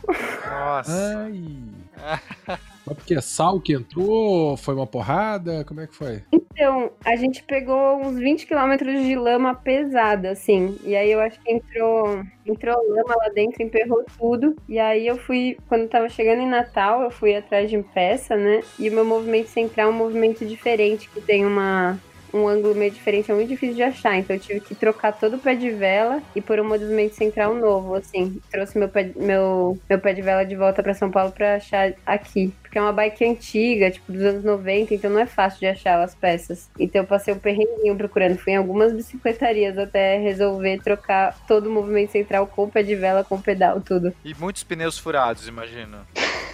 [0.49, 1.19] Nossa.
[1.19, 2.59] Ai.
[2.89, 4.57] Mas porque sal que entrou?
[4.57, 5.65] Foi uma porrada?
[5.65, 6.23] Como é que foi?
[6.33, 10.77] Então, a gente pegou uns 20 quilômetros de lama pesada, assim.
[10.83, 14.57] E aí eu acho que entrou, entrou lama lá dentro, emperrou tudo.
[14.69, 18.63] E aí eu fui, quando tava chegando em Natal, eu fui atrás de peça, né?
[18.79, 21.99] E o meu movimento central é um movimento diferente, que tem uma.
[22.33, 24.17] Um ângulo meio diferente, é muito difícil de achar.
[24.17, 27.55] Então eu tive que trocar todo o pé de vela e pôr um movimento central
[27.55, 28.41] novo, assim.
[28.51, 31.93] Trouxe meu pé, meu, meu pé de vela de volta pra São Paulo pra achar
[32.05, 32.53] aqui.
[32.63, 36.01] Porque é uma bike antiga, tipo, dos anos 90, então não é fácil de achar
[36.03, 36.69] as peças.
[36.79, 38.37] Então eu passei um perrenguinho procurando.
[38.37, 42.95] Fui em algumas bicicletarias até resolver trocar todo o movimento central com o pé de
[42.95, 44.13] vela, com o pedal, tudo.
[44.25, 45.99] E muitos pneus furados, imagino.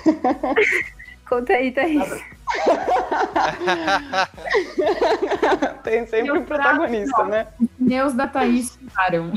[1.28, 2.33] Conta aí, Thaís.
[5.82, 7.46] Tem sempre um protagonista, né?
[7.78, 9.32] Pneus da Thaís ficaram.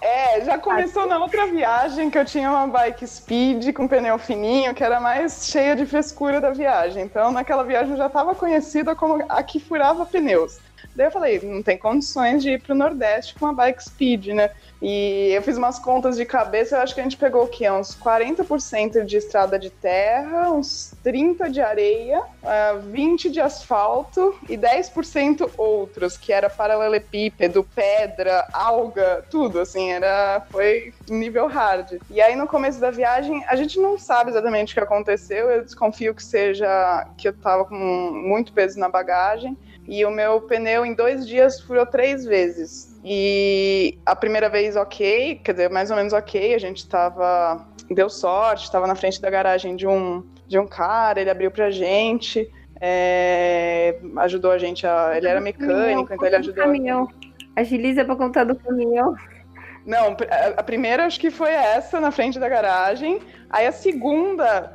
[0.00, 4.74] É, já começou na outra viagem que eu tinha uma bike speed com pneu fininho,
[4.74, 7.04] que era mais cheia de frescura da viagem.
[7.04, 10.58] Então, naquela viagem eu já estava conhecida como a que furava pneus.
[10.94, 14.50] Daí eu falei, não tem condições de ir pro Nordeste com uma bike speed, né?
[14.82, 17.70] E eu fiz umas contas de cabeça, eu acho que a gente pegou o quê?
[17.70, 24.56] Uns 40% de estrada de terra, uns 30% de areia, uh, 20% de asfalto e
[24.56, 32.00] 10% outros, que era paralelepípedo, pedra, alga, tudo, assim, era, foi nível hard.
[32.08, 35.64] E aí no começo da viagem, a gente não sabe exatamente o que aconteceu, eu
[35.64, 39.56] desconfio que seja que eu tava com muito peso na bagagem,
[39.90, 42.96] e o meu pneu em dois dias furou três vezes.
[43.04, 47.66] E a primeira vez ok, quer dizer, mais ou menos ok, a gente tava.
[47.90, 51.72] Deu sorte, tava na frente da garagem de um, de um cara, ele abriu pra
[51.72, 52.48] gente,
[52.80, 55.16] é, ajudou a gente a.
[55.16, 56.62] Ele era mecânico, então ele ajudou.
[56.62, 57.08] Caminhão.
[57.56, 59.16] Agiliza pra contar do caminhão.
[59.84, 60.16] Não,
[60.56, 63.18] a primeira acho que foi essa na frente da garagem.
[63.50, 64.72] Aí a segunda,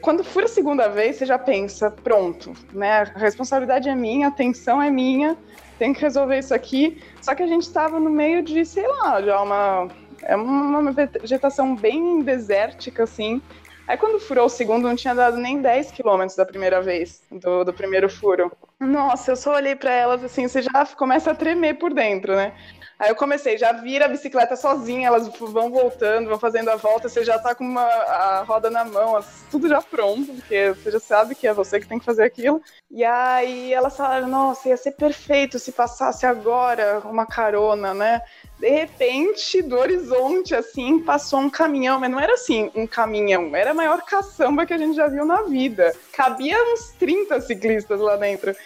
[0.00, 3.02] quando for a segunda vez, você já pensa, pronto, né?
[3.14, 5.36] A responsabilidade é minha, a atenção é minha,
[5.78, 7.02] tem que resolver isso aqui.
[7.20, 9.88] Só que a gente estava no meio de, sei lá, já uma.
[10.22, 13.42] É uma vegetação bem desértica, assim.
[13.86, 17.64] Aí quando furou o segundo, não tinha dado nem 10 quilômetros da primeira vez, do,
[17.64, 18.50] do primeiro furo.
[18.80, 22.54] Nossa, eu só olhei para elas assim, você já começa a tremer por dentro, né?
[23.04, 27.06] Aí eu comecei, já vira a bicicleta sozinha, elas vão voltando, vão fazendo a volta,
[27.06, 30.98] você já tá com uma, a roda na mão, tudo já pronto, porque você já
[30.98, 32.62] sabe que é você que tem que fazer aquilo.
[32.90, 38.22] E aí elas falaram, nossa, ia ser perfeito se passasse agora uma carona, né?
[38.58, 43.72] De repente, do horizonte, assim, passou um caminhão, mas não era assim um caminhão, era
[43.72, 45.94] a maior caçamba que a gente já viu na vida.
[46.10, 48.56] Cabia uns 30 ciclistas lá dentro.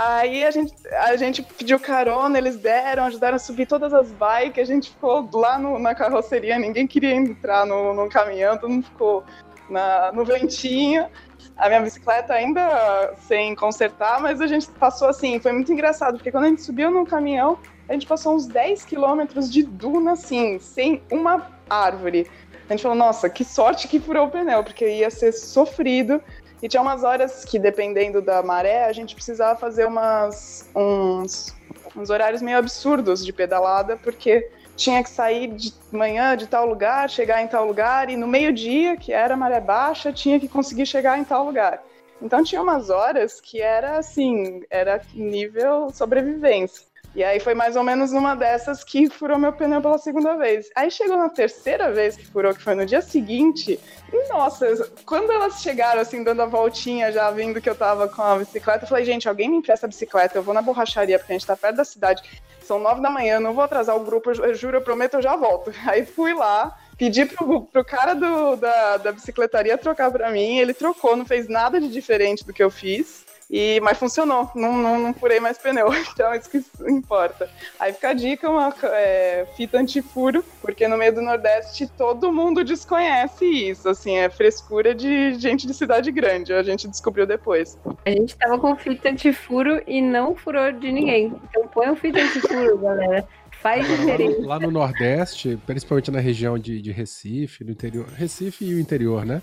[0.00, 4.70] Aí a gente, a gente pediu carona, eles deram, ajudaram a subir todas as bikes,
[4.70, 8.84] a gente ficou lá no, na carroceria, ninguém queria entrar no, no caminhão, todo mundo
[8.84, 9.24] ficou
[9.68, 11.08] na, no ventinho.
[11.56, 16.30] A minha bicicleta ainda sem consertar, mas a gente passou assim, foi muito engraçado, porque
[16.30, 17.58] quando a gente subiu no caminhão,
[17.88, 22.30] a gente passou uns 10 quilômetros de duna, assim, sem uma árvore.
[22.68, 26.22] A gente falou, nossa, que sorte que furou o pneu, porque ia ser sofrido.
[26.62, 31.54] E tinha umas horas que, dependendo da maré, a gente precisava fazer umas, uns,
[31.96, 37.10] uns horários meio absurdos de pedalada, porque tinha que sair de manhã de tal lugar,
[37.10, 41.18] chegar em tal lugar, e no meio-dia, que era maré baixa, tinha que conseguir chegar
[41.18, 41.82] em tal lugar.
[42.20, 46.87] Então tinha umas horas que era assim, era nível sobrevivência.
[47.14, 50.68] E aí foi mais ou menos uma dessas que furou meu pneu pela segunda vez.
[50.74, 53.80] Aí chegou na terceira vez que furou, que foi no dia seguinte.
[54.12, 58.22] E nossa, quando elas chegaram assim, dando a voltinha, já vindo que eu tava com
[58.22, 61.32] a bicicleta, eu falei, gente, alguém me empresta a bicicleta, eu vou na borracharia, porque
[61.32, 62.22] a gente tá perto da cidade.
[62.62, 65.34] São nove da manhã, não vou atrasar o grupo, eu juro, eu prometo, eu já
[65.34, 65.72] volto.
[65.88, 70.74] Aí fui lá, pedi pro, pro cara do, da, da bicicletaria trocar pra mim, ele
[70.74, 73.26] trocou, não fez nada de diferente do que eu fiz.
[73.50, 77.48] E, mas funcionou, não, não, não furei mais pneu, então isso que importa.
[77.80, 82.62] Aí fica a dica, uma é, fita antifuro, porque no meio do Nordeste todo mundo
[82.62, 87.78] desconhece isso, assim, é frescura de gente de cidade grande, a gente descobriu depois.
[88.04, 92.20] A gente tava com fita antifuro e não furou de ninguém, então põe um fita
[92.20, 93.26] antifuro, galera.
[93.62, 94.40] Faz Agora, lá, diferença.
[94.40, 98.78] no, lá no Nordeste, principalmente na região de, de Recife, no interior, Recife e o
[98.78, 99.42] interior, né?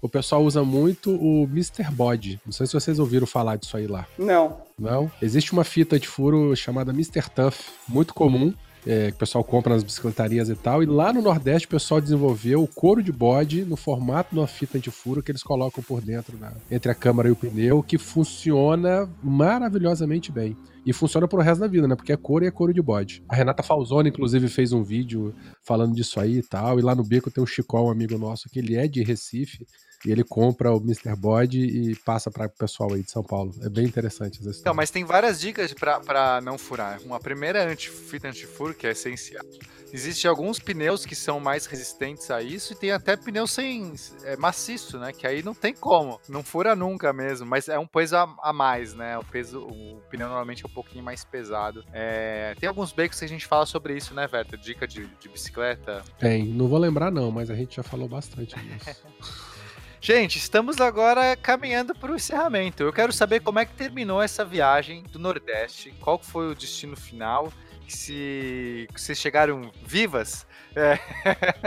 [0.00, 1.90] O pessoal usa muito o Mr.
[1.90, 2.40] Body.
[2.44, 4.06] Não sei se vocês ouviram falar disso aí lá.
[4.18, 4.58] Não.
[4.78, 5.10] Não?
[5.20, 7.28] Existe uma fita de furo chamada Mr.
[7.34, 7.54] Tough,
[7.88, 8.52] muito comum.
[8.86, 10.82] É, que o pessoal compra nas bicicletarias e tal.
[10.82, 14.46] E lá no Nordeste o pessoal desenvolveu o couro de bode no formato de uma
[14.46, 17.98] fita antifuro que eles colocam por dentro, da, entre a câmara e o pneu, que
[17.98, 20.56] funciona maravilhosamente bem.
[20.86, 21.96] E funciona pro resto da vida, né?
[21.96, 23.20] Porque é couro e é couro de bode.
[23.28, 26.78] A Renata Falzoni, inclusive, fez um vídeo falando disso aí e tal.
[26.78, 29.66] E lá no Beco tem o Chico, um amigo nosso, que ele é de Recife.
[30.06, 31.16] E ele compra o Mr.
[31.16, 33.52] Bode e passa para o pessoal aí de São Paulo.
[33.60, 34.60] É bem interessante essa história.
[34.60, 37.00] Então, mas tem várias dicas para não furar.
[37.04, 39.44] Uma primeira é anti, fita antifuro, que é essencial.
[39.92, 44.36] Existem alguns pneus que são mais resistentes a isso e tem até pneu sem é,
[44.36, 45.12] maciço, né?
[45.12, 46.20] Que aí não tem como.
[46.28, 49.18] Não fura nunca mesmo, mas é um peso a, a mais, né?
[49.18, 51.84] O peso, o pneu normalmente é um pouquinho mais pesado.
[51.92, 54.56] É, tem alguns becos que a gente fala sobre isso, né, Verta?
[54.56, 56.04] Dica de, de bicicleta.
[56.20, 59.02] Tem, não vou lembrar não, mas a gente já falou bastante disso.
[60.06, 62.84] Gente, estamos agora caminhando para o encerramento.
[62.84, 66.96] Eu quero saber como é que terminou essa viagem do Nordeste, qual foi o destino
[66.96, 67.52] final,
[67.88, 70.46] se vocês chegaram vivas,
[70.76, 70.96] é.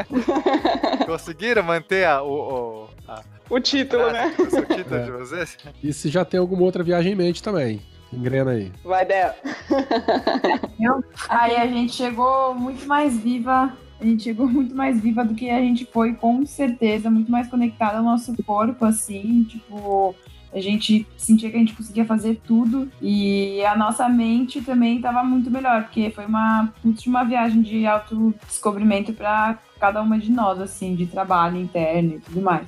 [1.06, 3.22] conseguiram manter a, o, o, a...
[3.50, 4.36] o título, a, né?
[4.40, 5.04] O título é.
[5.04, 5.58] de vocês?
[5.84, 7.82] E se já tem alguma outra viagem em mente também.
[8.14, 8.72] Engrena aí.
[8.86, 9.36] Vai dela.
[11.28, 15.50] aí a gente chegou muito mais viva a gente chegou muito mais viva do que
[15.50, 20.16] a gente foi, com certeza, muito mais conectada ao nosso corpo, assim, tipo,
[20.54, 25.24] a gente sentia que a gente conseguia fazer tudo e a nossa mente também estava
[25.24, 30.96] muito melhor, porque foi uma última viagem de autodescobrimento para cada uma de nós, assim,
[30.96, 32.68] de trabalho interno e tudo mais.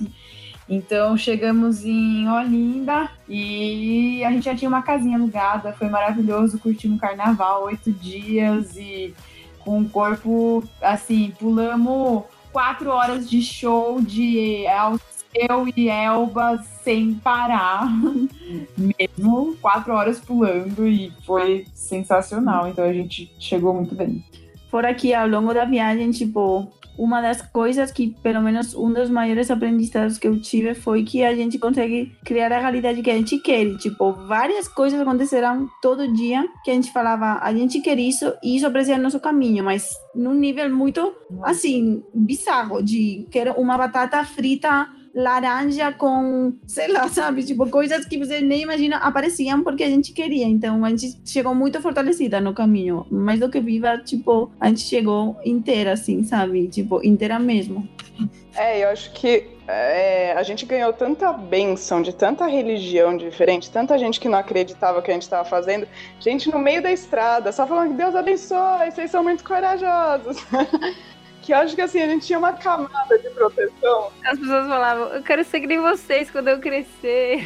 [0.69, 6.97] Então chegamos em Olinda e a gente já tinha uma casinha alugada, foi maravilhoso, curtimos
[6.97, 9.13] o carnaval, oito dias e
[9.63, 14.65] com o corpo assim, pulamos quatro horas de show de
[15.33, 17.87] eu e Elba sem parar,
[18.77, 22.67] mesmo quatro horas pulando e foi sensacional.
[22.67, 24.23] Então a gente chegou muito bem.
[24.69, 29.09] Por aqui, ao longo da viagem, tipo, uma das coisas que, pelo menos, um dos
[29.09, 33.15] maiores aprendizados que eu tive foi que a gente consegue criar a realidade que a
[33.15, 33.75] gente quer.
[33.77, 38.57] Tipo, várias coisas aconteceram todo dia que a gente falava, a gente quer isso e
[38.57, 41.13] isso aparecia no nosso caminho, mas num nível muito,
[41.43, 47.43] assim, bizarro, de quero uma batata frita laranja com, sei lá, sabe?
[47.43, 50.45] Tipo, coisas que você nem imagina apareciam porque a gente queria.
[50.45, 53.05] Então, a gente chegou muito fortalecida no caminho.
[53.09, 56.67] Mais do que viva, tipo, a gente chegou inteira, assim, sabe?
[56.67, 57.87] Tipo, inteira mesmo.
[58.55, 63.97] É, eu acho que é, a gente ganhou tanta bênção de tanta religião diferente, tanta
[63.97, 65.87] gente que não acreditava que a gente estava fazendo,
[66.19, 70.37] gente no meio da estrada, só falando que Deus abençoe, vocês são muito corajosos.
[71.41, 74.11] que acho que assim, a gente tinha uma camada de proteção.
[74.25, 77.45] As pessoas falavam, eu quero ser que vocês quando eu crescer.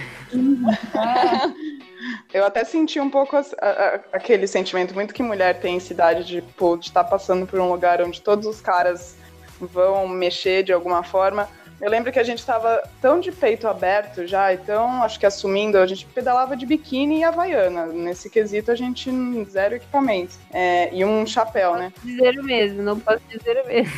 [2.33, 6.23] Eu até senti um pouco a, a, aquele sentimento muito que mulher tem em cidade
[6.25, 9.17] de estar tá passando por um lugar onde todos os caras
[9.59, 11.47] vão mexer de alguma forma.
[11.81, 15.77] Eu lembro que a gente estava tão de peito aberto já, então acho que assumindo,
[15.77, 17.87] a gente pedalava de biquíni e havaiana.
[17.87, 19.11] Nesse quesito a gente
[19.49, 20.35] zero equipamento.
[20.51, 21.91] É, e um chapéu, né?
[22.03, 23.93] Dizer o mesmo, não posso dizer o mesmo.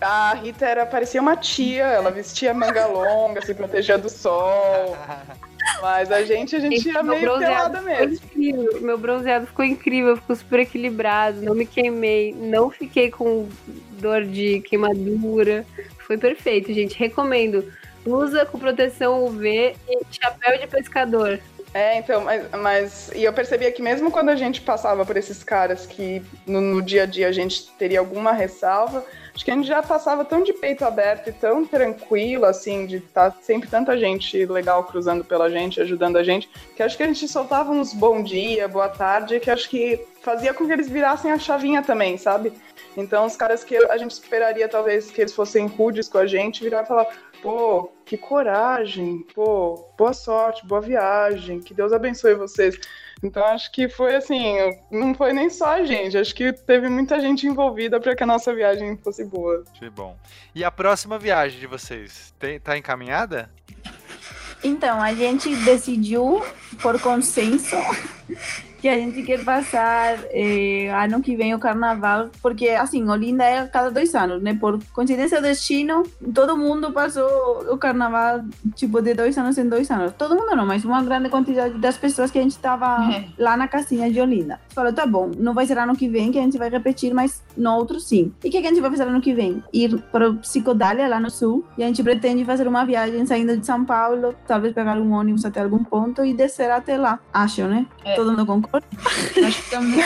[0.00, 4.96] A Rita era, parecia uma tia, ela vestia manga longa, se protegia do sol.
[5.80, 8.14] Mas a gente, a gente ia meio pelada mesmo.
[8.14, 8.80] Incrível.
[8.80, 13.48] Meu bronzeado ficou incrível, ficou super equilibrado, não me queimei, não fiquei com
[14.00, 15.64] dor de queimadura.
[16.08, 16.98] Foi perfeito, gente.
[16.98, 17.70] Recomendo.
[18.06, 21.38] Usa com proteção UV e chapéu de pescador.
[21.74, 25.44] É, então, mas, mas, E eu percebia que mesmo quando a gente passava por esses
[25.44, 29.04] caras que no, no, dia a dia a gente teria alguma ressalva,
[29.34, 32.96] acho que a gente já passava tão de peito aberto e tão tranquilo, assim, de
[32.96, 37.02] estar tá sempre tanta gente legal cruzando pela gente, ajudando a gente, que acho que
[37.02, 40.88] a gente soltava uns bom dia, boa tarde, que acho que fazia com que eles
[40.88, 42.54] virassem a chavinha também, sabe?
[42.96, 46.62] Então, os caras que a gente esperaria, talvez, que eles fossem rudes com a gente,
[46.62, 47.06] viraram e falar:
[47.42, 52.78] pô, que coragem, pô, boa sorte, boa viagem, que Deus abençoe vocês.
[53.22, 54.56] Então, acho que foi assim:
[54.90, 58.26] não foi nem só a gente, acho que teve muita gente envolvida para que a
[58.26, 59.64] nossa viagem fosse boa.
[59.74, 60.16] Que bom.
[60.54, 63.50] E a próxima viagem de vocês, tem, tá encaminhada?
[64.62, 66.42] Então, a gente decidiu,
[66.82, 67.76] por consenso,
[68.80, 73.66] que a gente quer passar eh, ano que vem o carnaval, porque assim, Olinda é
[73.66, 74.54] cada dois anos, né?
[74.54, 78.40] Por coincidência do destino, todo mundo passou o carnaval,
[78.74, 80.12] tipo, de dois anos em dois anos.
[80.16, 83.24] Todo mundo não, mas uma grande quantidade das pessoas que a gente estava é.
[83.38, 84.60] lá na casinha de Olinda.
[84.74, 87.42] Falou, tá bom, não vai ser ano que vem que a gente vai repetir, mas
[87.56, 88.32] no outro sim.
[88.44, 89.62] E o que, que a gente vai fazer ano que vem?
[89.72, 93.56] Ir para o Psicodália, lá no sul, e a gente pretende fazer uma viagem saindo
[93.56, 97.18] de São Paulo, talvez pegar um ônibus até algum ponto e descer até lá.
[97.32, 97.86] Acho, né?
[98.04, 98.14] É.
[98.14, 98.67] Todo mundo concorda?
[98.72, 100.04] Nós estamos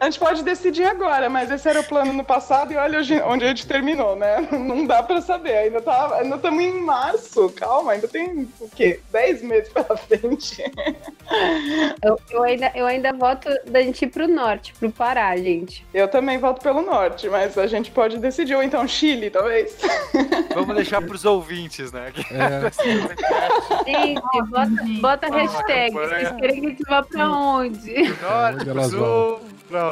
[0.00, 3.20] A gente pode decidir agora, mas esse era o plano no passado e olha hoje-
[3.20, 4.48] onde a gente terminou, né?
[4.50, 5.54] Não dá pra saber.
[5.58, 7.50] Ainda tá, ainda estamos em março.
[7.50, 8.98] Calma, ainda tem o quê?
[9.12, 10.64] 10 meses pela frente.
[12.02, 15.86] Eu, eu ainda, eu ainda voto da gente ir pro norte, pro Pará, gente.
[15.94, 18.54] Eu também voto pelo norte, mas a gente pode decidir.
[18.56, 19.76] Ou então Chile, talvez.
[20.54, 22.12] Vamos deixar pros ouvintes, né?
[22.32, 22.70] É,
[23.86, 24.70] Gente, bota,
[25.00, 25.92] bota a hashtag.
[25.94, 27.94] Vocês querem que a gente vá pra onde?
[28.20, 29.89] Norte, pro sul, pra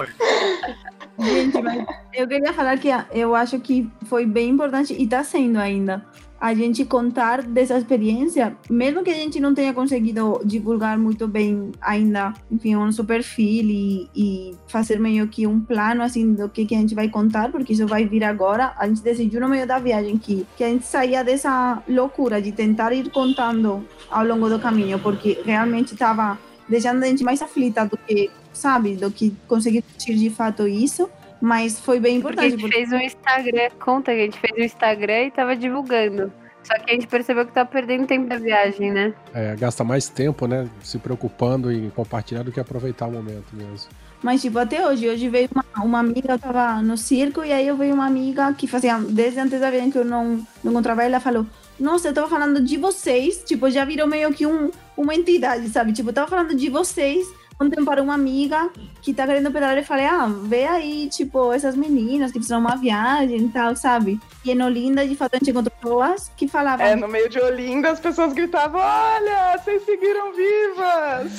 [1.19, 1.85] Gente, mas
[2.15, 6.05] eu queria falar que eu acho que foi bem importante e está sendo ainda
[6.41, 11.73] a gente contar dessa experiência, mesmo que a gente não tenha conseguido divulgar muito bem
[11.81, 16.65] ainda, enfim, o nosso perfil e, e fazer meio que um plano assim do que,
[16.65, 18.73] que a gente vai contar, porque isso vai vir agora.
[18.79, 22.53] A gente decidiu no meio da viagem que, que a gente saía dessa loucura de
[22.53, 26.39] tentar ir contando ao longo do caminho, porque realmente estava
[26.69, 31.09] deixando a gente mais aflita do que, sabe, do que conseguir curtir de fato isso.
[31.41, 32.63] Mas foi bem Porque a importante.
[32.63, 36.33] gente fez um Instagram, conta que a gente fez um Instagram e tava divulgando.
[36.65, 39.15] Só que a gente percebeu que tá perdendo tempo da viagem, né?
[39.33, 40.69] é, gasta mais tempo, né?
[40.83, 43.89] Se preocupando em compartilhar do que aproveitar o momento mesmo.
[44.23, 45.09] Mas, tipo, até hoje.
[45.09, 48.53] Hoje veio uma, uma amiga, eu tava no circo, e aí eu veio uma amiga
[48.53, 51.47] que fazia, desde antes da viagem que eu não, não encontrava ela, falou:
[51.79, 53.43] Nossa, eu tava falando de vocês.
[53.47, 55.93] Tipo, já virou meio que um, uma entidade, sabe?
[55.93, 57.27] Tipo, eu tava falando de vocês.
[57.61, 58.71] Ontem para uma amiga
[59.03, 62.77] que tá querendo pedalar, eu falei: Ah, vê aí, tipo, essas meninas que fizeram uma
[62.77, 64.21] viagem e tal, sabe?
[64.45, 66.87] E em Olinda, de fato, a gente encontrou pessoas que falavam.
[66.87, 71.33] É, no meio de Olinda, as pessoas gritavam: Olha, vocês seguiram vivas!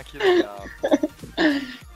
[0.06, 0.64] que legal.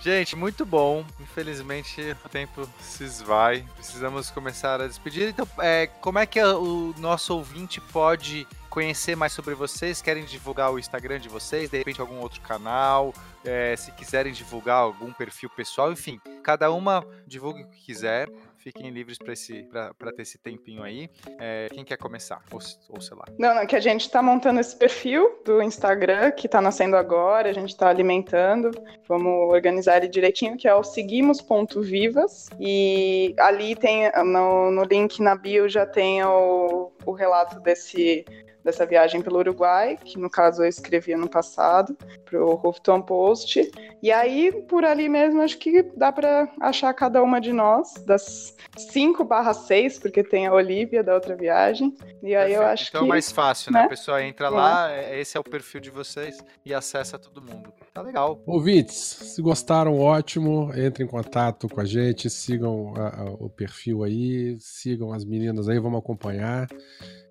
[0.01, 1.05] Gente, muito bom.
[1.20, 3.65] Infelizmente o tempo se esvai.
[3.77, 5.28] Precisamos começar a despedir.
[5.28, 10.01] Então, é, como é que o nosso ouvinte pode conhecer mais sobre vocês?
[10.01, 11.69] Querem divulgar o Instagram de vocês?
[11.69, 13.13] De repente algum outro canal?
[13.45, 18.29] É, se quiserem divulgar algum perfil pessoal, enfim, cada uma divulgue o que quiser.
[18.61, 21.09] Fiquem livres para ter esse tempinho aí.
[21.39, 22.43] É, quem quer começar?
[22.53, 22.61] Ou,
[22.91, 23.25] ou sei lá.
[23.39, 27.49] Não, não, que a gente tá montando esse perfil do Instagram, que tá nascendo agora,
[27.49, 28.71] a gente tá alimentando.
[29.09, 32.51] Vamos organizar ele direitinho, que é o seguimos.vivas.
[32.61, 38.27] E ali tem, no, no link na bio já tem o, o relato desse,
[38.65, 43.70] dessa viagem pelo Uruguai, que no caso eu escrevi ano passado, pro Huffington Post.
[44.03, 48.57] E aí, por ali mesmo, acho que dá para achar cada uma de nós, das
[48.77, 51.95] 5 barra 6, porque tem a Olivia da outra viagem.
[52.23, 52.62] E aí eu Perfeito.
[52.73, 53.07] acho então que.
[53.07, 53.81] é mais fácil, né?
[53.81, 53.87] né?
[53.87, 57.73] A pessoa entra lá, é- esse é o perfil de vocês e acessa todo mundo.
[58.01, 58.43] Tá legal.
[58.47, 60.70] Ouvintes, se gostaram, ótimo.
[60.74, 65.68] Entrem em contato com a gente, sigam a- a- o perfil aí, sigam as meninas
[65.68, 66.66] aí, vamos acompanhar.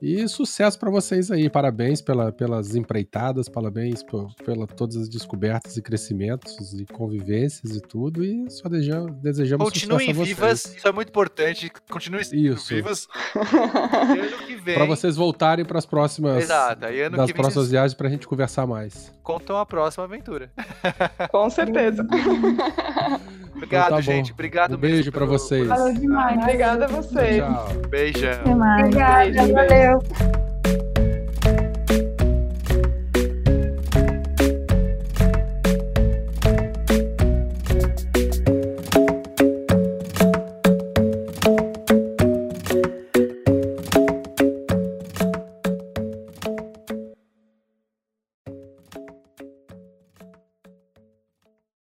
[0.01, 1.49] E sucesso para vocês aí.
[1.49, 7.81] Parabéns pela, pelas empreitadas, parabéns por, pela todas as descobertas e crescimentos e convivências e
[7.81, 8.23] tudo.
[8.23, 10.37] E só desejamos, desejamos Continuem sucesso a vocês.
[10.37, 11.69] vivas, isso é muito importante.
[11.89, 12.69] Continuem Isso.
[12.73, 13.07] vivas.
[13.35, 14.75] Ano que vem.
[14.75, 16.85] Para vocês voltarem para as próximas Exato.
[16.85, 19.11] Ano das próximas viagens para a gente conversar mais.
[19.23, 20.51] contam a próxima aventura.
[21.31, 22.05] Com certeza.
[23.55, 24.31] Obrigado, Então tá gente.
[24.31, 25.67] Obrigado Um beijo pelo- vocês.
[25.67, 26.37] Falou demais.
[26.41, 27.37] Obrigada a vocês.
[27.43, 27.67] Tchau.
[27.89, 28.31] Beijão.
[28.31, 28.85] Até mais.
[28.85, 29.53] Obrigada, Beijo, beijo.
[29.53, 30.58] valeu.